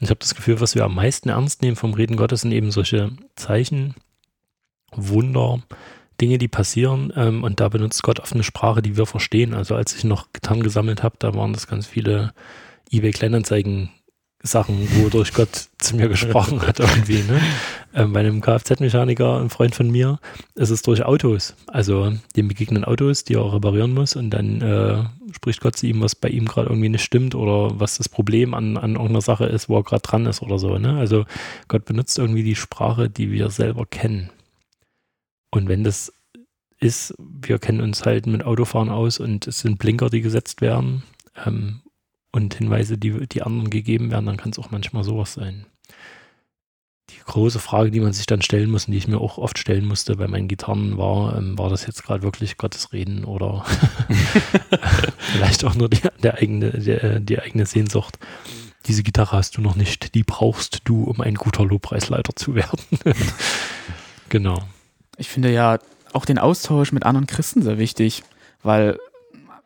Ich 0.00 0.10
habe 0.10 0.18
das 0.18 0.34
Gefühl, 0.34 0.60
was 0.60 0.74
wir 0.74 0.84
am 0.84 0.96
meisten 0.96 1.28
ernst 1.28 1.62
nehmen 1.62 1.76
vom 1.76 1.94
Reden 1.94 2.16
Gottes 2.16 2.40
sind 2.40 2.50
eben 2.50 2.72
solche 2.72 3.12
Zeichen, 3.36 3.94
Wunder, 4.96 5.62
Dinge, 6.20 6.38
die 6.38 6.48
passieren. 6.48 7.12
Ähm, 7.16 7.42
und 7.42 7.60
da 7.60 7.68
benutzt 7.68 8.02
Gott 8.02 8.20
oft 8.20 8.32
eine 8.32 8.42
Sprache, 8.44 8.82
die 8.82 8.96
wir 8.96 9.06
verstehen. 9.06 9.54
Also 9.54 9.74
als 9.74 9.94
ich 9.94 10.04
noch 10.04 10.32
Gitarren 10.32 10.62
gesammelt 10.62 11.02
habe, 11.02 11.16
da 11.18 11.34
waren 11.34 11.52
das 11.52 11.66
ganz 11.66 11.86
viele 11.86 12.32
eBay 12.90 13.10
Kleinanzeigen 13.10 13.90
Sachen, 14.46 14.86
wodurch 15.02 15.32
Gott 15.32 15.68
zu 15.78 15.96
mir 15.96 16.08
gesprochen 16.08 16.60
hat 16.66 16.78
irgendwie. 16.78 17.22
Ne? 17.22 17.40
Ähm, 17.94 18.12
bei 18.12 18.20
einem 18.20 18.42
Kfz-Mechaniker, 18.42 19.40
ein 19.40 19.48
Freund 19.48 19.74
von 19.74 19.90
mir, 19.90 20.20
ist 20.54 20.70
es 20.70 20.82
durch 20.82 21.02
Autos. 21.02 21.54
Also 21.66 22.12
dem 22.36 22.48
begegnen 22.48 22.84
Autos, 22.84 23.24
die 23.24 23.34
er 23.34 23.52
reparieren 23.54 23.94
muss 23.94 24.16
und 24.16 24.30
dann 24.30 24.60
äh, 24.60 25.32
spricht 25.32 25.62
Gott 25.62 25.76
zu 25.76 25.86
ihm, 25.86 26.02
was 26.02 26.14
bei 26.14 26.28
ihm 26.28 26.44
gerade 26.44 26.68
irgendwie 26.68 26.90
nicht 26.90 27.02
stimmt 27.02 27.34
oder 27.34 27.80
was 27.80 27.96
das 27.96 28.08
Problem 28.08 28.52
an, 28.52 28.76
an 28.76 28.92
irgendeiner 28.92 29.22
Sache 29.22 29.46
ist, 29.46 29.70
wo 29.70 29.78
er 29.78 29.82
gerade 29.82 30.02
dran 30.02 30.26
ist 30.26 30.42
oder 30.42 30.58
so. 30.58 30.76
Ne? 30.78 30.98
Also 30.98 31.24
Gott 31.68 31.86
benutzt 31.86 32.18
irgendwie 32.18 32.44
die 32.44 32.54
Sprache, 32.54 33.08
die 33.08 33.32
wir 33.32 33.48
selber 33.48 33.86
kennen. 33.86 34.30
Und 35.54 35.68
wenn 35.68 35.84
das 35.84 36.12
ist, 36.80 37.14
wir 37.18 37.60
kennen 37.60 37.80
uns 37.80 38.04
halt 38.04 38.26
mit 38.26 38.44
Autofahren 38.44 38.88
aus 38.88 39.20
und 39.20 39.46
es 39.46 39.60
sind 39.60 39.78
Blinker, 39.78 40.10
die 40.10 40.20
gesetzt 40.20 40.60
werden, 40.60 41.04
ähm, 41.46 41.80
und 42.32 42.54
Hinweise, 42.54 42.98
die, 42.98 43.28
die 43.28 43.42
anderen 43.42 43.70
gegeben 43.70 44.10
werden, 44.10 44.26
dann 44.26 44.36
kann 44.36 44.50
es 44.50 44.58
auch 44.58 44.72
manchmal 44.72 45.04
sowas 45.04 45.34
sein. 45.34 45.66
Die 47.10 47.20
große 47.24 47.60
Frage, 47.60 47.92
die 47.92 48.00
man 48.00 48.12
sich 48.12 48.26
dann 48.26 48.42
stellen 48.42 48.68
muss 48.70 48.86
und 48.86 48.92
die 48.92 48.98
ich 48.98 49.06
mir 49.06 49.20
auch 49.20 49.38
oft 49.38 49.56
stellen 49.56 49.86
musste 49.86 50.16
bei 50.16 50.26
meinen 50.26 50.48
Gitarren, 50.48 50.98
war, 50.98 51.38
ähm, 51.38 51.56
war 51.56 51.70
das 51.70 51.86
jetzt 51.86 52.02
gerade 52.02 52.24
wirklich 52.24 52.56
Gottes 52.56 52.92
Reden 52.92 53.24
oder 53.24 53.64
vielleicht 55.18 55.64
auch 55.64 55.76
nur 55.76 55.88
die, 55.88 56.00
der 56.24 56.38
eigene, 56.38 56.72
der, 56.72 57.20
die 57.20 57.38
eigene 57.38 57.66
Sehnsucht. 57.66 58.18
Diese 58.86 59.04
Gitarre 59.04 59.36
hast 59.36 59.56
du 59.56 59.60
noch 59.60 59.76
nicht, 59.76 60.16
die 60.16 60.24
brauchst 60.24 60.80
du, 60.86 61.04
um 61.04 61.20
ein 61.20 61.36
guter 61.36 61.64
Lobpreisleiter 61.64 62.34
zu 62.34 62.56
werden. 62.56 62.80
genau. 64.28 64.60
Ich 65.16 65.28
finde 65.28 65.52
ja 65.52 65.78
auch 66.12 66.24
den 66.24 66.38
Austausch 66.38 66.92
mit 66.92 67.04
anderen 67.04 67.26
Christen 67.26 67.62
sehr 67.62 67.78
wichtig, 67.78 68.22
weil 68.62 68.98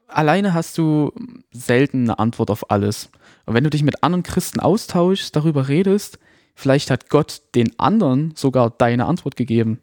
alleine 0.07 0.55
hast 0.55 0.79
du 0.79 1.13
selten 1.51 2.05
eine 2.05 2.19
Antwort 2.19 2.51
auf 2.51 2.71
alles. 2.71 3.11
Und 3.47 3.55
wenn 3.55 3.65
du 3.65 3.71
dich 3.71 3.83
mit 3.83 4.03
anderen 4.03 4.23
Christen 4.23 4.61
austauschst, 4.61 5.35
darüber 5.35 5.69
redest, 5.69 6.19
vielleicht 6.55 6.91
hat 6.91 7.09
Gott 7.09 7.43
den 7.55 7.79
anderen 7.79 8.33
sogar 8.35 8.71
deine 8.71 9.07
Antwort 9.07 9.37
gegeben. 9.37 9.81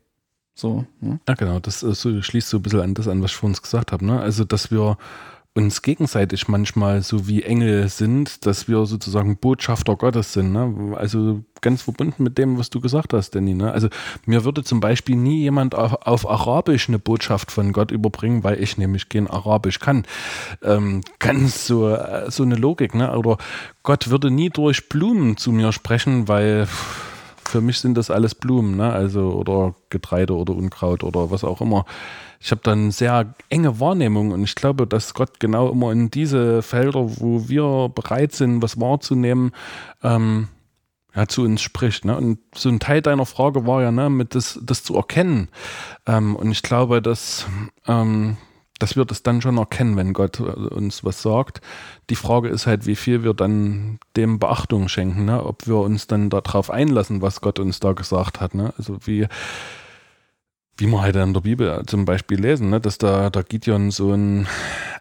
So. 0.56 0.86
Ja, 1.02 1.08
ne? 1.08 1.20
ja 1.28 1.34
genau, 1.36 1.60
das 1.60 1.84
äh, 1.84 1.94
so, 1.94 2.22
schließt 2.22 2.50
so 2.50 2.58
ein 2.58 2.64
bisschen 2.64 2.82
an 2.82 2.94
das 2.94 3.08
an, 3.08 3.22
was 3.22 3.32
ich 3.32 3.38
vorhin 3.38 3.58
gesagt 3.60 3.92
habe. 3.92 4.06
Ne? 4.06 4.20
Also, 4.20 4.44
dass 4.46 4.72
wir 4.72 4.98
uns 5.56 5.82
gegenseitig 5.82 6.50
manchmal 6.50 7.02
so 7.02 7.30
wie 7.30 7.42
Engel 7.42 7.88
sind, 7.88 8.46
dass 8.46 8.68
wir 8.68 8.86
sozusagen 8.86 9.38
Botschafter 9.38 9.96
Gottes 9.96 10.34
sind. 10.34 10.52
Ne? 10.52 10.94
Also 10.98 11.44
ganz 11.62 11.82
verbunden 11.84 12.24
mit 12.24 12.38
dem, 12.38 12.60
was 12.60 12.70
du 12.70 12.82
gesagt 12.82 13.14
hast, 13.14 13.32
Danny. 13.32 13.54
Ne? 13.54 13.72
Also 13.72 13.88
mir 14.26 14.44
würde 14.44 14.66
zum 14.66 14.82
Beispiel 14.82 15.16
nie 15.16 15.40
jemand 15.40 15.74
auf, 15.74 15.94
auf, 16.06 16.30
Arabisch 16.30 16.90
eine 16.90 17.00
Botschaft 17.00 17.52
von 17.52 17.72
Gott 17.72 17.92
überbringen, 17.92 18.44
weil 18.44 18.62
ich 18.62 18.78
nämlich 18.78 19.08
kein 19.08 19.28
Arabisch 19.28 19.80
kann. 19.80 20.04
Ähm, 20.62 21.02
ganz 21.20 21.66
so, 21.66 21.88
äh, 21.88 22.30
so 22.30 22.44
eine 22.44 22.56
Logik. 22.56 22.94
Ne? 22.94 23.18
Oder 23.18 23.38
Gott 23.82 24.10
würde 24.10 24.32
nie 24.32 24.50
durch 24.50 24.90
Blumen 24.90 25.38
zu 25.38 25.54
mir 25.54 25.72
sprechen, 25.72 26.28
weil 26.28 26.68
für 27.46 27.62
mich 27.62 27.80
sind 27.80 27.96
das 27.96 28.12
alles 28.12 28.36
Blumen, 28.36 28.76
ne? 28.76 28.92
Also 28.92 29.32
oder 29.32 29.76
Getreide 29.90 30.34
oder 30.36 30.54
Unkraut 30.54 31.04
oder 31.04 31.32
was 31.32 31.44
auch 31.44 31.62
immer 31.62 31.86
ich 32.40 32.52
habe 32.52 32.62
dann 32.64 32.92
sehr 32.92 33.34
enge 33.50 33.80
Wahrnehmung 33.80 34.32
und 34.32 34.44
ich 34.44 34.56
glaube, 34.56 34.88
dass 34.88 35.14
Gott 35.14 35.40
genau 35.40 35.70
immer 35.72 35.92
in 35.92 36.12
diese 36.12 36.62
Felder, 36.62 37.20
wo 37.20 37.48
wir 37.48 37.90
bereit 37.94 38.34
sind, 38.34 38.62
was 38.62 38.80
wahrzunehmen, 38.80 39.52
ähm, 40.04 40.50
ja, 41.16 41.28
zu 41.28 41.44
uns 41.44 41.62
spricht. 41.62 42.06
Ne? 42.06 42.16
Und 42.16 42.40
so 42.54 42.70
ein 42.70 42.80
Teil 42.80 43.02
deiner 43.02 43.26
Frage 43.26 43.66
war 43.66 43.82
ja, 43.82 43.92
ne, 43.92 44.10
mit 44.10 44.36
das, 44.36 44.60
das 44.62 44.84
zu 44.84 44.96
erkennen. 44.96 45.48
Ähm, 46.06 46.36
und 46.36 46.52
ich 46.52 46.62
glaube, 46.62 47.02
dass, 47.02 47.46
ähm, 47.88 48.38
dass 48.80 48.98
wir 48.98 49.06
das 49.06 49.24
dann 49.24 49.42
schon 49.42 49.58
erkennen, 49.58 49.96
wenn 49.96 50.12
Gott 50.12 50.42
uns 50.42 51.06
was 51.06 51.22
sagt. 51.22 51.62
Die 52.10 52.16
Frage 52.16 52.50
ist 52.50 52.68
halt, 52.68 52.86
wie 52.86 52.98
viel 52.98 53.24
wir 53.24 53.34
dann 53.34 54.00
dem 54.18 54.40
Beachtung 54.40 54.90
schenken, 54.90 55.26
ne? 55.26 55.44
ob 55.44 55.68
wir 55.68 55.78
uns 55.78 56.08
dann 56.08 56.30
darauf 56.30 56.70
einlassen, 56.70 57.22
was 57.22 57.40
Gott 57.40 57.60
uns 57.60 57.80
da 57.80 57.94
gesagt 57.94 58.42
hat. 58.42 58.54
Ne? 58.54 58.74
Also 58.78 58.98
wie 59.06 59.28
wie 60.78 60.88
man 60.88 61.02
halt 61.02 61.16
in 61.16 61.34
der 61.34 61.42
Bibel 61.42 61.84
zum 61.86 62.04
Beispiel 62.06 62.40
lesen, 62.40 62.70
ne, 62.70 62.82
dass 62.82 62.98
da 62.98 63.30
der 63.30 63.44
Gideon 63.44 63.92
so 63.92 64.12
einen 64.12 64.48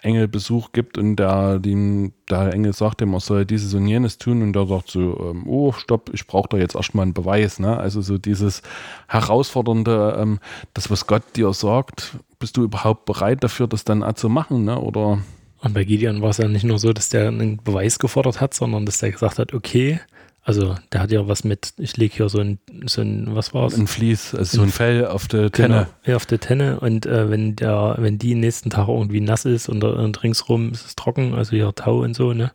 Engelbesuch 0.03 0.73
gibt 0.73 0.99
und 0.99 1.17
der, 1.17 1.59
dem, 1.59 2.13
der 2.31 2.53
Engel 2.53 2.73
sagt 2.73 3.01
ihm, 3.01 3.13
er 3.13 3.21
soll 3.21 3.45
dieses 3.45 3.75
und 3.75 3.89
jenes 3.89 4.19
tun 4.19 4.43
und 4.43 4.53
der 4.53 4.67
sagt 4.67 4.91
so, 4.91 5.31
ähm, 5.31 5.47
oh, 5.49 5.73
stopp, 5.73 6.11
ich 6.13 6.27
brauche 6.27 6.49
da 6.51 6.59
jetzt 6.59 6.77
erstmal 6.77 7.05
einen 7.05 7.15
Beweis. 7.15 7.59
Ne? 7.59 7.77
Also 7.77 8.03
so 8.03 8.19
dieses 8.19 8.63
herausfordernde, 9.09 10.17
ähm, 10.21 10.39
das, 10.75 10.91
was 10.91 11.07
Gott 11.07 11.23
dir 11.35 11.53
sagt, 11.53 12.19
bist 12.39 12.57
du 12.57 12.63
überhaupt 12.63 13.05
bereit 13.07 13.43
dafür, 13.43 13.67
das 13.67 13.85
dann 13.85 14.05
auch 14.05 14.15
zu 14.15 14.29
machen? 14.29 14.65
Ne? 14.65 14.79
Oder 14.79 15.19
und 15.61 15.73
bei 15.73 15.85
Gideon 15.85 16.21
war 16.21 16.29
es 16.29 16.37
ja 16.37 16.47
nicht 16.47 16.65
nur 16.65 16.79
so, 16.79 16.93
dass 16.93 17.09
der 17.09 17.29
einen 17.29 17.57
Beweis 17.57 17.99
gefordert 17.99 18.39
hat, 18.43 18.53
sondern 18.53 18.85
dass 18.85 18.99
der 18.99 19.13
gesagt 19.13 19.39
hat, 19.39 19.55
okay, 19.55 19.99
also 20.45 20.77
der 20.93 21.01
hat 21.01 21.11
ja 21.11 21.27
was 21.27 21.43
mit, 21.43 21.73
ich 21.79 21.97
lege 21.97 22.15
hier 22.15 22.29
so 22.29 22.39
ein, 22.39 22.59
so 22.85 23.01
ein, 23.01 23.35
was 23.35 23.55
war's? 23.55 23.75
Ein 23.75 23.87
Vlies, 23.87 24.35
also 24.35 24.59
so 24.59 24.63
ein 24.63 24.69
Fell 24.69 25.07
auf 25.07 25.27
der 25.27 25.51
Tenne. 25.51 25.69
Genau, 25.75 25.87
ja, 26.05 26.17
auf 26.17 26.27
der 26.27 26.39
Tenne 26.39 26.81
und 26.81 27.07
äh, 27.07 27.31
wenn 27.31 27.57
der, 27.57 27.97
wenn 27.99 28.19
die 28.19 28.35
nächsten 28.35 28.69
Tag 28.69 28.89
irgendwie 28.89 29.23
nass 29.23 29.47
ist 29.47 29.71
und, 29.71 29.83
und 29.83 30.23
ringsrum 30.23 30.71
ist 30.73 30.85
es 30.85 30.97
trocken, 30.97 31.35
also 31.35 31.53
hier 31.53 31.75
Tau 31.75 32.03
und 32.03 32.15
so, 32.15 32.35
ne, 32.35 32.53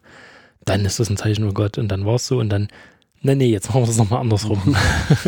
dann 0.66 0.86
ist 0.86 1.00
das 1.00 1.10
ein 1.10 1.18
Zeichen 1.18 1.46
von 1.46 1.54
Gott 1.56 1.80
und 1.80 1.88
dann 1.88 2.06
war 2.06 2.16
es 2.16 2.28
so 2.28 2.38
und 2.40 2.50
dann, 2.50 2.68
nee, 3.22 3.34
nee, 3.34 3.50
jetzt 3.50 3.70
machen 3.70 3.82
wir 3.82 3.88
das 3.88 3.98
nochmal 3.98 4.22
andersrum. 4.22 4.62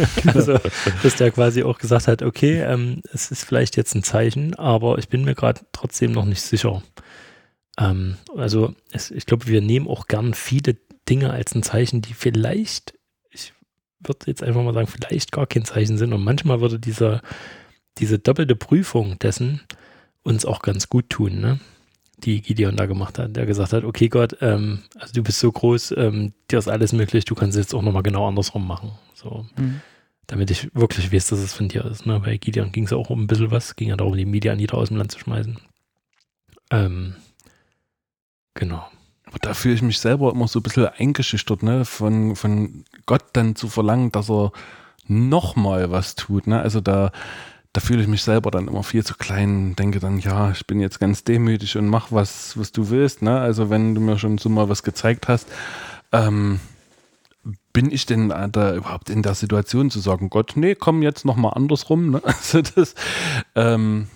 also, 0.27 0.59
dass 1.01 1.15
der 1.15 1.31
quasi 1.31 1.63
auch 1.63 1.79
gesagt 1.79 2.07
hat, 2.07 2.21
okay, 2.21 2.61
ähm, 2.61 3.01
es 3.11 3.31
ist 3.31 3.43
vielleicht 3.43 3.75
jetzt 3.75 3.95
ein 3.95 4.03
Zeichen, 4.03 4.53
aber 4.53 4.99
ich 4.99 5.09
bin 5.09 5.23
mir 5.23 5.33
gerade 5.33 5.61
trotzdem 5.71 6.11
noch 6.11 6.25
nicht 6.25 6.43
sicher. 6.43 6.83
Ähm, 7.79 8.17
also 8.37 8.75
es, 8.91 9.09
ich 9.09 9.25
glaube, 9.25 9.47
wir 9.47 9.61
nehmen 9.61 9.87
auch 9.87 10.05
gern 10.05 10.35
viele 10.35 10.75
Dinge 11.09 11.31
als 11.31 11.55
ein 11.55 11.63
Zeichen, 11.63 12.01
die 12.01 12.13
vielleicht, 12.13 12.97
ich 13.31 13.53
würde 13.99 14.27
jetzt 14.27 14.43
einfach 14.43 14.63
mal 14.63 14.73
sagen, 14.73 14.87
vielleicht 14.87 15.31
gar 15.31 15.47
kein 15.47 15.65
Zeichen 15.65 15.97
sind. 15.97 16.13
Und 16.13 16.23
manchmal 16.23 16.61
würde 16.61 16.79
dieser, 16.79 17.21
diese 17.97 18.19
doppelte 18.19 18.55
Prüfung 18.55 19.19
dessen 19.19 19.61
uns 20.23 20.45
auch 20.45 20.61
ganz 20.61 20.89
gut 20.89 21.09
tun, 21.09 21.39
ne? 21.39 21.59
die 22.17 22.41
Gideon 22.41 22.75
da 22.75 22.85
gemacht 22.85 23.17
hat, 23.17 23.35
der 23.35 23.47
gesagt 23.47 23.73
hat, 23.73 23.83
okay 23.83 24.07
Gott, 24.07 24.37
ähm, 24.41 24.83
also 24.99 25.11
du 25.11 25.23
bist 25.23 25.39
so 25.39 25.51
groß, 25.51 25.95
ähm, 25.97 26.33
dir 26.51 26.59
ist 26.59 26.67
alles 26.67 26.93
möglich, 26.93 27.25
du 27.25 27.33
kannst 27.33 27.57
jetzt 27.57 27.73
auch 27.73 27.81
nochmal 27.81 28.03
genau 28.03 28.27
andersrum 28.27 28.67
machen. 28.67 28.91
So. 29.15 29.47
Mhm. 29.57 29.81
Damit 30.27 30.51
ich 30.51 30.73
wirklich 30.75 31.11
weiß, 31.11 31.29
dass 31.29 31.39
es 31.39 31.53
von 31.53 31.67
dir 31.67 31.83
ist. 31.85 32.05
Ne? 32.05 32.19
Bei 32.19 32.37
Gideon 32.37 32.71
ging 32.71 32.83
es 32.83 32.93
auch 32.93 33.09
um 33.09 33.23
ein 33.23 33.27
bisschen 33.27 33.49
was, 33.49 33.75
ging 33.75 33.89
ja 33.89 33.97
darum, 33.97 34.15
die 34.15 34.25
Medianiter 34.25 34.77
aus 34.77 34.89
dem 34.89 34.97
Land 34.97 35.11
zu 35.11 35.17
schmeißen. 35.17 35.57
Ähm, 36.69 37.15
Genau. 38.53 38.85
Da 39.41 39.53
fühle 39.53 39.75
ich 39.75 39.81
mich 39.81 39.99
selber 39.99 40.31
immer 40.31 40.47
so 40.47 40.59
ein 40.59 40.63
bisschen 40.63 40.87
eingeschüchtert, 40.87 41.63
ne? 41.63 41.85
Von, 41.85 42.35
von 42.35 42.83
Gott 43.05 43.23
dann 43.33 43.55
zu 43.55 43.69
verlangen, 43.69 44.11
dass 44.11 44.29
er 44.29 44.51
nochmal 45.07 45.91
was 45.91 46.15
tut. 46.15 46.47
Ne? 46.47 46.59
Also 46.59 46.81
da, 46.81 47.11
da 47.73 47.81
fühle 47.81 48.01
ich 48.01 48.07
mich 48.07 48.23
selber 48.23 48.51
dann 48.51 48.67
immer 48.67 48.83
viel 48.83 49.05
zu 49.05 49.15
klein, 49.15 49.75
denke 49.75 49.99
dann, 49.99 50.19
ja, 50.19 50.51
ich 50.51 50.65
bin 50.65 50.79
jetzt 50.79 50.99
ganz 50.99 51.23
demütig 51.23 51.77
und 51.77 51.87
mach 51.87 52.11
was, 52.11 52.57
was 52.57 52.71
du 52.71 52.89
willst. 52.89 53.21
Ne? 53.21 53.39
Also 53.39 53.69
wenn 53.69 53.95
du 53.95 54.01
mir 54.01 54.17
schon 54.17 54.37
so 54.37 54.49
mal 54.49 54.69
was 54.69 54.83
gezeigt 54.83 55.27
hast, 55.27 55.47
ähm, 56.11 56.59
bin 57.73 57.91
ich 57.91 58.05
denn 58.05 58.29
da 58.29 58.75
überhaupt 58.75 59.09
in 59.09 59.23
der 59.23 59.33
Situation 59.33 59.89
zu 59.89 59.99
sagen, 59.99 60.29
Gott, 60.29 60.53
nee, 60.55 60.75
komm 60.75 61.01
jetzt 61.01 61.25
nochmal 61.25 61.53
andersrum. 61.55 62.11
Ne? 62.11 62.21
Also 62.25 62.61
das, 62.61 62.95
ähm, 63.55 64.07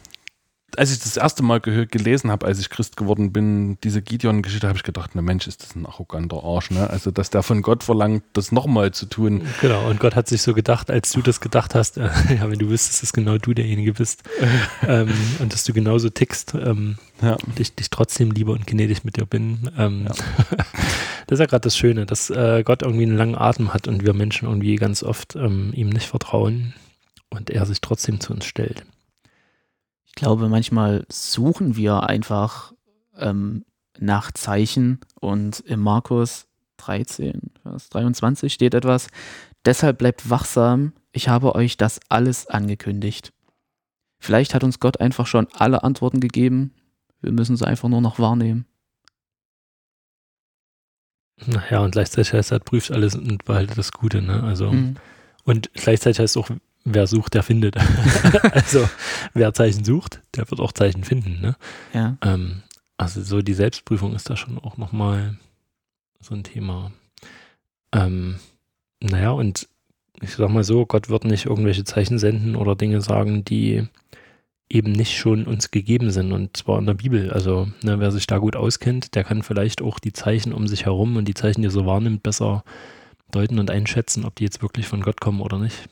als 0.78 0.92
ich 0.92 1.00
das 1.00 1.18
erste 1.18 1.44
Mal 1.44 1.60
gehört, 1.60 1.92
gelesen 1.92 2.32
habe, 2.32 2.46
als 2.46 2.60
ich 2.60 2.70
Christ 2.70 2.98
geworden 2.98 3.32
bin, 3.32 3.78
diese 3.84 4.02
Gideon-Geschichte, 4.02 4.68
habe 4.68 4.78
ich 4.78 4.84
gedacht, 4.84 5.12
na 5.14 5.22
Mensch, 5.22 5.48
ist 5.48 5.64
das 5.64 5.76
ein 5.76 5.86
arroganter 5.86 6.44
Arsch, 6.44 6.72
ne? 6.72 6.90
Also, 6.90 7.12
dass 7.12 7.30
der 7.30 7.44
von 7.44 7.62
Gott 7.62 7.84
verlangt, 7.84 8.24
das 8.34 8.52
nochmal 8.52 8.92
zu 8.92 9.06
tun. 9.06 9.42
Genau, 9.62 9.90
und 9.90 10.00
Gott 10.00 10.16
hat 10.16 10.28
sich 10.28 10.42
so 10.42 10.54
gedacht, 10.54 10.90
als 10.92 11.12
du 11.12 11.22
das 11.22 11.40
gedacht 11.40 11.76
hast, 11.76 11.98
äh, 11.98 12.04
ja, 12.38 12.50
wenn 12.50 12.60
du 12.60 12.70
wüsstest, 12.70 13.04
dass 13.04 13.14
genau 13.14 13.38
du 13.38 13.54
derjenige 13.54 13.94
bist 13.94 14.24
ähm, 14.88 15.14
und 15.40 15.54
dass 15.54 15.64
du 15.64 15.74
genauso 15.74 16.10
tickst 16.10 16.54
ähm, 16.54 16.98
ja. 17.22 17.34
und 17.34 17.60
ich 17.60 17.76
dich 17.76 17.90
trotzdem 17.90 18.32
lieber 18.32 18.54
und 18.54 18.68
gnädig 18.68 19.04
mit 19.04 19.18
dir 19.18 19.26
bin. 19.26 19.70
Ähm, 19.78 20.08
ja. 20.08 20.14
das 21.28 21.38
ist 21.38 21.40
ja 21.40 21.46
gerade 21.46 21.62
das 21.62 21.78
Schöne, 21.78 22.06
dass 22.06 22.30
äh, 22.30 22.64
Gott 22.64 22.82
irgendwie 22.82 23.06
einen 23.06 23.18
langen 23.18 23.36
Atem 23.36 23.74
hat 23.74 23.88
und 23.88 24.06
wir 24.06 24.14
Menschen 24.14 24.48
irgendwie 24.48 24.76
ganz 24.76 25.04
oft 25.04 25.36
ähm, 25.36 25.72
ihm 25.74 25.90
nicht 25.90 26.08
vertrauen 26.08 26.74
und 27.30 27.50
er 27.50 27.66
sich 27.66 27.82
trotzdem 27.82 28.20
zu 28.20 28.34
uns 28.34 28.46
stellt. 28.46 28.86
Ich 30.18 30.22
glaube, 30.22 30.48
manchmal 30.48 31.06
suchen 31.10 31.76
wir 31.76 32.04
einfach 32.04 32.72
ähm, 33.18 33.66
nach 34.00 34.32
Zeichen 34.32 35.02
und 35.20 35.60
im 35.60 35.82
Markus 35.82 36.48
13, 36.78 37.52
Vers 37.64 37.90
23 37.90 38.54
steht 38.54 38.74
etwas, 38.74 39.08
deshalb 39.66 39.98
bleibt 39.98 40.30
wachsam, 40.30 40.94
ich 41.12 41.28
habe 41.28 41.54
euch 41.54 41.76
das 41.76 42.00
alles 42.08 42.48
angekündigt. 42.48 43.34
Vielleicht 44.18 44.56
hat 44.56 44.64
uns 44.64 44.80
Gott 44.80 45.02
einfach 45.02 45.28
schon 45.28 45.48
alle 45.52 45.84
Antworten 45.84 46.22
gegeben, 46.22 46.74
wir 47.20 47.34
müssen 47.34 47.58
sie 47.58 47.68
einfach 47.68 47.90
nur 47.90 48.00
noch 48.00 48.18
wahrnehmen. 48.18 48.66
Naja, 51.46 51.82
und 51.82 51.92
gleichzeitig 51.92 52.32
heißt 52.32 52.54
es, 52.54 52.60
prüft 52.62 52.90
alles 52.90 53.16
und 53.16 53.44
behaltet 53.44 53.78
das 53.78 53.92
Gute, 53.92 54.22
ne? 54.22 54.44
Also, 54.44 54.72
mhm. 54.72 54.96
und 55.44 55.74
gleichzeitig 55.74 56.20
heißt 56.20 56.38
es 56.38 56.42
auch, 56.42 56.50
wer 56.86 57.08
sucht, 57.08 57.34
der 57.34 57.44
findet. 57.44 57.76
also 58.52 58.88
wer 59.34 59.54
Zeichen 59.54 59.84
sucht, 59.84 60.22
der 60.36 60.50
wird 60.50 60.62
auch 60.62 60.72
Zeichen 60.72 61.04
finden. 61.04 61.42
Ne? 61.42 61.56
Ja. 61.94 62.18
Ähm, 62.22 62.62
also 62.98 63.22
so 63.22 63.42
die 63.42 63.54
Selbstprüfung 63.54 64.16
ist 64.16 64.30
da 64.30 64.38
schon 64.38 64.58
auch 64.58 64.78
nochmal 64.78 65.38
so 66.22 66.34
ein 66.34 66.44
Thema. 66.44 66.92
Ähm, 67.92 68.36
naja, 69.02 69.32
und 69.32 69.68
ich 70.22 70.36
sag 70.36 70.50
mal 70.50 70.64
so, 70.64 70.86
Gott 70.86 71.10
wird 71.10 71.26
nicht 71.26 71.46
irgendwelche 71.46 71.84
Zeichen 71.84 72.20
senden 72.20 72.56
oder 72.56 72.76
Dinge 72.76 73.02
sagen, 73.02 73.44
die 73.44 73.88
eben 74.70 74.92
nicht 74.94 75.18
schon 75.18 75.46
uns 75.46 75.70
gegeben 75.72 76.10
sind 76.10 76.32
und 76.32 76.58
zwar 76.58 76.80
in 76.80 76.86
der 76.86 76.94
Bibel. 76.96 77.32
Also 77.32 77.68
ne, 77.84 78.00
wer 78.00 78.12
sich 78.12 78.26
da 78.28 78.38
gut 78.38 78.56
auskennt, 78.56 79.16
der 79.16 79.24
kann 79.24 79.44
vielleicht 79.44 79.82
auch 79.82 80.00
die 80.00 80.14
Zeichen 80.14 80.54
um 80.54 80.68
sich 80.68 80.86
herum 80.86 81.18
und 81.18 81.26
die 81.28 81.34
Zeichen, 81.34 81.62
die 81.62 81.68
er 81.68 81.72
so 81.72 81.86
wahrnimmt, 81.86 82.24
besser 82.24 82.64
deuten 83.32 83.60
und 83.60 83.70
einschätzen, 83.70 84.26
ob 84.26 84.36
die 84.36 84.44
jetzt 84.44 84.62
wirklich 84.62 84.88
von 84.88 85.02
Gott 85.02 85.22
kommen 85.22 85.42
oder 85.42 85.60
nicht. 85.60 85.90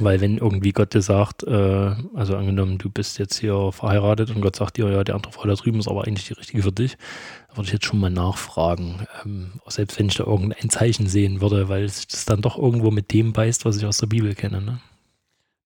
Weil 0.00 0.20
wenn 0.20 0.38
irgendwie 0.38 0.72
Gott 0.72 0.94
dir 0.94 1.02
sagt, 1.02 1.42
äh, 1.42 1.94
also 2.14 2.36
angenommen, 2.36 2.78
du 2.78 2.88
bist 2.88 3.18
jetzt 3.18 3.38
hier 3.38 3.72
verheiratet 3.72 4.30
und 4.30 4.40
Gott 4.40 4.56
sagt 4.56 4.76
dir, 4.76 4.88
ja, 4.90 5.02
die 5.02 5.12
andere 5.12 5.32
Frau 5.32 5.46
da 5.48 5.54
drüben 5.54 5.80
ist 5.80 5.88
aber 5.88 6.06
eigentlich 6.06 6.28
die 6.28 6.34
richtige 6.34 6.62
für 6.62 6.72
dich, 6.72 6.96
würde 7.54 7.66
ich 7.66 7.72
jetzt 7.72 7.86
schon 7.86 7.98
mal 7.98 8.10
nachfragen. 8.10 9.06
Ähm, 9.24 9.60
selbst 9.66 9.98
wenn 9.98 10.06
ich 10.06 10.14
da 10.14 10.24
irgendein 10.24 10.70
Zeichen 10.70 11.08
sehen 11.08 11.40
würde, 11.40 11.68
weil 11.68 11.84
es 11.84 12.06
das 12.06 12.24
dann 12.24 12.42
doch 12.42 12.56
irgendwo 12.56 12.90
mit 12.90 13.12
dem 13.12 13.32
beißt, 13.32 13.64
was 13.64 13.76
ich 13.76 13.86
aus 13.86 13.98
der 13.98 14.06
Bibel 14.06 14.34
kenne. 14.34 14.60
Ne? 14.60 14.80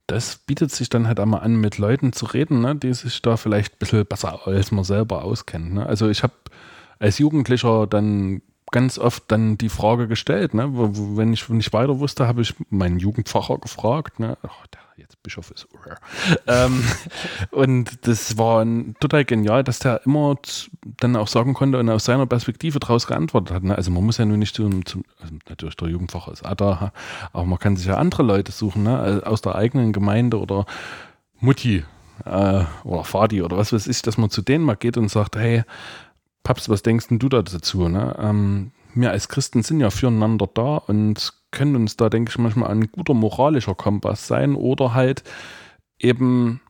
Das 0.07 0.37
bietet 0.39 0.72
sich 0.72 0.89
dann 0.89 1.07
halt 1.07 1.20
einmal 1.20 1.41
an, 1.41 1.57
mit 1.57 1.78
Leuten 1.78 2.12
zu 2.12 2.26
reden, 2.26 2.61
ne, 2.61 2.74
die 2.74 2.95
sich 2.95 3.22
da 3.22 3.37
vielleicht 3.37 3.74
ein 3.74 3.78
bisschen 3.78 4.07
besser 4.07 4.47
als 4.47 4.72
man 4.72 4.85
selber 4.85 5.24
auskennt. 5.24 5.74
Ne? 5.74 5.87
Also 5.87 6.09
ich 6.09 6.22
habe 6.22 6.35
als 6.99 7.18
Jugendlicher 7.18 7.87
dann 7.87 8.41
ganz 8.73 8.99
oft 8.99 9.25
dann 9.29 9.57
die 9.57 9.68
Frage 9.68 10.09
gestellt, 10.09 10.55
ne? 10.55 10.68
wenn 10.73 11.33
ich 11.33 11.49
nicht 11.49 11.73
weiter 11.73 12.01
wusste, 12.01 12.27
habe 12.27 12.43
ich 12.43 12.55
meinen 12.70 12.99
Jugendpfarrer 12.99 13.59
gefragt, 13.59 14.18
ne? 14.18 14.37
Ach, 14.43 14.66
der 14.66 14.81
jetzt 14.97 15.23
Bischof 15.23 15.51
ist. 15.51 15.68
ähm, 16.47 16.85
und 17.51 18.07
das 18.07 18.37
war 18.39 18.64
total 19.01 19.25
genial, 19.25 19.64
dass 19.64 19.79
der 19.79 20.05
immer 20.05 20.37
dann 20.99 21.16
auch 21.16 21.29
sagen 21.29 21.55
konnte 21.55 21.79
und 21.79 21.89
aus 21.89 22.05
seiner 22.05 22.27
Perspektive 22.27 22.79
daraus 22.79 23.07
geantwortet 23.07 23.55
hat. 23.55 23.62
Ne? 23.62 23.75
Also 23.75 23.91
man 23.91 24.05
muss 24.05 24.18
ja 24.18 24.25
nur 24.25 24.37
nicht 24.37 24.57
zum, 24.57 24.85
zum 24.85 25.05
also 25.20 25.35
natürlich 25.49 25.77
der 25.77 25.89
Jugendpfarrer 25.89 26.33
ist 26.33 26.45
auch 26.45 26.55
da, 26.55 26.93
aber 27.33 27.45
man 27.45 27.59
kann 27.59 27.77
sich 27.77 27.87
ja 27.87 27.97
andere 27.97 28.23
Leute 28.23 28.53
suchen, 28.53 28.83
ne? 28.83 28.99
Also 28.99 29.23
aus 29.23 29.43
der 29.43 29.55
eigenen 29.55 29.93
Gemeinde 29.93 30.39
oder 30.39 30.66
Mutti 31.41 31.85
äh, 32.25 32.64
oder 32.85 33.05
Vati 33.05 33.43
oder 33.43 33.57
was 33.57 33.73
weiß 33.73 33.87
ich, 33.87 34.03
dass 34.03 34.18
man 34.18 34.31
zu 34.31 34.43
denen 34.43 34.64
mal 34.64 34.77
geht 34.77 34.97
und 34.97 35.09
sagt, 35.09 35.37
hey, 35.37 35.64
Paps, 36.43 36.68
was 36.68 36.82
denkst 36.82 37.07
du 37.11 37.28
da 37.28 37.43
dazu? 37.43 37.88
Ne? 37.88 38.16
Ähm, 38.18 38.72
wir 38.95 39.11
als 39.11 39.28
Christen 39.28 39.62
sind 39.62 39.80
ja 39.80 39.90
füreinander 39.90 40.49
da 40.53 40.76
und 40.76 41.32
können 41.51 41.76
uns 41.76 41.97
da, 41.97 42.09
denke 42.09 42.30
ich, 42.30 42.38
manchmal 42.38 42.70
ein 42.70 42.90
guter 42.90 43.14
moralischer 43.14 43.74
Kompass 43.74 44.26
sein 44.26 44.55
oder 44.55 44.95
halt 44.95 45.22
eben 45.99 46.61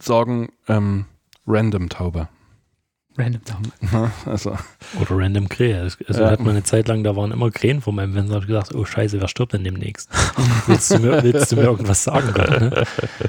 sagen, 0.00 0.50
ähm, 0.68 1.06
Random 1.46 1.88
Taube. 1.88 2.28
Random 3.16 3.42
Taube. 3.44 4.10
also. 4.26 4.56
Oder 5.00 5.10
Random 5.10 5.48
Krähe. 5.48 5.80
Also 5.80 6.22
ja. 6.22 6.30
hat 6.30 6.40
man 6.40 6.50
eine 6.50 6.62
Zeit 6.62 6.88
lang, 6.88 7.04
da 7.04 7.14
waren 7.14 7.30
immer 7.30 7.50
Krähen 7.50 7.82
vor 7.82 7.92
meinem 7.92 8.14
Fenster. 8.14 8.34
habe 8.34 8.44
ich 8.44 8.48
gesagt, 8.48 8.74
oh 8.74 8.84
Scheiße, 8.84 9.20
wer 9.20 9.28
stirbt 9.28 9.52
denn 9.52 9.64
demnächst? 9.64 10.08
willst, 10.66 10.90
du 10.92 10.98
mir, 10.98 11.22
willst 11.22 11.52
du 11.52 11.56
mir 11.56 11.64
irgendwas 11.64 12.04
sagen? 12.04 12.32
Ne? 12.32 12.84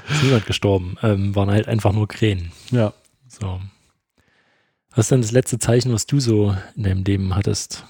Ist 0.10 0.24
niemand 0.24 0.46
gestorben. 0.46 0.96
Ähm, 1.04 1.36
waren 1.36 1.52
halt 1.52 1.68
einfach 1.68 1.92
nur 1.92 2.08
Krähen. 2.08 2.52
Ja. 2.72 2.94
So. 3.28 3.60
Was 4.96 5.06
ist 5.06 5.12
denn 5.12 5.22
das 5.22 5.32
letzte 5.32 5.58
Zeichen, 5.58 5.92
was 5.92 6.06
du 6.06 6.20
so 6.20 6.56
in 6.76 6.84
deinem 6.84 7.04
Leben 7.04 7.36
hattest? 7.36 7.84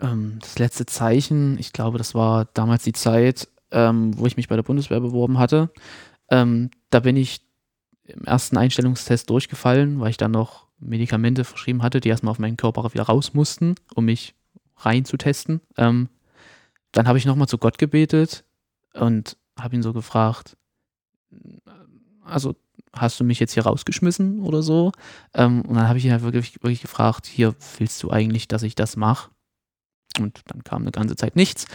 Ähm, 0.00 0.38
das 0.40 0.58
letzte 0.58 0.84
Zeichen, 0.84 1.58
ich 1.58 1.72
glaube, 1.72 1.98
das 1.98 2.14
war 2.14 2.46
damals 2.54 2.82
die 2.82 2.92
Zeit, 2.92 3.48
ähm, 3.70 4.18
wo 4.18 4.26
ich 4.26 4.36
mich 4.36 4.48
bei 4.48 4.56
der 4.56 4.64
Bundeswehr 4.64 5.00
beworben 5.00 5.38
hatte. 5.38 5.70
Ähm, 6.30 6.70
da 6.90 7.00
bin 7.00 7.16
ich 7.16 7.42
im 8.04 8.24
ersten 8.24 8.56
Einstellungstest 8.56 9.30
durchgefallen, 9.30 10.00
weil 10.00 10.10
ich 10.10 10.16
dann 10.16 10.32
noch 10.32 10.66
Medikamente 10.78 11.44
verschrieben 11.44 11.82
hatte, 11.82 12.00
die 12.00 12.08
erstmal 12.08 12.32
auf 12.32 12.40
meinen 12.40 12.56
Körper 12.56 12.92
wieder 12.92 13.04
raus 13.04 13.32
mussten, 13.34 13.76
um 13.94 14.04
mich 14.04 14.34
reinzutesten. 14.78 15.60
Ähm, 15.76 16.08
dann 16.90 17.06
habe 17.06 17.18
ich 17.18 17.26
nochmal 17.26 17.48
zu 17.48 17.58
Gott 17.58 17.78
gebetet 17.78 18.44
und 18.92 19.36
habe 19.58 19.76
ihn 19.76 19.82
so 19.82 19.92
gefragt, 19.92 20.56
also 22.24 22.56
hast 22.96 23.18
du 23.20 23.24
mich 23.24 23.40
jetzt 23.40 23.54
hier 23.54 23.64
rausgeschmissen 23.64 24.40
oder 24.40 24.62
so? 24.62 24.92
Ähm, 25.34 25.62
und 25.62 25.76
dann 25.76 25.88
habe 25.88 25.98
ich 25.98 26.04
ihn 26.04 26.12
halt 26.12 26.22
wirklich, 26.22 26.54
wirklich 26.62 26.82
gefragt, 26.82 27.26
hier 27.26 27.54
willst 27.78 28.02
du 28.02 28.10
eigentlich, 28.10 28.48
dass 28.48 28.62
ich 28.62 28.74
das 28.74 28.96
mache? 28.96 29.30
Und 30.18 30.40
dann 30.46 30.62
kam 30.64 30.82
eine 30.82 30.92
ganze 30.92 31.16
Zeit 31.16 31.36
nichts. 31.36 31.66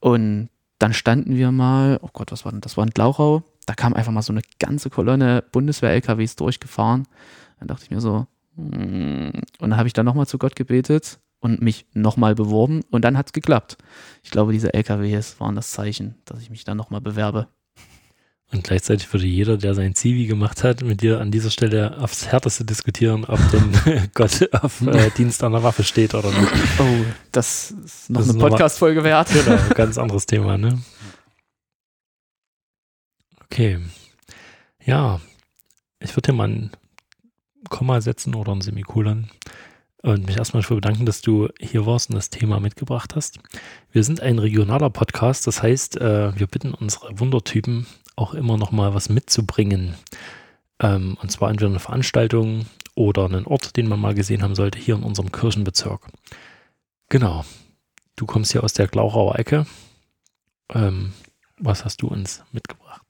Und 0.00 0.50
dann 0.78 0.92
standen 0.92 1.36
wir 1.36 1.52
mal, 1.52 1.98
oh 2.02 2.10
Gott, 2.12 2.32
was 2.32 2.44
war 2.44 2.52
denn 2.52 2.60
das? 2.60 2.76
war 2.76 2.84
in 2.84 2.90
Glauchau. 2.90 3.42
Da 3.64 3.74
kam 3.74 3.94
einfach 3.94 4.12
mal 4.12 4.22
so 4.22 4.32
eine 4.32 4.42
ganze 4.58 4.90
Kolonne 4.90 5.42
Bundeswehr-LKWs 5.52 6.36
durchgefahren. 6.36 7.08
Dann 7.58 7.68
dachte 7.68 7.84
ich 7.84 7.90
mir 7.90 8.00
so, 8.00 8.26
mm. 8.56 9.30
und 9.30 9.60
dann 9.60 9.76
habe 9.76 9.88
ich 9.88 9.94
dann 9.94 10.06
nochmal 10.06 10.26
zu 10.26 10.38
Gott 10.38 10.54
gebetet 10.54 11.18
und 11.40 11.62
mich 11.62 11.86
nochmal 11.92 12.34
beworben 12.34 12.82
und 12.90 13.04
dann 13.04 13.16
hat 13.16 13.26
es 13.26 13.32
geklappt. 13.32 13.76
Ich 14.22 14.30
glaube, 14.30 14.52
diese 14.52 14.74
LKWs 14.74 15.40
waren 15.40 15.54
das 15.54 15.70
Zeichen, 15.70 16.16
dass 16.24 16.40
ich 16.40 16.50
mich 16.50 16.64
dann 16.64 16.76
nochmal 16.76 17.00
bewerbe. 17.00 17.48
Und 18.52 18.62
gleichzeitig 18.62 19.12
würde 19.12 19.26
jeder, 19.26 19.56
der 19.56 19.74
sein 19.74 19.94
Zivi 19.94 20.26
gemacht 20.26 20.62
hat, 20.62 20.82
mit 20.82 21.02
dir 21.02 21.20
an 21.20 21.32
dieser 21.32 21.50
Stelle 21.50 21.98
aufs 21.98 22.28
Härteste 22.28 22.64
diskutieren, 22.64 23.24
ob 23.24 23.40
denn 23.50 24.10
Gott 24.14 24.48
auf 24.52 24.80
äh, 24.82 25.10
Dienst 25.10 25.42
an 25.42 25.52
der 25.52 25.64
Waffe 25.64 25.82
steht 25.82 26.14
oder 26.14 26.30
nicht. 26.30 26.52
Oh, 26.78 27.04
das 27.32 27.72
ist 27.72 28.08
noch 28.08 28.20
das 28.20 28.30
eine 28.30 28.38
Podcast-Folge 28.38 29.02
wert. 29.02 29.28
Genau, 29.32 29.58
ganz 29.74 29.98
anderes 29.98 30.26
Thema, 30.26 30.56
ne? 30.56 30.80
Okay. 33.44 33.80
Ja, 34.84 35.20
ich 35.98 36.12
würde 36.12 36.30
dir 36.30 36.32
mal 36.32 36.48
ein 36.48 36.70
Komma 37.68 38.00
setzen 38.00 38.36
oder 38.36 38.52
ein 38.52 38.60
Semikolon 38.60 39.28
und 40.02 40.26
mich 40.26 40.36
erstmal 40.36 40.62
dafür 40.62 40.76
bedanken, 40.76 41.04
dass 41.04 41.20
du 41.20 41.48
hier 41.58 41.84
warst 41.84 42.10
und 42.10 42.14
das 42.14 42.30
Thema 42.30 42.60
mitgebracht 42.60 43.16
hast. 43.16 43.40
Wir 43.90 44.04
sind 44.04 44.20
ein 44.20 44.38
regionaler 44.38 44.90
Podcast, 44.90 45.48
das 45.48 45.64
heißt, 45.64 46.00
äh, 46.00 46.38
wir 46.38 46.46
bitten 46.46 46.74
unsere 46.74 47.18
Wundertypen 47.18 47.86
auch 48.16 48.34
immer 48.34 48.56
noch 48.56 48.72
mal 48.72 48.94
was 48.94 49.08
mitzubringen. 49.08 49.94
Ähm, 50.80 51.16
und 51.22 51.30
zwar 51.30 51.50
entweder 51.50 51.70
eine 51.70 51.78
Veranstaltung 51.78 52.66
oder 52.94 53.26
einen 53.26 53.46
Ort, 53.46 53.76
den 53.76 53.88
man 53.88 54.00
mal 54.00 54.14
gesehen 54.14 54.42
haben 54.42 54.54
sollte, 54.54 54.78
hier 54.78 54.96
in 54.96 55.02
unserem 55.02 55.30
Kirchenbezirk. 55.30 56.08
Genau. 57.08 57.44
Du 58.16 58.26
kommst 58.26 58.52
hier 58.52 58.64
aus 58.64 58.72
der 58.72 58.88
Glauchauer 58.88 59.38
Ecke. 59.38 59.66
Ähm, 60.70 61.12
was 61.58 61.84
hast 61.84 62.02
du 62.02 62.08
uns 62.08 62.42
mitgebracht? 62.52 63.02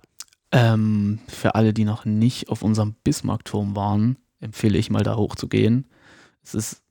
Ähm, 0.53 1.21
für 1.29 1.55
alle, 1.55 1.73
die 1.73 1.85
noch 1.85 2.05
nicht 2.05 2.49
auf 2.49 2.63
unserem 2.63 2.95
Bismarckturm 3.05 3.77
waren, 3.77 4.17
empfehle 4.41 4.79
ich 4.79 4.91
mal 4.91 5.03
da 5.03 5.17
hochzugehen. 5.17 5.87
Es 6.43 6.55
ist 6.55 6.83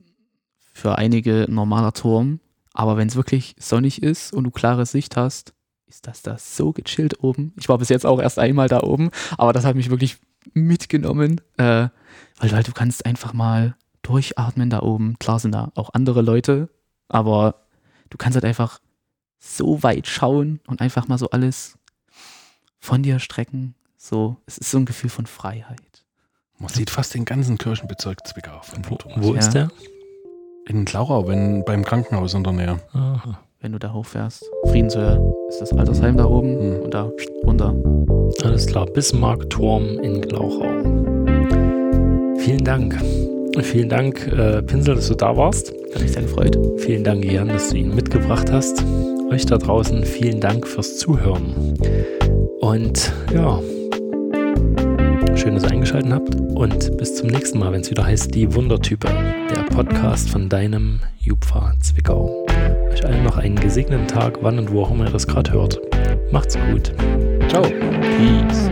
für 0.72 0.98
einige 0.98 1.44
ein 1.48 1.54
normaler 1.54 1.92
Turm, 1.92 2.40
aber 2.72 2.96
wenn 2.96 3.08
es 3.08 3.16
wirklich 3.16 3.54
sonnig 3.58 4.02
ist 4.02 4.32
und 4.32 4.44
du 4.44 4.50
klare 4.50 4.84
Sicht 4.84 5.16
hast, 5.16 5.54
ist 5.88 6.06
das 6.06 6.22
da 6.22 6.36
so 6.38 6.72
gechillt 6.72 7.22
oben. 7.22 7.52
Ich 7.58 7.68
war 7.68 7.78
bis 7.78 7.88
jetzt 7.88 8.06
auch 8.06 8.20
erst 8.20 8.38
einmal 8.38 8.68
da 8.68 8.82
oben, 8.82 9.10
aber 9.38 9.52
das 9.52 9.64
hat 9.64 9.76
mich 9.76 9.90
wirklich 9.90 10.18
mitgenommen, 10.52 11.40
äh, 11.58 11.88
weil, 12.38 12.52
weil 12.52 12.62
du 12.62 12.72
kannst 12.72 13.06
einfach 13.06 13.32
mal 13.32 13.76
durchatmen 14.02 14.70
da 14.70 14.80
oben. 14.82 15.18
Klar 15.18 15.38
sind 15.38 15.52
da 15.52 15.70
auch 15.74 15.90
andere 15.92 16.22
Leute, 16.22 16.68
aber 17.08 17.66
du 18.10 18.18
kannst 18.18 18.36
halt 18.36 18.44
einfach 18.44 18.80
so 19.38 19.82
weit 19.82 20.06
schauen 20.06 20.60
und 20.66 20.80
einfach 20.80 21.08
mal 21.08 21.18
so 21.18 21.30
alles 21.30 21.78
von 22.78 23.02
dir 23.02 23.18
strecken. 23.18 23.74
So, 23.96 24.36
es 24.46 24.58
ist 24.58 24.70
so 24.70 24.78
ein 24.78 24.84
Gefühl 24.86 25.10
von 25.10 25.26
Freiheit. 25.26 26.04
Man 26.58 26.68
sieht 26.68 26.90
fast 26.90 27.14
den 27.14 27.24
ganzen 27.24 27.58
Kirchenbezirk 27.58 28.26
Zwickau 28.26 28.60
von 28.62 28.82
Wo, 28.88 28.98
wo 29.16 29.34
ist 29.34 29.52
Ja. 29.54 29.66
der? 29.66 29.70
In 30.68 30.84
Glauchau, 30.84 31.28
wenn 31.28 31.64
beim 31.64 31.84
Krankenhaus 31.84 32.34
in 32.34 32.42
der 32.44 32.52
Nähe. 32.52 32.80
Aha. 32.92 33.40
Wenn 33.66 33.72
du 33.72 33.80
da 33.80 33.92
hochfährst. 33.92 34.48
Friedenshöhe 34.66 35.20
ist 35.48 35.60
das 35.60 35.72
Altersheim 35.72 36.16
da 36.16 36.26
oben 36.26 36.56
Hm. 36.56 36.82
und 36.84 36.94
da 36.94 37.10
runter. 37.44 37.74
Alles 38.44 38.64
klar, 38.68 38.86
Bismarck-Turm 38.86 39.98
in 40.04 40.20
Glauchau. 40.20 40.68
Vielen 42.38 42.62
Dank. 42.62 42.96
Vielen 43.62 43.88
Dank, 43.88 44.24
äh, 44.28 44.62
Pinsel, 44.62 44.94
dass 44.94 45.08
du 45.08 45.16
da 45.16 45.36
warst. 45.36 45.72
Hat 45.92 46.00
mich 46.00 46.12
sehr 46.12 46.22
gefreut. 46.22 46.56
Vielen 46.76 47.02
Dank, 47.02 47.24
Jan, 47.24 47.48
dass 47.48 47.70
du 47.70 47.78
ihn 47.78 47.92
mitgebracht 47.92 48.52
hast. 48.52 48.84
Euch 49.32 49.46
da 49.46 49.58
draußen 49.58 50.04
vielen 50.04 50.40
Dank 50.40 50.64
fürs 50.64 50.98
Zuhören. 50.98 51.74
Und 52.60 53.12
ja, 53.34 53.58
schön, 55.34 55.54
dass 55.56 55.64
ihr 55.64 55.72
eingeschaltet 55.72 56.12
habt. 56.12 56.36
Und 56.54 56.96
bis 56.98 57.16
zum 57.16 57.26
nächsten 57.30 57.58
Mal, 57.58 57.72
wenn 57.72 57.80
es 57.80 57.90
wieder 57.90 58.06
heißt 58.06 58.32
Die 58.32 58.54
Wundertype, 58.54 59.08
der 59.50 59.62
Podcast 59.74 60.30
von 60.30 60.48
deinem 60.48 61.00
Jupfa 61.18 61.72
Zwickau. 61.82 62.45
Euch 62.92 63.04
allen 63.04 63.24
noch 63.24 63.38
einen 63.38 63.56
gesegneten 63.56 64.06
Tag, 64.06 64.38
wann 64.42 64.58
und 64.58 64.72
wo 64.72 64.82
auch 64.82 64.90
immer 64.90 65.04
ihr 65.04 65.10
das 65.10 65.26
gerade 65.26 65.52
hört. 65.52 65.80
Macht's 66.30 66.56
gut. 66.70 66.92
Ciao. 67.48 67.62
Peace. 67.62 68.70